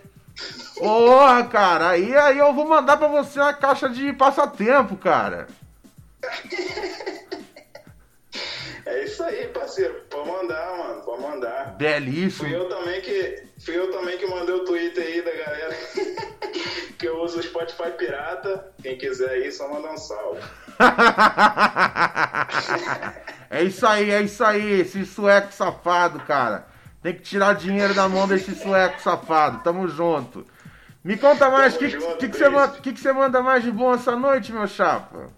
Porra, 0.78 1.43
cara, 1.45 1.89
aí, 1.89 2.16
aí 2.16 2.38
eu 2.38 2.53
vou 2.53 2.68
mandar 2.68 2.97
pra 2.97 3.07
você 3.07 3.39
uma 3.39 3.51
caixa 3.51 3.89
de 3.89 4.14
passatempo, 4.14 4.95
cara. 4.95 5.47
É 8.89 9.03
isso 9.03 9.23
aí, 9.23 9.47
parceiro. 9.49 10.01
Pode 10.09 10.27
mandar, 10.27 10.77
mano. 10.77 11.01
Pode 11.01 11.21
mandar. 11.21 11.75
Belíssimo. 11.77 12.49
Fui 12.49 12.55
eu 12.55 12.67
também 12.67 13.01
que, 13.01 13.43
fui 13.59 13.77
eu 13.77 13.91
também 13.91 14.17
que 14.17 14.25
mandei 14.25 14.55
o 14.55 14.65
Twitter 14.65 15.05
aí 15.05 15.21
da 15.21 15.31
galera 15.31 15.77
que 16.97 17.07
eu 17.07 17.21
uso 17.21 17.39
o 17.39 17.43
Spotify 17.43 17.91
pirata. 17.95 18.73
Quem 18.81 18.97
quiser 18.97 19.29
aí, 19.29 19.51
só 19.51 19.71
mandar 19.71 19.93
um 19.93 19.97
salve. 19.97 20.41
É 23.51 23.63
isso 23.63 23.85
aí, 23.87 24.11
é 24.11 24.21
isso 24.21 24.43
aí, 24.43 24.81
esse 24.81 25.03
sueco 25.07 25.51
safado, 25.51 26.19
cara. 26.19 26.67
Tem 27.01 27.15
que 27.15 27.21
tirar 27.21 27.55
dinheiro 27.55 27.95
da 27.95 28.07
mão 28.07 28.27
desse 28.27 28.53
sueco 28.53 29.01
safado. 29.01 29.63
Tamo 29.63 29.87
junto. 29.87 30.45
Me 31.03 31.17
conta 31.17 31.49
mais, 31.49 31.75
o 31.75 31.79
que, 31.79 31.89
que, 31.89 31.97
que, 32.81 32.93
que 32.93 32.99
você 32.99 33.11
manda 33.11 33.41
mais 33.41 33.63
de 33.63 33.71
bom 33.71 33.91
essa 33.91 34.15
noite, 34.15 34.53
meu 34.53 34.67
chapa? 34.67 35.29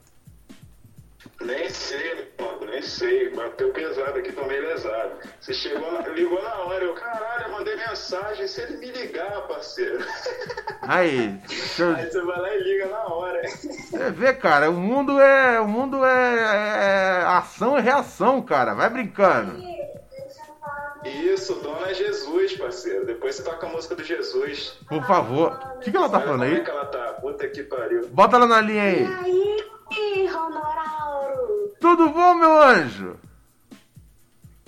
Nem 1.45 1.69
sei, 1.69 2.31
mano, 2.39 2.65
nem 2.65 2.81
sei. 2.81 3.29
Bateu 3.31 3.71
pesado 3.71 4.19
aqui, 4.19 4.31
tomei 4.31 4.59
lesado. 4.59 5.11
Você 5.39 5.53
chegou 5.53 5.91
na, 5.91 6.07
ligou 6.09 6.41
na 6.41 6.55
hora, 6.55 6.83
eu, 6.83 6.93
caralho, 6.93 7.43
eu 7.45 7.51
mandei 7.51 7.75
mensagem, 7.75 8.47
se 8.47 8.61
ele 8.61 8.77
me 8.77 8.91
ligar, 8.91 9.41
parceiro. 9.47 9.99
Aí, 10.83 11.39
seu- 11.47 11.95
Aí 11.95 12.09
você 12.09 12.21
vai 12.21 12.39
lá 12.39 12.55
e 12.55 12.59
liga 12.63 12.87
na 12.87 13.05
hora. 13.07 13.41
você 13.47 14.11
vê, 14.11 14.33
cara, 14.33 14.69
o 14.69 14.73
mundo 14.73 15.19
é. 15.19 15.59
O 15.59 15.67
mundo 15.67 16.03
é, 16.05 17.21
é 17.21 17.23
ação 17.27 17.77
e 17.77 17.81
reação, 17.81 18.41
cara. 18.41 18.73
Vai 18.73 18.89
brincando. 18.89 19.61
Isso, 21.03 21.55
Dona 21.55 21.93
Jesus, 21.93 22.55
parceiro. 22.57 23.05
Depois 23.05 23.35
você 23.35 23.43
toca 23.43 23.65
a 23.65 23.69
música 23.69 23.95
do 23.95 24.03
Jesus. 24.03 24.77
Por 24.87 25.03
favor. 25.05 25.59
O 25.75 25.79
que, 25.79 25.89
que 25.89 25.97
ela 25.97 26.07
tá 26.09 26.17
Olha 26.17 26.25
falando 26.27 26.39
como 26.41 26.51
é 26.53 26.57
aí? 26.57 26.63
que 26.63 26.69
ela 26.69 26.85
tá? 26.85 27.13
Puta 27.13 27.47
que 27.47 27.63
pariu. 27.63 28.07
Bota 28.09 28.35
ela 28.35 28.45
na 28.47 28.61
linha 28.61 28.83
aí. 28.83 29.05
aí, 29.05 29.63
Ronorauro? 30.27 31.75
Tudo 31.79 32.09
bom, 32.09 32.33
meu 32.35 32.61
anjo? 32.61 33.19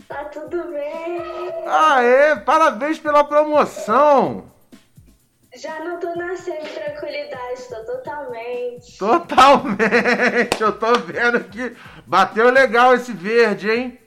Tá 0.08 0.26
tudo 0.26 0.64
bem? 0.72 1.22
Aê, 1.66 2.36
parabéns 2.38 3.00
pela 3.00 3.24
promoção. 3.24 4.52
Já 5.56 5.80
não 5.82 6.00
tô 6.00 6.14
na 6.16 6.36
semi-tranquilidade, 6.36 7.64
tô 7.70 7.76
totalmente. 7.86 8.98
Totalmente. 8.98 10.62
Eu 10.62 10.78
tô 10.78 10.94
vendo 11.00 11.44
que 11.46 11.76
bateu 12.06 12.50
legal 12.50 12.96
esse 12.96 13.14
verde, 13.14 13.70
hein? 13.70 14.00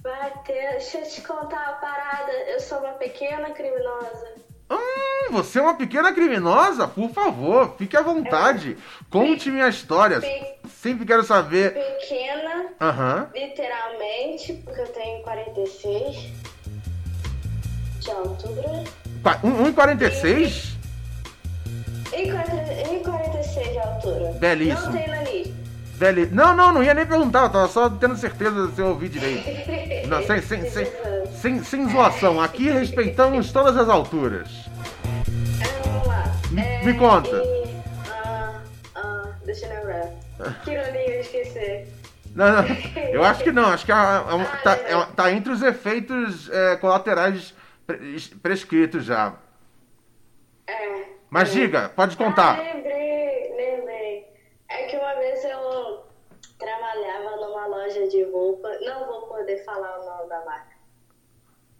Bater. 0.00 0.70
Deixa 0.72 0.98
eu 0.98 1.08
te 1.08 1.20
contar 1.22 1.62
uma 1.62 1.72
parada. 1.74 2.32
Eu 2.32 2.60
sou 2.60 2.78
uma 2.78 2.94
pequena 2.94 3.50
criminosa. 3.50 4.34
Hum, 4.70 5.32
você 5.32 5.58
é 5.58 5.62
uma 5.62 5.74
pequena 5.76 6.12
criminosa? 6.12 6.86
Por 6.88 7.10
favor, 7.10 7.74
fique 7.78 7.96
à 7.96 8.02
vontade. 8.02 8.76
Conte 9.10 9.50
minha 9.50 9.68
história. 9.68 10.20
Sempre 10.80 11.06
quero 11.06 11.22
saber. 11.24 11.74
Pequena, 11.74 12.66
Aham. 12.80 13.30
literalmente, 13.34 14.52
porque 14.64 14.80
eu 14.80 14.88
tenho 14.88 15.22
46 15.22 16.16
de 18.00 18.10
altura. 18.10 18.84
Qua- 19.22 19.40
um- 19.44 19.64
1,46? 19.64 20.76
E 22.12 22.30
40 22.30 22.92
e 22.94 23.00
46 23.04 23.68
de 23.72 23.78
altura. 23.78 24.32
Belíssimo. 24.38 24.80
Não 24.86 24.92
tem 24.92 25.08
nariz. 25.08 25.48
Velho. 25.98 26.28
Não, 26.30 26.54
não, 26.54 26.72
não 26.72 26.84
ia 26.84 26.94
nem 26.94 27.04
perguntar, 27.04 27.42
eu 27.42 27.50
tava 27.50 27.66
só 27.66 27.90
tendo 27.90 28.16
certeza 28.16 28.70
se 28.70 28.80
eu 28.80 28.86
ouvi 28.86 29.08
direito. 29.08 30.08
Não, 30.08 30.22
sem, 30.22 30.40
sem, 30.40 30.70
sem, 30.70 30.86
sem, 31.40 31.64
sem 31.64 31.88
zoação. 31.88 32.40
Aqui 32.40 32.70
respeitamos 32.70 33.50
todas 33.50 33.76
as 33.76 33.88
alturas. 33.88 34.48
Me, 36.52 36.62
me 36.84 36.94
conta. 36.96 37.36
E, 37.36 37.82
ah, 38.14 38.60
ah, 38.94 39.24
deixa 39.44 39.66
eu 39.66 39.74
lembrar. 39.76 40.54
Que 40.64 40.70
ironia 40.70 41.16
eu 41.16 41.20
esqueci. 41.20 41.86
Não, 42.34 42.52
não, 42.52 42.64
eu 43.12 43.24
acho 43.24 43.42
que 43.42 43.50
não, 43.50 43.64
acho 43.70 43.84
que 43.84 43.90
é 43.90 43.94
é 43.96 44.62
tá, 44.62 44.72
é 44.76 45.06
tá 45.16 45.32
entre 45.32 45.52
os 45.52 45.62
efeitos 45.62 46.48
é, 46.48 46.76
colaterais 46.76 47.52
pre- 47.84 48.20
prescritos 48.40 49.04
já. 49.04 49.34
É. 50.68 51.02
Mas 51.28 51.50
diga, 51.50 51.88
pode 51.88 52.16
contar. 52.16 52.56
Ah, 52.56 52.62
lembrei. 52.62 53.08
É 54.70 54.82
que 54.84 54.96
uma 54.96 55.14
vez 55.14 55.42
eu 55.44 56.04
trabalhava 56.58 57.36
numa 57.36 57.66
loja 57.66 58.06
de 58.18 58.30
roupa, 58.30 58.68
não 58.80 59.06
vou 59.06 59.28
poder 59.28 59.64
falar 59.64 60.00
o 60.00 60.04
nome 60.04 60.28
da 60.28 60.44
marca. 60.44 60.76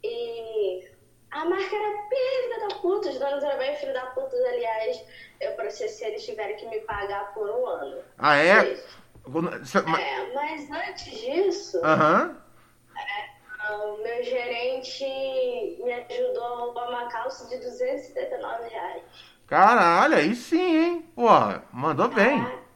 E 0.04 0.88
a 1.32 1.44
marca 1.44 1.76
era 1.76 2.08
filha 2.08 2.68
da 2.68 2.74
puta, 2.76 3.08
os 3.08 3.18
donos 3.18 3.42
eram 3.42 3.58
bem 3.58 3.74
filho 3.76 3.92
da 3.92 4.06
puta, 4.06 4.36
aliás, 4.36 5.04
eu 5.40 5.52
processei, 5.52 6.08
eles 6.08 6.24
tiveram 6.24 6.56
que 6.56 6.66
me 6.66 6.80
pagar 6.80 7.34
por 7.34 7.48
um 7.48 7.66
ano. 7.66 8.02
Ah, 8.18 8.36
é? 8.36 8.58
É, 8.58 10.34
mas 10.34 10.70
antes 10.70 11.20
disso, 11.20 11.80
Aham. 11.84 12.40
ah, 12.96 13.74
o 13.74 13.98
meu 14.02 14.22
gerente 14.22 15.04
me 15.82 15.92
ajudou 15.92 16.44
a 16.44 16.56
roubar 16.60 16.88
uma 16.88 17.08
calça 17.10 17.46
de 17.48 17.58
279 17.58 18.68
reais. 18.68 19.02
Caralho, 19.46 20.14
aí 20.14 20.34
sim, 20.34 20.76
hein? 20.76 21.12
Porra, 21.14 21.64
mandou 21.72 22.08
bem. 22.08 22.67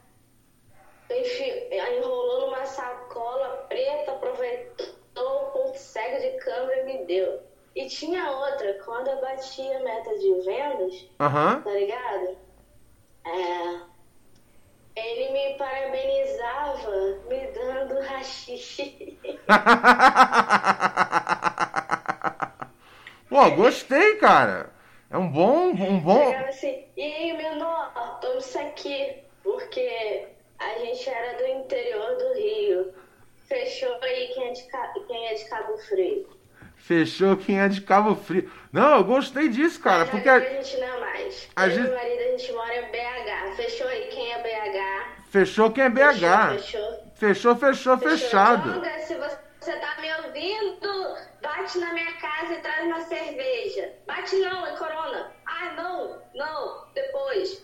Enrolou 1.09 2.47
numa 2.47 2.65
sacola 2.65 3.65
preta, 3.67 4.11
aproveitou 4.11 4.87
o 5.17 5.51
ponto 5.51 5.77
cego 5.77 6.19
de 6.19 6.31
câmera 6.43 6.81
e 6.81 6.85
me 6.85 7.05
deu. 7.05 7.41
E 7.75 7.87
tinha 7.87 8.31
outra, 8.31 8.73
quando 8.85 9.09
eu 9.09 9.19
batia 9.19 9.77
a 9.77 9.83
meta 9.83 10.17
de 10.17 10.31
vendas, 10.41 11.07
Aham. 11.19 11.61
tá 11.61 11.71
ligado? 11.71 12.37
É, 13.25 13.79
ele 14.95 15.31
me 15.31 15.57
parabenizava 15.57 16.91
me 17.27 17.47
dando 17.47 17.99
rachixe. 18.01 19.19
Pô, 23.27 23.49
gostei, 23.51 24.15
cara. 24.17 24.69
É 25.09 25.17
um 25.17 25.31
bom, 25.31 25.69
um 25.69 25.99
bom. 25.99 26.31
Assim, 26.47 26.85
e 26.95 27.01
aí, 27.01 27.33
menor, 27.37 28.19
toma 28.21 28.37
isso 28.37 28.59
aqui, 28.59 29.23
porque 29.43 30.27
a 30.59 30.79
gente 30.79 31.09
era 31.09 31.37
do 31.37 31.45
interior 31.47 32.15
do 32.17 32.33
Rio. 32.33 32.93
Fechou 33.47 33.95
aí 34.01 34.27
quem 34.33 34.47
é 34.49 34.51
de, 34.51 34.63
quem 35.07 35.27
é 35.27 35.33
de 35.35 35.45
Cabo 35.49 35.77
Frio. 35.77 36.29
Fechou 36.77 37.37
quem 37.37 37.59
é 37.61 37.67
de 37.69 37.81
Cabo 37.81 38.15
Frio. 38.15 38.51
Não, 38.71 38.97
eu 38.97 39.03
gostei 39.03 39.47
disso, 39.47 39.79
cara, 39.81 40.05
porque 40.05 40.27
a- 40.27 40.35
a 40.35 40.39
gente 40.39 40.77
não 40.77 40.87
é 40.87 40.99
mais. 40.99 41.49
a 41.55 41.69
gente- 41.69 41.87
meu 41.87 41.93
marido, 41.95 42.19
a 42.19 42.37
gente 42.37 42.51
mora 42.51 42.75
em 42.75 42.91
BH. 42.91 43.55
Fechou 43.55 43.87
aí 43.87 44.07
quem 44.07 44.31
é 44.33 44.41
BH. 44.41 45.05
fechou 45.29 45.71
quem 45.71 45.83
é 45.85 45.89
BH. 45.89 46.49
Fechou, 46.57 47.03
Fechou, 47.15 47.55
fechou, 47.55 47.97
fechado. 47.97 48.73
Jonga, 48.73 48.99
se 48.99 49.15
você 49.15 49.71
tá 49.77 49.95
me 50.01 50.13
ouvindo, 50.25 51.15
bate 51.41 51.77
na 51.77 51.93
minha 51.93 52.11
casa 52.13 52.53
e 52.53 52.57
traz 52.61 52.85
uma 52.85 52.99
cerveja. 53.01 53.93
Bate 54.05 54.35
não, 54.37 54.65
é 54.67 54.75
corona. 54.75 55.31
Ah, 55.45 55.73
não, 55.77 56.21
não, 56.35 56.87
depois. 56.93 57.63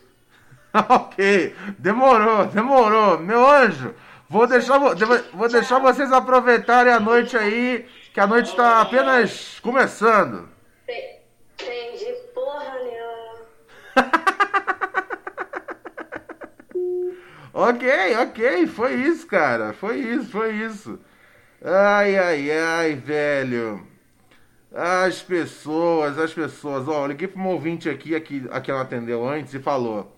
ok, 0.90 1.56
demorou, 1.78 2.46
demorou. 2.46 3.20
Meu 3.20 3.48
anjo, 3.50 3.94
vou 4.30 4.46
deixar, 4.48 4.78
vou 5.34 5.50
deixar 5.50 5.80
vocês 5.80 6.12
aproveitarem 6.12 6.94
a 6.94 7.00
noite 7.00 7.38
aí, 7.38 7.88
que 8.14 8.20
a 8.20 8.28
noite 8.28 8.56
tá 8.56 8.82
apenas 8.82 9.60
começando. 9.62 10.48
Te- 10.86 11.20
Entendi 11.62 12.14
porra 12.34 12.74
nenhuma. 12.84 13.40
Ok, 17.54 17.84
ok, 18.22 18.68
foi 18.68 18.94
isso, 18.96 19.26
cara. 19.28 19.74
Foi 19.74 19.98
isso, 19.98 20.30
foi 20.30 20.54
isso. 20.56 21.00
Ai, 21.64 22.18
ai, 22.18 22.52
ai, 22.52 22.96
velho. 22.96 23.86
As 24.74 25.22
pessoas, 25.22 26.18
as 26.20 26.34
pessoas. 26.34 26.88
Ó, 26.88 27.04
eu 27.04 27.08
liguei 27.08 27.28
pra 27.28 27.42
uma 27.42 27.50
ouvinte 27.52 27.90
aqui, 27.90 28.16
aqui, 28.16 28.46
a 28.52 28.62
que 28.62 28.70
ela 28.72 28.82
atendeu 28.82 29.28
antes 29.28 29.54
e 29.54 29.60
falou: 29.60 30.16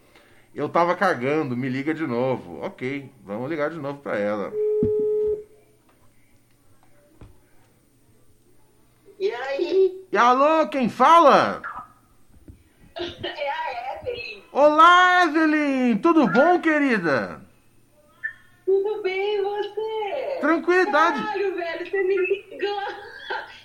Eu 0.53 0.67
tava 0.67 0.95
cagando, 0.95 1.55
me 1.55 1.69
liga 1.69 1.93
de 1.93 2.05
novo. 2.05 2.61
Ok, 2.61 3.09
vamos 3.23 3.49
ligar 3.49 3.69
de 3.69 3.77
novo 3.77 3.99
pra 3.99 4.17
ela. 4.17 4.51
E 9.17 9.31
aí? 9.31 10.07
E 10.11 10.17
alô, 10.17 10.67
quem 10.67 10.89
fala? 10.89 11.61
É 12.97 13.49
a 13.49 13.95
Evelyn. 14.01 14.43
Olá, 14.51 15.23
Evelyn! 15.23 15.97
Tudo 15.99 16.27
bom, 16.27 16.59
querida? 16.59 17.41
Tudo 18.65 19.01
bem, 19.01 19.37
e 19.37 19.41
você? 19.41 20.37
Tranquilidade. 20.41 21.23
Caralho, 21.23 21.55
velho, 21.55 21.89
você 21.89 22.03
me 22.03 22.17
ligou. 22.17 22.81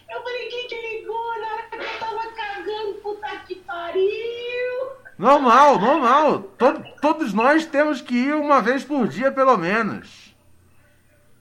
Eu 0.09 0.23
falei, 0.23 0.49
quem 0.49 0.69
que 0.69 0.99
ligou 0.99 1.41
na 1.41 1.53
hora 1.53 1.63
que 1.65 1.77
eu 1.79 1.99
tava 1.99 2.33
cagando? 2.33 2.95
Puta 3.03 3.37
que 3.47 3.57
pariu. 3.57 4.86
Normal, 5.19 5.79
normal. 5.79 6.43
To- 6.59 6.85
todos 7.01 7.33
nós 7.33 7.65
temos 7.67 8.01
que 8.01 8.15
ir 8.15 8.35
uma 8.35 8.61
vez 8.61 8.85
por 8.85 9.09
dia, 9.09 9.33
pelo 9.33 9.57
menos. 9.57 10.35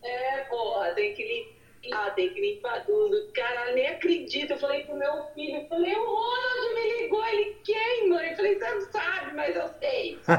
É, 0.03 0.41
porra, 0.43 0.91
tem 0.91 1.13
que 1.13 1.49
limpar, 1.83 2.13
tem 2.15 2.29
que 2.33 2.39
limpar 2.39 2.85
tudo. 2.85 3.15
Cara, 3.33 3.73
nem 3.73 3.87
acredito. 3.87 4.51
Eu 4.51 4.57
falei 4.59 4.83
pro 4.85 4.95
meu 4.95 5.25
filho, 5.33 5.57
eu 5.61 5.67
falei, 5.67 5.93
o 5.93 6.05
Ronald 6.05 6.73
me 6.75 7.01
ligou, 7.01 7.25
ele 7.27 7.57
quem, 7.65 8.09
mãe? 8.09 8.29
Eu 8.29 8.35
falei, 8.37 8.57
você 8.57 8.69
não 8.71 8.81
sabe, 8.91 9.35
mas 9.35 9.55
eu 9.55 9.67
sei. 9.79 10.19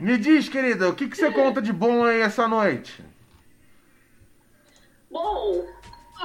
Me 0.00 0.18
diz, 0.18 0.48
querida, 0.48 0.88
o 0.88 0.94
que, 0.96 1.06
que 1.08 1.16
você 1.16 1.30
conta 1.30 1.62
de 1.62 1.72
bom 1.72 2.04
aí 2.04 2.20
essa 2.20 2.48
noite? 2.48 3.04
Bom, 5.10 5.64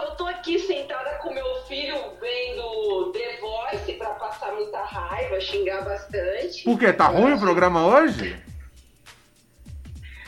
eu 0.04 0.12
tô 0.16 0.26
aqui 0.26 0.60
sentada 0.60 1.18
com 1.22 1.34
meu 1.34 1.56
filho 1.68 1.96
vendo 2.20 3.12
The 3.12 3.38
Voice 3.40 3.94
pra 3.94 4.12
passar 4.12 4.54
muita 4.54 4.84
raiva, 4.84 5.40
xingar 5.40 5.84
bastante. 5.84 6.64
Por 6.64 6.78
quê? 6.78 6.94
Tá 6.94 7.08
ruim 7.08 7.34
o 7.34 7.40
programa 7.40 7.86
hoje? 7.86 8.42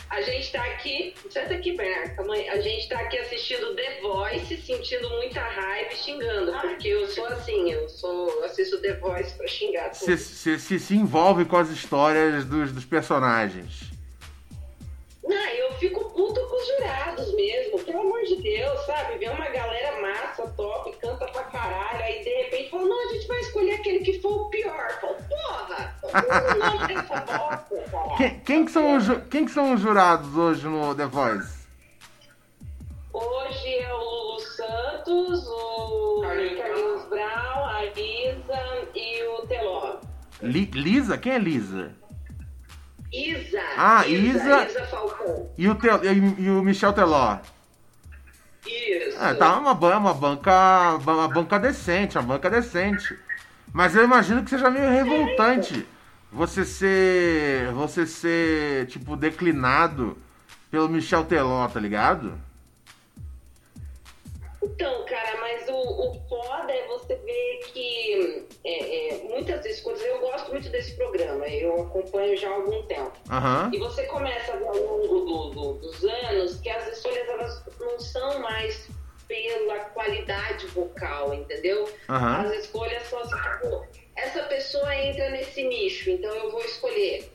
A 0.09 0.21
gente 0.21 0.51
tá 0.51 0.63
aqui, 0.63 1.13
senta 1.29 1.53
aqui, 1.53 1.77
Bernardo, 1.77 2.27
mãe. 2.27 2.49
A 2.49 2.59
gente 2.59 2.89
tá 2.89 2.99
aqui 2.99 3.17
assistindo 3.19 3.75
The 3.75 4.01
Voice, 4.01 4.57
sentindo 4.57 5.07
muita 5.11 5.39
raiva 5.39 5.93
e 5.93 5.95
xingando, 5.95 6.51
porque 6.59 6.87
eu 6.87 7.07
sou 7.07 7.25
assim, 7.27 7.71
eu 7.71 7.87
sou 7.87 8.43
assisto 8.43 8.81
The 8.81 8.93
Voice 8.95 9.33
pra 9.35 9.47
xingar. 9.47 9.93
Você 9.93 10.17
se, 10.17 10.59
se, 10.59 10.79
se 10.79 10.95
envolve 10.95 11.45
com 11.45 11.57
as 11.57 11.69
histórias 11.69 12.43
dos, 12.43 12.71
dos 12.71 12.85
personagens. 12.85 13.98
Não, 15.29 15.45
eu 15.49 15.73
fico 15.73 16.03
puto 16.11 16.39
com 16.47 16.55
os 16.59 16.67
jurados 16.67 17.33
mesmo, 17.35 17.79
pelo 17.83 18.01
amor 18.01 18.23
de 18.23 18.35
Deus, 18.37 18.79
sabe? 18.87 19.17
Vê 19.19 19.29
uma 19.29 19.47
galera 19.49 20.01
massa, 20.01 20.47
top, 20.57 20.91
canta 20.97 21.25
pra 21.27 21.43
caralho, 21.43 22.03
aí 22.03 22.23
de 22.23 22.29
repente 22.29 22.71
fala, 22.71 22.85
não, 22.85 23.09
a 23.09 23.13
gente 23.13 23.27
vai 23.27 23.39
escolher 23.39 23.73
aquele 23.75 23.99
que 23.99 24.19
for 24.21 24.41
o 24.41 24.49
pior. 24.49 24.89
Fala, 24.99 25.17
porra! 25.29 25.95
Bosta, 27.27 27.91
cara. 27.91 28.17
Quem, 28.17 28.39
quem, 28.39 28.65
que 28.65 28.71
são 28.71 28.97
os, 28.97 29.05
quem 29.29 29.45
que 29.45 29.51
são 29.51 29.73
os 29.73 29.79
jurados 29.81 30.35
hoje 30.35 30.67
no 30.67 30.95
The 30.95 31.05
Voice? 31.05 31.59
Hoje 33.13 33.75
é 33.75 33.93
o 33.93 33.97
Lulu 33.97 34.39
Santos, 34.39 35.47
o 35.47 36.21
Carlinhos 36.57 37.03
Brown, 37.09 37.65
a 37.65 37.85
Isa 37.85 38.87
e 38.95 39.23
o 39.23 39.47
Teló. 39.47 39.97
Li- 40.41 40.71
Lisa? 40.73 41.17
Quem 41.17 41.33
é 41.33 41.37
Lisa? 41.39 41.91
Isa! 43.11 43.61
Ah, 43.77 44.05
Isa. 44.07 44.65
Isa 44.65 44.85
Falcão. 44.85 45.49
E 45.57 45.67
o, 45.67 45.75
Tel- 45.75 46.03
e, 46.03 46.43
e 46.43 46.49
o 46.49 46.61
Michel 46.61 46.93
Teló? 46.93 47.37
Isso. 48.65 49.17
É, 49.19 49.33
tá 49.33 49.57
uma, 49.57 49.71
uma 49.73 50.13
banca. 50.13 50.95
Uma 50.97 51.27
banca 51.27 51.57
decente, 51.59 52.17
uma 52.17 52.23
banca 52.23 52.49
decente. 52.49 53.17
Mas 53.73 53.95
eu 53.95 54.03
imagino 54.03 54.43
que 54.43 54.49
seja 54.49 54.69
meio 54.69 54.89
revoltante 54.89 55.87
você 56.31 56.63
ser. 56.63 57.71
Você 57.73 58.05
ser, 58.05 58.87
tipo, 58.87 59.15
declinado 59.15 60.17
pelo 60.69 60.87
Michel 60.89 61.25
Teló, 61.25 61.67
tá 61.67 61.79
ligado? 61.79 62.39
Então, 64.61 65.05
cara, 65.05 65.39
mas 65.39 65.67
o, 65.69 65.73
o 65.73 66.18
você 67.09 67.15
ver 67.25 67.59
que 67.73 68.45
é, 68.63 69.15
é, 69.15 69.23
muitas 69.23 69.65
escolhas. 69.65 70.01
Eu 70.01 70.19
gosto 70.19 70.51
muito 70.51 70.69
desse 70.69 70.95
programa, 70.95 71.47
eu 71.47 71.81
acompanho 71.83 72.37
já 72.37 72.49
há 72.49 72.53
algum 72.53 72.83
tempo. 72.83 73.13
Aham. 73.31 73.71
E 73.73 73.77
você 73.79 74.03
começa 74.03 74.53
a 74.53 74.55
ver 74.57 74.67
ao 74.67 74.75
longo 74.77 75.07
do- 75.25 75.49
do- 75.49 75.73
dos 75.79 76.03
anos 76.03 76.59
que 76.59 76.69
as 76.69 76.87
escolhas 76.97 77.27
elas 77.27 77.63
não 77.79 77.99
são 77.99 78.39
mais 78.39 78.87
pela 79.27 79.79
qualidade 79.85 80.67
vocal, 80.67 81.33
entendeu? 81.33 81.89
Aham. 82.09 82.45
As 82.47 82.51
escolhas 82.65 83.03
são 83.07 83.19
assim, 83.19 83.35
tipo, 83.35 83.87
essa 84.15 84.43
pessoa 84.43 84.95
entra 84.95 85.29
nesse 85.29 85.63
nicho, 85.63 86.09
então 86.11 86.31
eu 86.33 86.51
vou 86.51 86.61
escolher. 86.61 87.31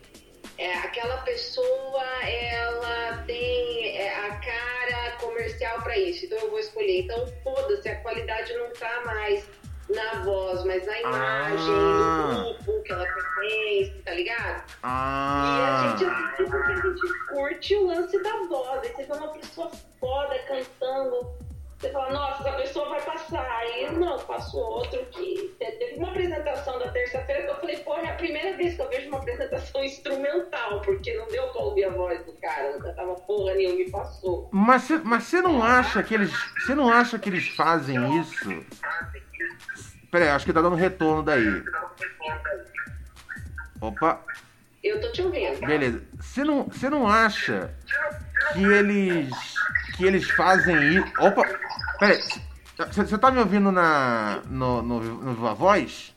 É, 0.56 0.72
aquela 0.74 1.16
pessoa, 1.22 2.04
ela 2.24 3.24
tem 3.26 3.96
é, 3.96 4.14
a 4.14 4.36
cara 4.36 5.16
comercial 5.20 5.82
pra 5.82 5.98
isso, 5.98 6.26
então 6.26 6.38
eu 6.38 6.50
vou 6.50 6.60
escolher. 6.60 7.00
Então, 7.00 7.26
foda-se, 7.42 7.88
a 7.88 7.96
qualidade 8.02 8.52
não 8.54 8.70
tá 8.72 9.02
mais 9.04 9.44
na 9.88 10.22
voz, 10.22 10.64
mas 10.64 10.86
na 10.86 11.00
imagem, 11.00 11.74
Ah. 11.74 12.32
no 12.32 12.54
grupo 12.54 12.82
que 12.82 12.92
ela 12.92 13.04
pertence, 13.06 14.02
tá 14.04 14.12
ligado? 14.14 14.64
E 14.66 14.74
a 14.82 14.82
Ah. 14.82 15.96
gente 15.98 16.04
assiste 16.10 16.50
porque 16.50 16.72
a 16.72 16.76
gente 16.76 17.26
curte 17.28 17.76
o 17.76 17.86
lance 17.86 18.22
da 18.22 18.32
voz. 18.48 18.82
Aí 18.82 18.88
você 18.94 19.02
vê 19.04 19.12
uma 19.12 19.28
pessoa 19.28 19.70
foda 20.00 20.38
cantando. 20.48 21.44
Você 21.78 21.90
fala, 21.90 22.12
nossa, 22.12 22.48
essa 22.48 22.56
pessoa 22.56 22.88
vai 22.88 23.02
passar. 23.02 23.46
Aí 23.58 23.92
não, 23.92 24.18
passou 24.20 24.62
outro 24.62 25.04
que. 25.06 25.54
Teve 25.58 25.96
uma 25.98 26.08
apresentação 26.10 26.78
da 26.78 26.88
terça-feira 26.88 27.42
que 27.42 27.50
eu 27.50 27.56
falei, 27.56 27.76
porra, 27.78 28.00
é 28.02 28.10
a 28.10 28.14
primeira 28.14 28.56
vez 28.56 28.74
que 28.74 28.80
eu 28.80 28.88
vejo 28.88 29.08
uma 29.08 29.18
apresentação 29.18 29.82
instrumental, 29.84 30.80
porque 30.80 31.12
não 31.14 31.26
deu 31.28 31.46
pra 31.48 31.60
ouvir 31.62 31.84
a 31.84 31.90
voz 31.90 32.24
do 32.24 32.32
cara, 32.40 32.72
não 32.72 32.80
cantava 32.80 33.14
porra 33.16 33.52
nenhuma 33.54 33.80
e 33.82 33.90
passou. 33.90 34.48
Mas 34.50 34.82
você 34.84 34.98
mas 35.04 35.24
você 35.24 35.42
não 35.42 35.62
acha 35.62 36.02
que 36.02 36.14
eles. 36.14 36.32
Você 36.64 36.74
não 36.74 36.90
acha 36.90 37.18
que 37.18 37.28
eles 37.28 37.48
fazem 37.48 38.18
isso? 38.20 38.64
Pera 40.10 40.24
aí, 40.26 40.30
acho 40.30 40.44
que 40.46 40.52
tá 40.52 40.60
dando 40.62 40.76
retorno 40.76 41.22
daí. 41.22 41.62
Opa, 43.80 44.20
Eu 44.82 45.00
tô 45.00 45.12
te 45.12 45.22
ouvindo. 45.22 45.66
beleza. 45.66 46.02
Você 46.20 46.44
não, 46.44 46.64
você 46.64 46.88
não 46.88 47.08
acha 47.08 47.74
que 48.52 48.62
eles. 48.64 49.30
que 49.96 50.04
eles 50.04 50.28
fazem 50.30 50.98
isso. 50.98 51.12
Opa! 51.18 51.44
Pera 51.98 52.14
aí. 52.14 52.24
Você 52.90 53.04
você 53.04 53.18
tá 53.18 53.30
me 53.30 53.38
ouvindo 53.38 53.70
na. 53.70 54.40
no, 54.48 54.82
no, 54.82 55.00
no 55.00 55.34
Viva 55.34 55.54
Voz? 55.54 56.14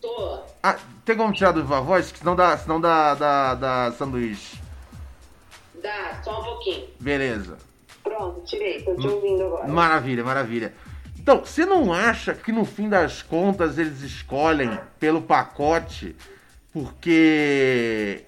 Tô. 0.00 0.42
Ah, 0.62 0.76
tem 1.04 1.16
como 1.16 1.32
tirar 1.32 1.52
do 1.52 1.62
Viva 1.62 1.80
Voz? 1.80 2.10
Que 2.12 2.18
senão 2.18 2.34
dá, 2.34 2.56
senão 2.56 2.80
dá, 2.80 3.14
dá, 3.14 3.54
dá 3.54 3.92
sanduíche. 3.92 4.60
Dá, 5.82 6.20
só 6.22 6.40
um 6.40 6.44
pouquinho. 6.44 6.88
Beleza. 7.00 7.56
Pronto, 8.02 8.42
tirei, 8.44 8.82
tô 8.82 8.94
te 8.96 9.06
ouvindo 9.06 9.44
agora. 9.46 9.68
Maravilha, 9.68 10.24
maravilha. 10.24 10.74
Então, 11.22 11.38
você 11.44 11.64
não 11.64 11.92
acha 11.92 12.34
que 12.34 12.50
no 12.50 12.64
fim 12.64 12.88
das 12.88 13.22
contas 13.22 13.78
eles 13.78 14.00
escolhem 14.02 14.76
pelo 14.98 15.22
pacote 15.22 16.16
porque. 16.72 18.24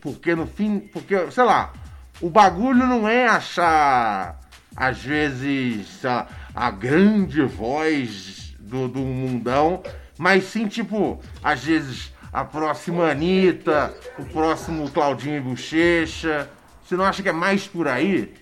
Porque 0.00 0.34
no 0.34 0.48
fim. 0.48 0.80
Porque, 0.80 1.30
sei 1.30 1.44
lá, 1.44 1.72
o 2.20 2.28
bagulho 2.28 2.84
não 2.84 3.08
é 3.08 3.28
achar, 3.28 4.40
às 4.74 4.98
vezes, 5.04 6.02
lá, 6.02 6.26
a 6.52 6.68
grande 6.72 7.42
voz 7.42 8.56
do, 8.58 8.88
do 8.88 8.98
mundão, 8.98 9.80
mas 10.18 10.42
sim, 10.42 10.66
tipo, 10.66 11.22
às 11.44 11.62
vezes 11.62 12.12
a 12.32 12.44
próxima 12.44 13.08
Anitta, 13.08 13.94
o 14.18 14.24
próximo 14.24 14.90
Claudinho 14.90 15.42
Bochecha. 15.44 16.50
Você 16.84 16.96
não 16.96 17.04
acha 17.04 17.22
que 17.22 17.28
é 17.28 17.32
mais 17.32 17.68
por 17.68 17.86
aí? 17.86 18.34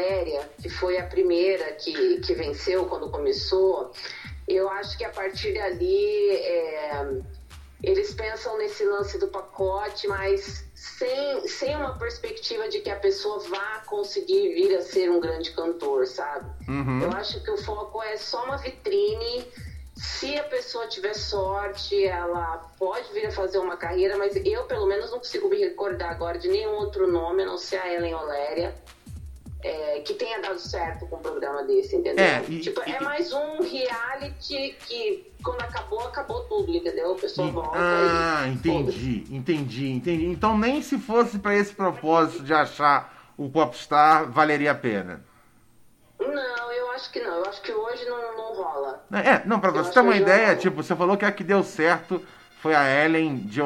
Oléria, 0.00 0.48
que 0.60 0.68
foi 0.68 0.98
a 0.98 1.04
primeira 1.04 1.72
que, 1.72 2.20
que 2.20 2.34
venceu 2.34 2.86
quando 2.86 3.10
começou, 3.10 3.92
eu 4.48 4.68
acho 4.70 4.96
que 4.96 5.04
a 5.04 5.10
partir 5.10 5.52
dali 5.52 6.30
é, 6.30 7.20
eles 7.82 8.12
pensam 8.14 8.56
nesse 8.58 8.84
lance 8.84 9.18
do 9.18 9.28
pacote, 9.28 10.08
mas 10.08 10.64
sem, 10.74 11.46
sem 11.46 11.76
uma 11.76 11.98
perspectiva 11.98 12.68
de 12.68 12.80
que 12.80 12.90
a 12.90 12.96
pessoa 12.96 13.38
vá 13.40 13.82
conseguir 13.86 14.54
vir 14.54 14.76
a 14.76 14.82
ser 14.82 15.10
um 15.10 15.20
grande 15.20 15.50
cantor, 15.52 16.06
sabe? 16.06 16.50
Uhum. 16.68 17.02
Eu 17.02 17.12
acho 17.12 17.42
que 17.42 17.50
o 17.50 17.58
foco 17.58 18.02
é 18.02 18.16
só 18.16 18.44
uma 18.44 18.56
vitrine. 18.56 19.46
Se 19.96 20.38
a 20.38 20.44
pessoa 20.44 20.86
tiver 20.86 21.12
sorte, 21.12 22.06
ela 22.06 22.56
pode 22.78 23.12
vir 23.12 23.26
a 23.26 23.30
fazer 23.30 23.58
uma 23.58 23.76
carreira, 23.76 24.16
mas 24.16 24.34
eu, 24.34 24.64
pelo 24.64 24.86
menos, 24.86 25.10
não 25.10 25.18
consigo 25.18 25.48
me 25.48 25.58
recordar 25.58 26.10
agora 26.10 26.38
de 26.38 26.48
nenhum 26.48 26.72
outro 26.76 27.06
nome, 27.06 27.42
a 27.42 27.46
não 27.46 27.58
ser 27.58 27.76
a 27.76 27.92
Ellen 27.92 28.14
Oléria, 28.14 28.74
é, 29.62 30.00
que 30.00 30.14
tenha 30.14 30.40
dado 30.40 30.58
certo 30.58 31.06
com 31.06 31.16
um 31.16 31.20
programa 31.20 31.62
desse, 31.64 31.96
entendeu? 31.96 32.24
É, 32.24 32.42
e- 32.48 32.60
tipo, 32.60 32.80
é 32.80 33.00
mais 33.00 33.32
um 33.32 33.60
reality 33.62 34.76
que, 34.86 35.32
quando 35.42 35.60
acabou, 35.60 36.00
acabou 36.00 36.42
tudo, 36.44 36.70
entendeu? 36.74 37.12
A 37.12 37.16
pessoa 37.16 37.50
volta 37.50 37.76
Ah, 37.78 38.46
e... 38.46 38.52
entendi, 38.52 39.24
entendi, 39.30 39.90
entendi. 39.90 40.26
Então 40.26 40.56
nem 40.56 40.80
se 40.82 40.98
fosse 40.98 41.38
pra 41.38 41.54
esse 41.54 41.74
propósito 41.74 42.42
de 42.42 42.54
achar 42.54 43.32
o 43.36 43.48
popstar, 43.48 44.30
valeria 44.30 44.72
a 44.72 44.74
pena. 44.74 45.22
Não, 46.18 46.72
eu 46.72 46.90
acho 46.92 47.10
que 47.10 47.20
não. 47.20 47.36
Eu 47.38 47.46
acho 47.46 47.62
que 47.62 47.72
hoje 47.72 48.04
não, 48.04 48.36
não 48.36 48.54
rola. 48.54 49.04
É, 49.12 49.46
não, 49.46 49.58
pra 49.58 49.70
Eu 49.70 49.74
você 49.84 49.92
ter 49.92 50.00
uma 50.00 50.16
ideia, 50.16 50.54
tipo, 50.56 50.82
você 50.82 50.94
falou 50.94 51.16
que 51.16 51.24
a 51.24 51.32
que 51.32 51.42
deu 51.42 51.62
certo 51.62 52.22
foi 52.60 52.74
a 52.74 53.04
Ellen 53.04 53.36
de 53.38 53.60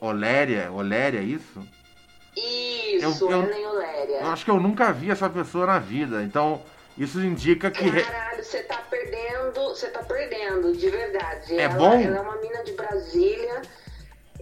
Oléria, 0.00 0.70
Oléria, 0.70 1.18
é 1.20 1.22
isso? 1.22 1.66
Isso, 2.36 3.24
Eu- 3.24 3.30
eu- 3.30 3.42
Ellen 3.44 3.66
Oléria. 3.66 4.20
Eu 4.20 4.26
acho 4.28 4.44
que 4.44 4.50
eu 4.50 4.60
nunca 4.60 4.92
vi 4.92 5.10
essa 5.10 5.28
pessoa 5.30 5.66
na 5.66 5.78
vida, 5.78 6.22
então 6.22 6.62
isso 6.96 7.20
indica 7.20 7.70
que... 7.70 7.90
Caralho, 8.02 8.42
você 8.44 8.62
tá 8.62 8.78
perdendo, 8.90 9.60
você 9.68 9.88
tá 9.88 10.02
perdendo, 10.02 10.76
de 10.76 10.88
verdade. 10.90 11.58
É 11.58 11.62
ela, 11.64 11.74
bom? 11.74 12.00
Ela 12.00 12.16
é 12.16 12.20
uma 12.20 12.36
mina 12.36 12.62
de 12.64 12.72
Brasília. 12.72 13.62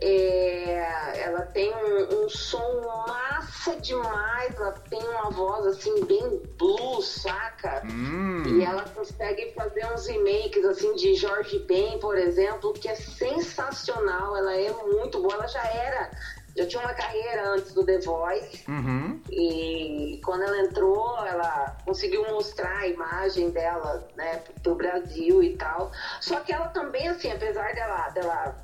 é, 0.04 1.20
ela 1.22 1.42
tem 1.42 1.72
um, 1.72 2.24
um 2.24 2.28
som 2.28 2.80
massa 3.06 3.76
demais, 3.76 4.52
ela 4.56 4.72
tem 4.90 5.00
uma 5.00 5.30
voz 5.30 5.64
assim 5.66 6.04
bem 6.06 6.42
blues, 6.58 7.06
saca? 7.06 7.82
Hum. 7.84 8.42
E 8.46 8.64
ela 8.64 8.82
consegue 8.94 9.52
fazer 9.54 9.86
uns 9.92 10.06
remakes 10.08 10.64
assim 10.64 10.92
de 10.96 11.14
Jorge 11.14 11.58
Ben, 11.68 11.98
por 12.00 12.18
exemplo, 12.18 12.72
que 12.72 12.88
é 12.88 12.96
sensacional. 12.96 14.36
Ela 14.36 14.56
é 14.56 14.72
muito 14.72 15.20
boa, 15.22 15.34
ela 15.34 15.46
já 15.46 15.64
era, 15.64 16.10
já 16.56 16.66
tinha 16.66 16.82
uma 16.82 16.94
carreira 16.94 17.50
antes 17.50 17.72
do 17.72 17.84
The 17.84 17.98
Voice. 18.00 18.64
Uhum. 18.68 19.20
E 19.30 20.20
quando 20.24 20.42
ela 20.42 20.58
entrou, 20.60 21.24
ela 21.26 21.76
conseguiu 21.84 22.24
mostrar 22.30 22.78
a 22.78 22.88
imagem 22.88 23.50
dela, 23.50 24.08
né, 24.16 24.42
pro 24.62 24.74
Brasil 24.74 25.42
e 25.42 25.56
tal. 25.56 25.90
Só 26.20 26.40
que 26.40 26.52
ela 26.52 26.68
também, 26.68 27.08
assim, 27.08 27.30
apesar 27.30 27.74
dela, 27.74 28.08
dela 28.10 28.56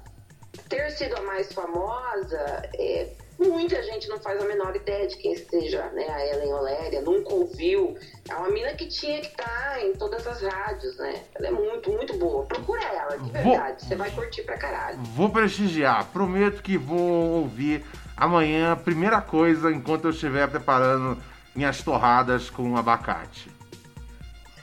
ter 0.68 0.91
sido 0.91 1.16
a 1.16 1.22
mais 1.22 1.53
famosa, 1.53 2.62
é, 2.74 3.11
muita 3.39 3.82
gente 3.82 4.09
não 4.09 4.18
faz 4.20 4.41
a 4.43 4.45
menor 4.47 4.74
ideia 4.74 5.07
de 5.07 5.16
quem 5.16 5.36
seja, 5.36 5.86
né, 5.91 6.07
a 6.09 6.26
Ellen 6.26 6.53
Oléria, 6.53 7.01
nunca 7.01 7.32
ouviu. 7.32 7.97
É 8.28 8.34
uma 8.34 8.49
mina 8.51 8.72
que 8.74 8.86
tinha 8.86 9.20
que 9.20 9.28
estar 9.28 9.80
em 9.84 9.93
todas 9.95 10.26
as 10.26 10.43
rádios, 10.43 10.97
né? 10.99 11.22
Ela 11.34 11.49
é 11.49 11.51
muito, 11.51 11.91
muito 11.91 12.16
boa. 12.18 12.45
Procura 12.47 12.82
ela, 12.82 13.16
de 13.18 13.30
Vou- 13.30 13.53
verdade. 13.53 13.84
Você 13.84 13.95
vai 13.97 14.11
curtir 14.11 14.43
pra 14.43 14.59
caralho. 14.59 14.99
Vou 14.99 15.30
prestigiar, 15.30 16.05
prometo 16.07 16.62
que 16.62 16.76
vou 16.76 16.99
ouvir 17.43 17.84
amanhã, 18.16 18.76
primeira 18.76 19.20
coisa, 19.20 19.70
enquanto 19.70 20.07
eu 20.07 20.11
estiver 20.11 20.49
preparando 20.49 21.16
minhas 21.55 21.82
torradas 21.82 22.51
com 22.51 22.76
abacate. 22.76 23.51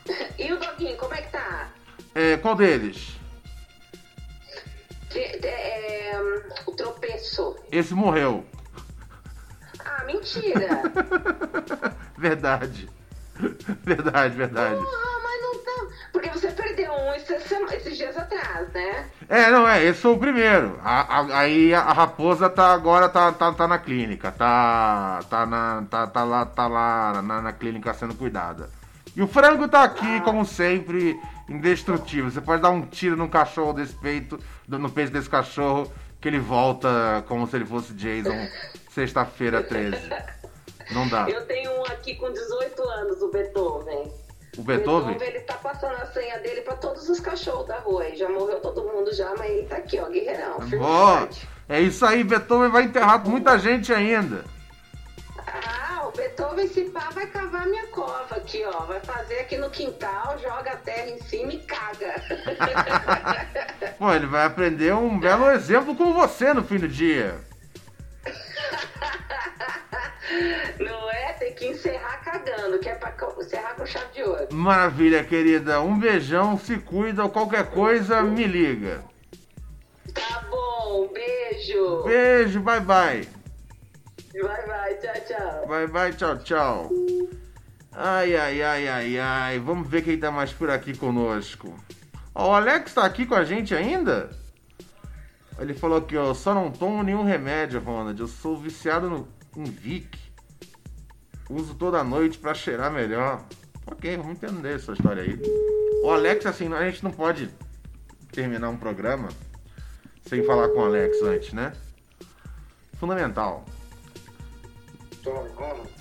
E 0.38 0.52
o 0.54 0.60
Doguinho, 0.60 0.96
como 0.98 1.14
é 1.16 1.22
que 1.22 1.32
tá? 1.32 1.70
É, 2.14 2.38
qual 2.38 2.56
deles? 2.56 3.16
De- 5.10 5.40
de- 5.40 5.48
é, 5.48 6.20
o 6.68 6.72
tropeço. 6.74 7.56
Esse 7.72 7.94
morreu. 7.94 8.46
Ah, 10.06 10.08
mentira! 10.08 10.82
Verdade. 12.18 12.90
Verdade, 13.84 14.36
verdade. 14.38 14.80
Ah, 14.80 15.20
mas 15.24 15.42
não 15.42 15.64
tá. 15.64 15.96
Porque 16.14 16.30
você 16.30 16.48
perdeu 16.52 16.92
um 16.94 17.14
esses, 17.14 17.98
dias 17.98 18.16
atrás, 18.18 18.70
né? 18.74 19.06
É, 19.28 19.52
não, 19.52 19.68
é, 19.68 19.84
esse 19.84 20.00
foi 20.00 20.12
o 20.14 20.18
primeiro. 20.18 20.80
A- 20.84 21.20
a- 21.20 21.40
aí 21.40 21.74
a, 21.74 21.92
raposa 21.92 22.50
tá 22.50 22.72
agora 22.74 23.10
tá, 23.10 23.32
tá, 23.34 23.52
tá 23.52 23.68
na 23.68 23.78
clínica, 23.78 24.32
tá 24.32 25.20
tá 25.30 25.46
na 25.46 25.84
tá, 25.90 26.08
tá 26.08 26.24
lá 26.24 26.46
tá 26.46 26.68
lá 26.68 27.22
na, 27.22 27.42
na 27.42 27.52
clínica 27.52 27.94
sendo 27.94 28.16
cuidada. 28.16 28.70
E 29.16 29.22
o 29.22 29.28
frango 29.28 29.68
tá 29.68 29.84
aqui 29.84 30.22
como 30.22 30.46
sempre, 30.46 31.20
indestrutível. 31.50 32.32
Você 32.32 32.40
pode 32.42 32.62
dar 32.62 32.70
um 32.70 32.82
tiro 32.84 33.16
no 33.18 33.28
cachorro 33.28 33.74
desse 33.74 33.96
peito, 33.96 34.40
no 34.68 34.90
peito 34.90 35.12
desse 35.12 35.30
cachorro, 35.30 35.92
que 36.26 36.30
ele 36.30 36.40
volta 36.40 37.24
como 37.28 37.46
se 37.46 37.56
ele 37.56 37.68
fosse 37.68 37.94
Jason, 37.94 38.48
sexta-feira 38.90 39.62
13. 39.62 39.96
Não 40.90 41.08
dá. 41.08 41.30
Eu 41.30 41.46
tenho 41.46 41.70
um 41.80 41.86
aqui 41.86 42.16
com 42.16 42.34
18 42.34 42.82
anos, 42.82 43.22
o 43.22 43.30
Beethoven. 43.30 44.12
O 44.58 44.64
Beethoven? 44.64 45.18
ele 45.22 45.42
tá 45.42 45.54
passando 45.54 45.94
a 45.94 46.08
senha 46.08 46.40
dele 46.40 46.62
pra 46.62 46.78
todos 46.78 47.08
os 47.10 47.20
cachorros 47.20 47.68
da 47.68 47.78
rua. 47.78 48.10
E 48.10 48.16
já 48.16 48.28
morreu 48.28 48.60
todo 48.60 48.84
mundo 48.86 49.14
já, 49.14 49.36
mas 49.38 49.52
ele 49.52 49.68
tá 49.68 49.76
aqui, 49.76 50.00
ó, 50.00 50.10
guerreirão. 50.10 50.62
firme 50.62 50.80
forte. 50.80 51.48
É 51.70 51.80
isso 51.80 52.04
aí, 52.04 52.24
Beethoven 52.24 52.72
vai 52.72 52.86
enterrar 52.86 53.24
muita 53.24 53.60
gente 53.60 53.94
ainda. 53.94 54.44
Ah, 55.64 56.08
o 56.08 56.12
Beethoven 56.12 56.68
se 56.68 56.86
pá 56.86 57.10
vai 57.14 57.28
cavar 57.28 57.66
minha 57.68 57.88
cova 57.88 58.36
aqui, 58.36 58.64
ó. 58.66 58.86
Vai 58.86 59.00
fazer 59.00 59.40
aqui 59.40 59.58
no 59.58 59.70
quintal, 59.70 60.38
joga 60.40 60.72
a 60.72 60.78
terra 60.78 61.10
em 61.10 61.20
cima 61.22 61.54
e 61.54 61.60
caga. 61.60 62.22
Pô, 63.98 64.12
ele 64.14 64.26
vai 64.28 64.46
aprender 64.46 64.94
um 64.94 65.20
belo 65.20 65.50
exemplo 65.52 65.96
com 65.96 66.14
você 66.14 66.54
no 66.54 66.64
fim 66.64 66.78
do 66.78 66.88
dia. 66.88 67.36
Não 70.80 71.12
é? 71.12 71.34
Tem 71.34 71.54
que 71.54 71.68
encerrar 71.68 72.18
cagando, 72.24 72.80
que 72.80 72.90
é 72.90 72.96
pra 72.96 73.14
encerrar 73.40 73.76
com 73.76 73.86
chave 73.86 74.12
de 74.14 74.24
ouro. 74.24 74.48
Maravilha, 74.52 75.24
querida. 75.24 75.82
Um 75.82 75.98
beijão, 76.00 76.58
se 76.58 76.78
cuida. 76.78 77.28
Qualquer 77.30 77.68
coisa, 77.68 78.22
me 78.24 78.46
liga. 78.46 79.04
Tá 80.14 80.44
bom, 80.50 81.10
beijo. 81.14 82.04
Beijo, 82.04 82.60
bye 82.62 82.80
bye. 82.80 83.45
Vai, 84.42 84.66
vai, 84.68 84.96
tchau, 84.96 85.14
tchau. 85.28 85.68
Bye 85.68 85.88
bye, 85.88 86.14
tchau, 86.14 86.38
tchau. 86.40 86.90
Ai, 87.92 88.36
ai, 88.36 88.62
ai, 88.62 88.88
ai, 88.88 89.18
ai. 89.18 89.60
Vamos 89.60 89.88
ver 89.88 90.02
quem 90.02 90.20
tá 90.20 90.30
mais 90.30 90.52
por 90.52 90.70
aqui 90.70 90.98
conosco. 90.98 91.74
Ó, 92.34 92.50
o 92.50 92.54
Alex 92.54 92.94
tá 92.94 93.06
aqui 93.06 93.26
com 93.26 93.36
a 93.36 93.46
gente 93.46 93.74
ainda? 93.74 94.30
Ele 95.58 95.74
falou 95.74 96.00
aqui, 96.00 96.18
ó. 96.18 96.34
Só 96.34 96.54
não 96.54 96.70
tomo 96.70 97.02
nenhum 97.02 97.24
remédio, 97.24 97.80
Ronald. 97.80 98.20
Eu 98.20 98.28
sou 98.28 98.58
viciado 98.58 99.10
no, 99.10 99.28
em 99.56 99.64
Vic. 99.64 100.20
Uso 101.50 101.74
toda 101.76 102.04
noite 102.04 102.38
pra 102.38 102.54
cheirar 102.54 102.92
melhor. 102.92 103.46
Ok, 103.88 104.18
vamos 104.18 104.34
entender 104.34 104.76
essa 104.76 104.92
história 104.92 105.24
aí. 105.24 105.40
O 106.04 106.10
Alex, 106.10 106.46
assim, 106.46 106.74
a 106.74 106.90
gente 106.90 107.04
não 107.04 107.12
pode 107.12 107.50
terminar 108.32 108.70
um 108.70 108.78
programa 108.78 109.30
sem 110.28 110.44
falar 110.44 110.68
com 110.70 110.80
o 110.80 110.86
Alex 110.86 111.22
antes, 111.22 111.54
né? 111.54 111.72
Fundamental. 113.00 113.64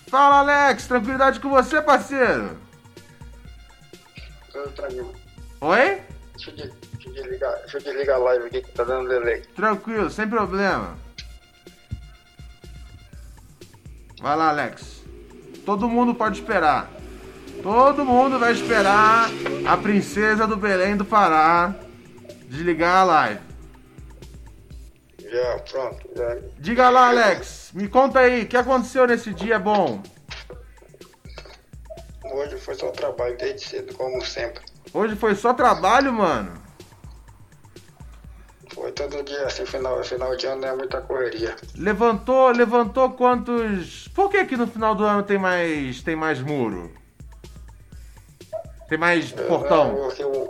Fala, 0.08 0.38
Alex! 0.40 0.86
Tranquilidade 0.86 1.40
com 1.40 1.48
você, 1.50 1.80
parceiro? 1.80 2.56
Tudo 4.52 4.68
tranquilo. 4.70 5.14
Oi? 5.60 6.02
Deixa 6.36 6.50
eu, 6.50 6.56
de- 6.56 6.72
deixa 6.92 7.08
eu 7.08 7.12
desligar, 7.14 7.54
deixa 7.60 7.76
eu 7.78 7.82
desligar 7.82 8.16
a 8.16 8.18
live 8.18 8.46
aqui 8.46 8.60
que 8.62 8.70
tá 8.72 8.84
dando 8.84 9.08
delay. 9.08 9.40
Tranquilo, 9.56 10.10
sem 10.10 10.28
problema. 10.28 10.96
Vai 14.20 14.36
lá, 14.36 14.48
Alex. 14.50 15.02
Todo 15.64 15.88
mundo 15.88 16.14
pode 16.14 16.38
esperar. 16.40 16.90
Todo 17.62 18.04
mundo 18.04 18.38
vai 18.38 18.52
esperar 18.52 19.28
a 19.66 19.76
princesa 19.76 20.46
do 20.46 20.56
Belém 20.56 20.96
do 20.96 21.04
Pará 21.04 21.74
desligar 22.48 22.96
a 22.98 23.04
live. 23.04 23.40
Já, 25.34 25.58
pronto. 25.58 26.08
Já. 26.14 26.36
Diga 26.58 26.90
lá, 26.90 27.08
Alex. 27.08 27.72
Me 27.74 27.88
conta 27.88 28.20
aí, 28.20 28.44
o 28.44 28.46
que 28.46 28.56
aconteceu 28.56 29.04
nesse 29.04 29.34
dia 29.34 29.58
bom? 29.58 30.00
Hoje 32.24 32.56
foi 32.56 32.74
só 32.76 32.90
trabalho 32.92 33.36
desde 33.36 33.66
cedo, 33.66 33.94
como 33.94 34.24
sempre. 34.24 34.62
Hoje 34.92 35.16
foi 35.16 35.34
só 35.34 35.52
trabalho, 35.52 36.12
mano. 36.12 36.62
Foi 38.72 38.92
todo 38.92 39.24
dia 39.24 39.44
assim, 39.44 39.66
final, 39.66 40.02
final 40.04 40.36
de 40.36 40.46
ano 40.46 40.66
é 40.66 40.76
muita 40.76 41.00
correria. 41.00 41.56
Levantou, 41.76 42.50
levantou 42.50 43.10
quantos. 43.10 44.06
Por 44.14 44.30
que 44.30 44.44
que 44.44 44.56
no 44.56 44.68
final 44.68 44.94
do 44.94 45.04
ano 45.04 45.24
tem 45.24 45.38
mais 45.38 46.00
tem 46.02 46.14
mais 46.14 46.40
muro? 46.40 46.92
Tem 48.88 48.98
mais 48.98 49.32
portão? 49.32 49.94
Porque 49.94 50.24
o 50.24 50.48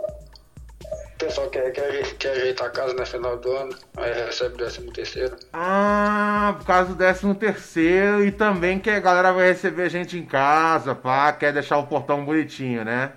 pessoal 1.17 1.49
quer, 1.49 1.71
quer, 1.71 2.17
quer 2.17 2.31
ajeitar 2.31 2.67
a 2.67 2.69
casa 2.69 2.93
no 2.93 3.05
final 3.05 3.37
do 3.37 3.51
ano, 3.51 3.77
aí 3.97 4.13
recebe 4.25 4.57
décimo 4.57 4.91
terceiro. 4.91 5.35
Ah, 5.53 6.55
por 6.57 6.65
causa 6.65 6.89
do 6.89 6.95
décimo 6.95 7.35
terceiro 7.35 8.23
e 8.25 8.31
também 8.31 8.79
que 8.79 8.89
a 8.89 8.99
galera 8.99 9.31
vai 9.31 9.47
receber 9.47 9.89
gente 9.89 10.17
em 10.17 10.25
casa, 10.25 10.93
pá, 10.93 11.31
quer 11.33 11.53
deixar 11.53 11.77
o 11.77 11.87
portão 11.87 12.25
bonitinho, 12.25 12.83
né? 12.83 13.13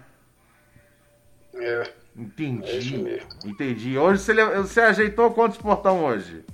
É. 1.55 1.93
Entendi. 2.17 2.71
É 2.71 2.77
isso 2.77 2.99
mesmo. 2.99 3.29
Entendi. 3.45 3.99
Hoje 3.99 4.23
você, 4.23 4.35
você 4.57 4.81
ajeitou 4.81 5.33
quantos 5.33 5.59
portão 5.59 6.05
hoje? 6.05 6.45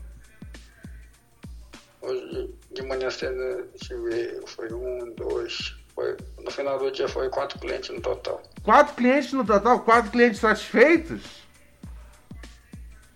Hoje 2.00 2.54
de 2.72 2.82
manhã 2.82 3.08
cedo, 3.08 3.68
deixa 3.70 3.94
eu 3.94 4.02
ver, 4.02 4.42
foi 4.46 4.72
um, 4.72 5.14
dois. 5.14 5.76
Foi, 5.94 6.16
no 6.42 6.50
final 6.50 6.78
do 6.78 6.90
dia 6.90 7.08
foi 7.08 7.28
quatro 7.30 7.58
clientes 7.58 7.90
no 7.90 8.00
total. 8.00 8.42
Quatro 8.62 8.94
clientes 8.94 9.32
no 9.32 9.44
total? 9.46 9.80
Quatro 9.80 10.10
clientes 10.10 10.40
satisfeitos? 10.40 11.22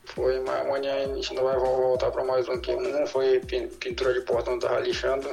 Foi, 0.05 0.39
mas 0.41 0.61
amanhã 0.61 0.95
a 0.95 1.15
gente 1.15 1.35
não 1.35 1.45
vai 1.45 1.57
vo- 1.57 1.77
voltar 1.77 2.11
para 2.11 2.25
mais 2.25 2.49
um 2.49 2.59
que 2.61 2.75
um 2.75 3.07
foi 3.07 3.41
pin- 3.41 3.69
pintura 3.69 4.13
de 4.15 4.21
portão, 4.23 4.59
tava 4.59 4.81
lixando. 4.81 5.29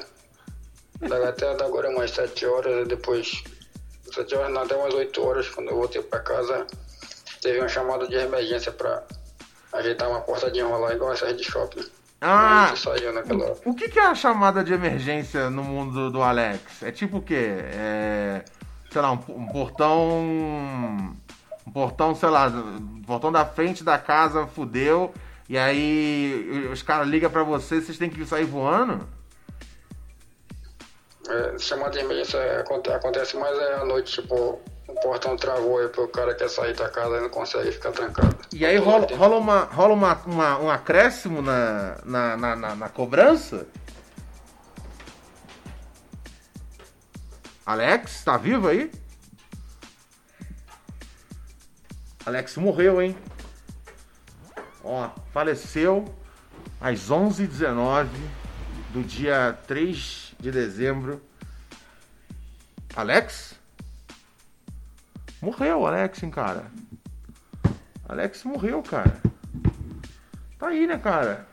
Até 1.27 1.49
agora 1.63 1.89
umas 1.89 2.11
sete 2.11 2.45
horas, 2.45 2.87
depois. 2.87 3.43
Sete 4.11 4.35
horas 4.35 4.51
não, 4.51 4.61
até 4.61 4.75
umas 4.75 4.93
oito 4.93 5.23
horas, 5.23 5.47
quando 5.49 5.69
eu 5.69 5.75
voltei 5.75 6.01
para 6.01 6.19
casa, 6.19 6.65
teve 7.41 7.59
uma 7.59 7.67
chamada 7.67 8.07
de 8.07 8.15
emergência 8.15 8.71
para 8.71 9.03
ajeitar 9.73 10.09
uma 10.09 10.21
porta 10.21 10.49
de 10.49 10.59
enrolar 10.59 10.93
igual 10.95 11.13
essas 11.13 11.35
de 11.35 11.43
shopping. 11.43 11.85
Ah, 12.27 12.73
naquela 13.13 13.55
o 13.65 13.73
que, 13.75 13.87
que 13.87 13.99
é 13.99 14.07
a 14.07 14.15
chamada 14.15 14.63
de 14.63 14.73
emergência 14.73 15.49
no 15.49 15.63
mundo 15.63 16.09
do, 16.09 16.21
Alex? 16.23 16.81
É 16.81 16.91
tipo 16.91 17.17
o 17.17 17.21
quê? 17.21 17.57
É, 17.59 18.43
sei 18.91 19.01
lá, 19.01 19.11
um, 19.11 19.19
um 19.29 19.45
portão. 19.47 21.15
Um 21.67 21.71
portão, 21.71 22.15
sei 22.15 22.29
lá, 22.29 22.47
um 22.47 23.01
portão 23.05 23.31
da 23.31 23.45
frente 23.45 23.83
da 23.83 23.97
casa 23.97 24.47
fudeu. 24.47 25.13
E 25.47 25.57
aí 25.57 26.67
os 26.71 26.81
caras 26.81 27.07
ligam 27.07 27.29
pra 27.29 27.43
você, 27.43 27.79
vocês 27.79 27.97
têm 27.97 28.09
que 28.09 28.25
sair 28.25 28.45
voando? 28.45 29.07
É, 31.27 31.57
chamada 31.57 31.91
de 31.91 31.99
emergência 31.99 32.37
é, 32.37 32.61
aconte- 32.61 32.91
acontece 32.91 33.35
mais 33.37 33.57
é 33.57 33.75
à 33.75 33.85
noite, 33.85 34.21
tipo, 34.21 34.59
o 34.87 34.93
portão 34.95 35.35
travou 35.35 35.79
aí 35.79 35.85
o 35.87 36.07
cara 36.07 36.33
quer 36.35 36.49
sair 36.49 36.75
da 36.75 36.89
casa 36.89 37.17
e 37.17 37.21
não 37.21 37.29
consegue 37.29 37.71
ficar 37.71 37.91
trancado. 37.91 38.37
E 38.53 38.65
aí 38.65 38.77
rola, 38.77 39.07
rola, 39.15 39.37
uma, 39.37 39.59
rola 39.63 39.93
uma, 39.93 40.13
uma- 40.25 40.59
um 40.59 40.69
acréscimo 40.69 41.41
na, 41.41 41.97
na, 42.05 42.37
na, 42.37 42.55
na- 42.55 42.75
na 42.75 42.89
cobrança? 42.89 43.67
Alex, 47.65 48.23
tá 48.23 48.37
vivo 48.37 48.67
aí? 48.67 48.91
Alex 52.25 52.57
morreu, 52.57 53.01
hein? 53.01 53.17
Ó, 54.83 55.09
faleceu 55.33 56.05
às 56.79 57.09
11h19 57.09 58.07
do 58.93 59.03
dia 59.03 59.57
3 59.67 60.33
de 60.39 60.51
dezembro. 60.51 61.21
Alex? 62.95 63.55
Morreu, 65.41 65.85
Alex, 65.85 66.23
hein, 66.23 66.31
cara? 66.31 66.71
Alex 68.07 68.43
morreu, 68.43 68.81
cara. 68.81 69.21
Tá 70.57 70.67
aí, 70.69 70.87
né, 70.87 70.97
cara? 70.97 71.47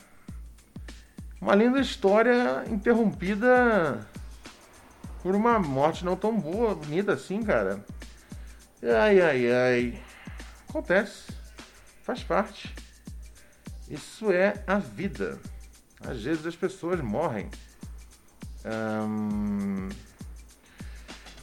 Uma 1.41 1.55
linda 1.55 1.81
história 1.81 2.65
interrompida 2.69 4.07
por 5.23 5.35
uma 5.35 5.59
morte 5.59 6.05
não 6.05 6.17
tão 6.17 6.39
boa, 6.39 6.75
bonita 6.75 7.13
assim, 7.15 7.43
cara. 7.43 7.85
Ai, 8.83 9.21
ai, 9.21 9.53
ai. 9.53 10.03
Acontece. 10.69 11.33
Faz 12.03 12.23
parte. 12.23 12.75
Isso 13.89 14.33
é 14.33 14.63
a 14.67 14.79
vida. 14.79 15.39
Às 16.01 16.23
vezes 16.23 16.47
as 16.47 16.57
pessoas 16.57 17.01
morrem. 17.01 17.51
Ahn, 18.65 19.89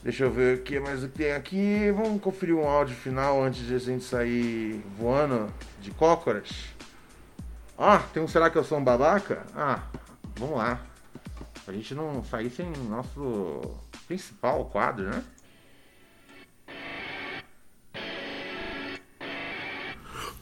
Deixa 0.01 0.23
eu 0.23 0.31
ver 0.31 0.63
mais 0.79 1.03
o 1.03 1.09
que 1.09 1.17
tem 1.17 1.31
aqui. 1.33 1.91
Vamos 1.91 2.21
conferir 2.21 2.55
um 2.55 2.67
áudio 2.67 2.95
final 2.95 3.43
antes 3.43 3.65
de 3.65 3.75
a 3.75 3.79
gente 3.79 4.03
sair 4.03 4.81
voando 4.97 5.51
de 5.81 5.91
cócoras. 5.91 6.49
Ah, 7.77 7.99
tem 8.13 8.23
um 8.23 8.27
Será 8.27 8.49
que 8.49 8.57
eu 8.57 8.63
sou 8.63 8.77
um 8.77 8.83
babaca? 8.83 9.45
Ah, 9.53 9.83
vamos 10.37 10.57
lá. 10.57 10.79
Pra 11.65 11.73
gente 11.73 11.93
não 11.93 12.23
sair 12.23 12.49
sem 12.49 12.65
nosso 12.89 13.61
principal 14.07 14.65
quadro, 14.65 15.09
né? 15.09 15.23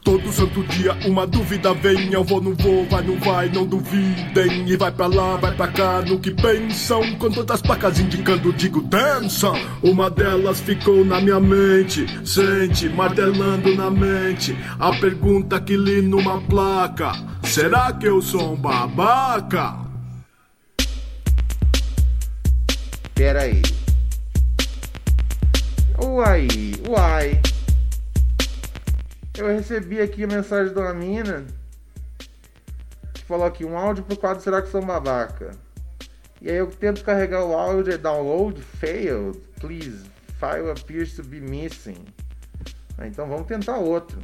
Todo 0.02 0.32
santo 0.32 0.62
dia 0.64 0.96
uma 1.06 1.26
dúvida 1.26 1.74
vem, 1.74 2.12
eu 2.12 2.24
vou, 2.24 2.40
não 2.40 2.54
vou, 2.54 2.86
vai, 2.86 3.02
não 3.02 3.18
vai, 3.18 3.48
não 3.48 3.66
duvidem. 3.66 4.66
E 4.66 4.76
vai 4.76 4.90
pra 4.90 5.06
lá, 5.06 5.36
vai 5.36 5.54
pra 5.54 5.68
cá, 5.68 6.00
no 6.02 6.18
que 6.18 6.30
pensam. 6.30 7.14
Com 7.16 7.30
todas 7.30 7.56
as 7.56 7.62
placas 7.62 7.98
indicando, 7.98 8.52
digo, 8.52 8.80
dança. 8.80 9.52
Uma 9.82 10.08
delas 10.08 10.60
ficou 10.60 11.04
na 11.04 11.20
minha 11.20 11.40
mente, 11.40 12.06
sente, 12.26 12.88
martelando 12.88 13.74
na 13.74 13.90
mente. 13.90 14.56
A 14.78 14.92
pergunta 14.96 15.60
que 15.60 15.76
li 15.76 16.00
numa 16.00 16.40
placa: 16.42 17.12
Será 17.42 17.92
que 17.92 18.06
eu 18.06 18.22
sou 18.22 18.54
um 18.54 18.56
babaca? 18.56 19.76
Pera 23.14 23.42
aí. 23.42 23.62
Uai, 26.00 26.46
uai. 26.88 27.40
Eu 29.38 29.46
recebi 29.46 30.00
aqui 30.00 30.24
a 30.24 30.26
mensagem 30.26 30.74
de 30.74 30.78
uma 30.78 30.92
mina 30.92 31.46
falou 33.28 33.44
aqui, 33.44 33.62
um 33.62 33.76
áudio 33.76 34.02
pro 34.02 34.16
quadro 34.16 34.42
Será 34.42 34.62
que 34.62 34.70
sou 34.70 34.82
um 34.82 34.86
babaca? 34.86 35.50
E 36.40 36.48
aí 36.48 36.56
eu 36.56 36.66
tento 36.66 37.04
carregar 37.04 37.44
o 37.44 37.52
áudio, 37.52 37.92
é 37.92 37.98
download 37.98 38.60
failed, 38.62 39.38
please, 39.60 40.04
file 40.38 40.70
appears 40.70 41.14
to 41.14 41.22
be 41.22 41.40
missing. 41.40 41.98
Ah, 42.96 43.06
Então 43.06 43.28
vamos 43.28 43.46
tentar 43.46 43.76
outro. 43.76 44.18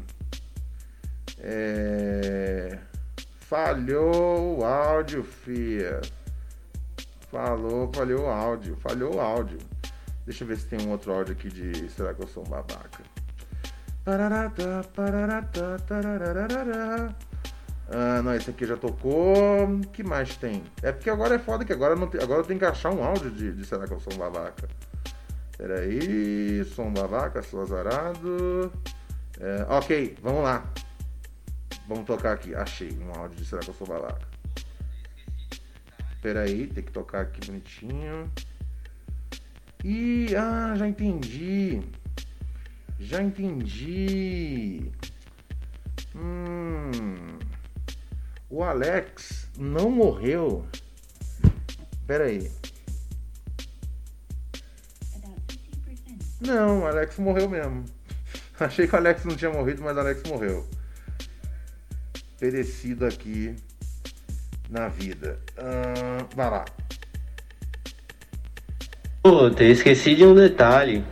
É... 1.40 2.78
Falhou 3.40 4.60
o 4.60 4.64
áudio, 4.64 5.22
fia. 5.22 6.00
Falou, 7.30 7.90
falhou 7.92 8.22
o 8.22 8.28
áudio, 8.28 8.76
falhou 8.76 9.16
o 9.16 9.20
áudio. 9.20 9.58
Deixa 10.24 10.44
eu 10.44 10.48
ver 10.48 10.56
se 10.56 10.66
tem 10.66 10.86
um 10.86 10.92
outro 10.92 11.12
áudio 11.12 11.34
aqui 11.34 11.48
de 11.48 11.90
Será 11.90 12.14
que 12.14 12.22
eu 12.22 12.28
sou 12.28 12.44
um 12.46 12.48
babaca? 12.48 13.13
Ah, 17.90 18.22
não, 18.22 18.34
esse 18.34 18.50
aqui 18.50 18.66
já 18.66 18.76
tocou. 18.76 19.80
Que 19.92 20.02
mais 20.02 20.36
tem? 20.36 20.62
É 20.82 20.92
porque 20.92 21.08
agora 21.10 21.34
é 21.34 21.38
foda 21.38 21.64
que 21.64 21.72
agora, 21.72 21.94
não 21.96 22.06
tem- 22.06 22.22
agora 22.22 22.40
eu 22.40 22.44
tenho 22.44 22.58
que 22.58 22.64
achar 22.64 22.90
um 22.90 23.02
áudio 23.02 23.30
de, 23.30 23.52
de 23.52 23.64
Será 23.66 23.86
que 23.86 23.92
eu 23.94 24.00
sou 24.00 24.12
um 24.14 24.18
babaca? 24.18 24.68
Peraí, 25.56 26.64
sou 26.64 26.86
um 26.86 26.92
babaca, 26.92 27.42
sou 27.42 27.62
azarado. 27.62 28.72
É, 29.40 29.66
ok, 29.68 30.16
vamos 30.22 30.42
lá. 30.42 30.64
Vamos 31.88 32.04
tocar 32.04 32.32
aqui. 32.32 32.54
Achei 32.54 32.92
um 32.98 33.10
áudio 33.18 33.36
de 33.38 33.44
Será 33.44 33.60
que 33.62 33.70
eu 33.70 33.74
sou 33.74 33.86
babaca? 33.86 34.26
Peraí, 36.20 36.66
tem 36.66 36.82
que 36.82 36.92
tocar 36.92 37.20
aqui 37.22 37.46
bonitinho. 37.46 38.30
Ih, 39.84 40.34
ah, 40.36 40.74
já 40.76 40.88
entendi. 40.88 41.82
Já 42.98 43.22
entendi. 43.22 44.90
Hum. 46.14 47.38
O 48.48 48.62
Alex 48.62 49.48
não 49.58 49.90
morreu. 49.90 50.66
Pera 52.06 52.24
aí. 52.24 52.50
Não, 56.40 56.82
o 56.82 56.86
Alex 56.86 57.18
morreu 57.18 57.48
mesmo. 57.48 57.84
Achei 58.60 58.86
que 58.86 58.94
o 58.94 58.98
Alex 58.98 59.24
não 59.24 59.34
tinha 59.34 59.50
morrido, 59.50 59.82
mas 59.82 59.96
o 59.96 60.00
Alex 60.00 60.22
morreu. 60.28 60.68
Perecido 62.38 63.06
aqui 63.06 63.56
na 64.68 64.88
vida. 64.88 65.40
Ah, 65.56 66.26
vai 66.34 66.50
lá. 66.50 66.64
Puta, 69.22 69.64
eu 69.64 69.72
esqueci 69.72 70.14
de 70.14 70.24
um 70.24 70.34
detalhe. 70.34 71.04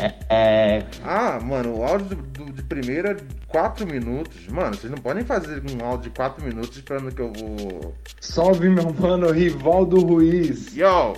É, 0.00 0.14
é, 0.30 0.82
Ah, 1.04 1.38
mano, 1.42 1.78
o 1.78 1.84
áudio 1.84 2.16
do, 2.16 2.44
do- 2.44 2.52
de 2.52 2.62
primeira 2.62 3.16
4 3.48 3.86
minutos. 3.86 4.46
Mano, 4.48 4.74
vocês 4.74 4.90
não 4.90 4.98
podem 4.98 5.24
fazer 5.24 5.62
um 5.70 5.84
áudio 5.84 6.10
de 6.10 6.16
4 6.16 6.44
minutos 6.44 6.76
esperando 6.76 7.14
que 7.14 7.20
eu 7.20 7.32
vou. 7.32 7.94
Salve, 8.20 8.68
meu 8.68 8.92
mano, 8.98 9.30
Rivaldo 9.30 10.00
Ruiz. 10.00 10.74
Yo! 10.74 11.14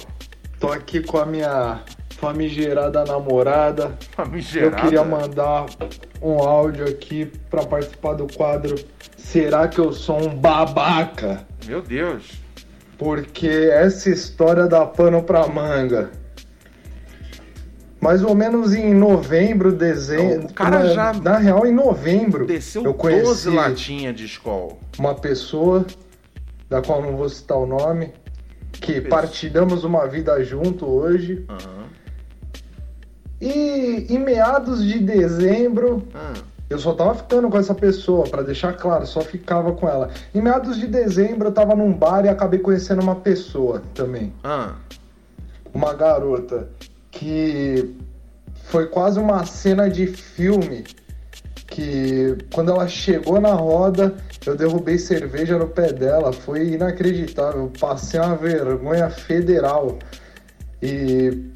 Tô 0.59 0.71
aqui 0.73 1.01
com 1.03 1.19
a 1.19 1.27
minha 1.27 1.81
famigerada 2.19 3.05
namorada. 3.05 3.97
Famigerada? 4.13 4.77
Eu 4.77 4.81
queria 4.83 5.05
mandar 5.05 5.67
um 6.21 6.39
áudio 6.39 6.85
aqui 6.89 7.27
pra 7.51 7.65
participar 7.65 8.15
do 8.15 8.27
quadro 8.33 8.77
Será 9.17 9.67
que 9.69 9.79
eu 9.79 9.93
sou 9.93 10.21
um 10.29 10.35
babaca? 10.37 11.47
Meu 11.67 11.81
Deus. 11.81 12.33
Porque 12.99 13.49
essa 13.73 14.11
história 14.11 14.67
dá 14.67 14.85
pano 14.87 15.23
pra 15.23 15.47
manga. 15.49 16.11
Mais 18.03 18.25
ou 18.25 18.35
menos 18.35 18.75
em 18.75 18.93
novembro, 18.93 19.71
dezembro. 19.71 20.49
O 20.49 20.53
cara 20.53 20.81
na, 20.81 20.87
já 20.89 21.13
Na 21.13 21.39
real, 21.39 21.65
em 21.65 21.73
novembro. 21.73 22.45
Desceu 22.45 22.83
eu 22.83 22.93
12 22.93 22.99
conheci 22.99 23.49
latinhas 23.49 24.17
de 24.17 24.25
escol. 24.25 24.81
uma 24.99 25.15
pessoa, 25.15 25.87
da 26.69 26.83
qual 26.83 27.01
não 27.01 27.17
vou 27.17 27.29
citar 27.29 27.57
o 27.57 27.65
nome, 27.65 28.13
que 28.73 29.01
partilhamos 29.03 29.85
uma 29.85 30.05
vida 30.09 30.43
junto 30.43 30.85
hoje. 30.85 31.47
E 33.41 34.07
em 34.11 34.19
meados 34.19 34.85
de 34.85 34.99
dezembro, 34.99 36.03
eu 36.69 36.81
só 36.81 36.95
tava 36.95 37.15
ficando 37.15 37.49
com 37.49 37.57
essa 37.57 37.73
pessoa, 37.75 38.27
pra 38.27 38.43
deixar 38.43 38.73
claro, 38.73 39.07
só 39.07 39.21
ficava 39.21 39.75
com 39.75 39.89
ela. 39.89 40.11
Em 40.35 40.41
meados 40.41 40.77
de 40.77 40.89
dezembro 40.89 41.49
eu 41.49 41.53
tava 41.53 41.77
num 41.77 41.93
bar 41.93 42.25
e 42.25 42.29
acabei 42.29 42.59
conhecendo 42.59 43.01
uma 43.01 43.15
pessoa 43.15 43.81
também. 43.95 44.33
Ah. 44.43 44.75
Uma 45.73 45.95
garota 45.95 46.69
que 47.13 47.95
foi 48.65 48.87
quase 48.87 49.21
uma 49.21 49.47
cena 49.47 49.89
de 49.89 50.07
filme. 50.09 50.85
Que 51.67 52.37
quando 52.53 52.71
ela 52.71 52.89
chegou 52.89 53.41
na 53.41 53.53
roda, 53.53 54.15
eu 54.45 54.57
derrubei 54.57 54.99
cerveja 54.99 55.57
no 55.57 55.69
pé 55.69 55.93
dela. 55.93 56.33
Foi 56.33 56.73
inacreditável. 56.73 57.63
Eu 57.63 57.73
Passei 57.79 58.19
uma 58.19 58.35
vergonha 58.35 59.09
federal. 59.09 59.99
E 60.83 61.51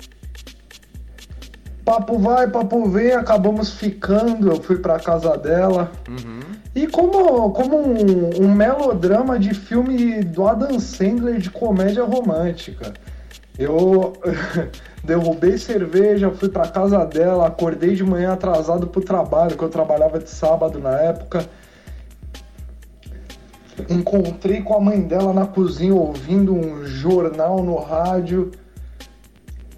papo 1.85 2.19
vai, 2.19 2.49
papo 2.49 2.89
vem, 2.89 3.13
acabamos 3.13 3.71
ficando. 3.75 4.51
Eu 4.51 4.63
fui 4.63 4.79
pra 4.79 4.99
casa 4.99 5.37
dela. 5.37 5.91
E 6.75 6.87
como, 6.87 7.51
como 7.53 7.77
um, 7.79 8.43
um 8.43 8.55
melodrama 8.55 9.39
de 9.39 9.55
filme 9.55 10.23
do 10.23 10.47
Adam 10.47 10.79
Sandler 10.79 11.39
de 11.39 11.51
comédia 11.51 12.05
romântica. 12.05 12.93
Eu 13.59 14.13
derrubei 15.07 15.57
cerveja, 15.57 16.31
fui 16.33 16.49
pra 16.49 16.67
casa 16.67 17.05
dela, 17.07 17.47
acordei 17.47 17.95
de 17.95 18.03
manhã 18.03 18.33
atrasado 18.33 18.89
pro 18.89 19.01
trabalho, 19.01 19.57
que 19.57 19.63
eu 19.63 19.69
trabalhava 19.69 20.19
de 20.19 20.29
sábado 20.29 20.79
na 20.81 21.01
época. 21.01 21.47
Encontrei 23.89 24.63
com 24.63 24.75
a 24.75 24.81
mãe 24.81 25.01
dela 25.01 25.33
na 25.33 25.47
cozinha 25.47 25.95
ouvindo 25.95 26.53
um 26.53 26.85
jornal 26.85 27.63
no 27.63 27.77
rádio 27.77 28.51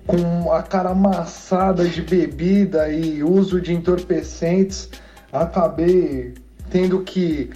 com 0.06 0.50
a 0.50 0.62
cara 0.62 0.90
amassada 0.90 1.84
de 1.84 2.00
bebida 2.00 2.88
e 2.88 3.22
uso 3.22 3.60
de 3.60 3.74
entorpecentes. 3.74 4.88
Acabei 5.30 6.32
tendo 6.70 7.00
que 7.00 7.50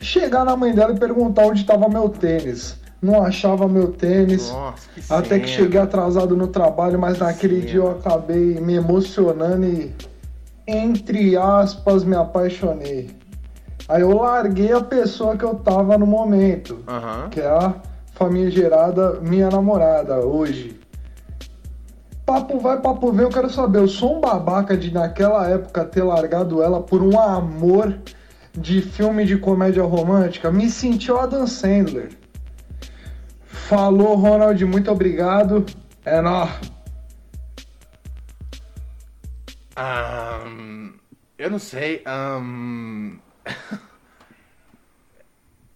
chegar 0.00 0.44
na 0.44 0.56
mãe 0.56 0.74
dela 0.74 0.94
e 0.94 0.98
perguntar 0.98 1.42
onde 1.42 1.60
estava 1.60 1.88
meu 1.88 2.08
tênis. 2.08 2.78
Não 3.00 3.22
achava 3.22 3.68
meu 3.68 3.92
tênis. 3.92 4.50
Nossa, 4.50 4.88
que 4.94 5.00
até 5.08 5.38
que 5.38 5.46
cena. 5.46 5.58
cheguei 5.58 5.80
atrasado 5.80 6.36
no 6.36 6.48
trabalho, 6.48 6.98
mas 6.98 7.18
naquele 7.18 7.60
dia 7.60 7.78
eu 7.80 7.90
acabei 7.92 8.60
me 8.60 8.74
emocionando 8.74 9.64
e, 9.64 9.94
entre 10.66 11.36
aspas, 11.36 12.02
me 12.02 12.16
apaixonei. 12.16 13.10
Aí 13.88 14.02
eu 14.02 14.14
larguei 14.16 14.72
a 14.72 14.82
pessoa 14.82 15.36
que 15.36 15.44
eu 15.44 15.54
tava 15.54 15.96
no 15.96 16.06
momento, 16.06 16.80
Aham. 16.88 17.28
que 17.30 17.40
é 17.40 17.46
a 17.48 17.74
famigerada 18.14 19.20
minha 19.20 19.48
namorada 19.48 20.18
hoje. 20.18 20.78
Papo 22.26 22.58
vai, 22.58 22.78
papo 22.78 23.10
vem, 23.10 23.24
eu 23.24 23.30
quero 23.30 23.48
saber, 23.48 23.78
eu 23.78 23.88
sou 23.88 24.18
um 24.18 24.20
babaca 24.20 24.76
de 24.76 24.92
naquela 24.92 25.48
época 25.48 25.84
ter 25.84 26.02
largado 26.02 26.62
ela 26.62 26.82
por 26.82 27.00
um 27.00 27.18
amor 27.18 27.94
de 28.52 28.82
filme 28.82 29.24
de 29.24 29.38
comédia 29.38 29.82
romântica? 29.84 30.50
Me 30.50 30.68
senti 30.68 31.10
o 31.10 31.16
Adam 31.16 31.46
Sandler. 31.46 32.10
Falou, 33.68 34.14
Ronald, 34.14 34.64
muito 34.64 34.90
obrigado. 34.90 35.66
É 36.02 36.22
nóis. 36.22 36.48
Ahn, 39.76 40.94
eu 41.36 41.50
não 41.50 41.58
sei. 41.58 42.02
ahn, 42.06 43.18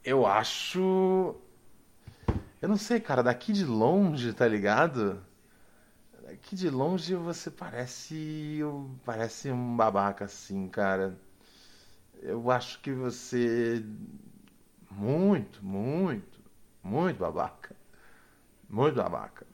eu 0.03 0.27
acho. 0.27 1.37
Eu 2.63 2.69
não 2.71 2.79
sei, 2.79 2.99
cara. 2.99 3.23
Daqui 3.23 3.53
de 3.53 3.67
longe, 3.67 4.33
tá 4.33 4.49
ligado? 4.49 5.23
Daqui 6.23 6.57
de 6.57 6.71
longe 6.71 7.15
você 7.15 7.51
parece. 7.51 8.61
Parece 9.05 9.53
um 9.53 9.77
babaca 9.77 10.25
assim, 10.25 10.67
cara. 10.67 11.15
Eu 12.23 12.51
acho 12.51 12.81
que 12.81 12.91
você. 12.91 13.85
Muito, 14.91 15.63
muito, 15.63 16.41
muito 16.83 17.19
babaca. 17.19 17.82
Muito 18.73 18.97
babaca. 18.97 19.47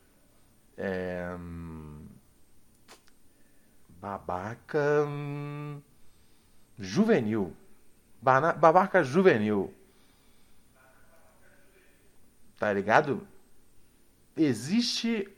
É. 0.76 1.34
hum, 1.38 2.06
Babaca. 4.00 5.04
hum, 5.08 5.82
Juvenil. 6.78 7.52
Bana- 8.22 8.52
Babaca 8.52 9.02
juvenil. 9.02 9.74
Tá 12.56 12.72
ligado? 12.72 13.26
Existe 14.36 15.28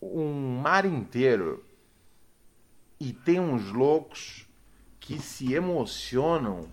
um 0.00 0.58
mar 0.60 0.84
inteiro 0.84 1.64
e 3.00 3.12
tem 3.14 3.40
uns 3.40 3.72
loucos 3.72 4.46
que 5.00 5.18
se 5.18 5.54
emocionam 5.54 6.68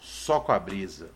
só 0.00 0.38
com 0.38 0.52
a 0.52 0.58
brisa. 0.58 1.10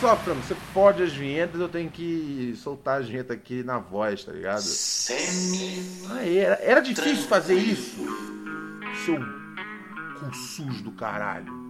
Só, 0.00 0.16
Fran? 0.16 0.36
Você 0.36 0.56
pode 0.72 1.02
as 1.02 1.12
vinhetas, 1.12 1.60
eu 1.60 1.68
tenho 1.68 1.90
que 1.90 2.54
soltar 2.56 3.02
as 3.02 3.06
vinhetas 3.06 3.36
aqui 3.36 3.62
na 3.62 3.78
voz, 3.78 4.24
tá 4.24 4.32
ligado? 4.32 4.62
Semi. 4.62 5.84
Aí, 6.12 6.38
era, 6.38 6.54
era 6.62 6.80
difícil 6.80 7.28
fazer 7.28 7.56
isso. 7.56 7.96
Seu 9.04 9.16
cu 10.18 10.34
sujo 10.34 10.82
do 10.82 10.92
caralho. 10.92 11.69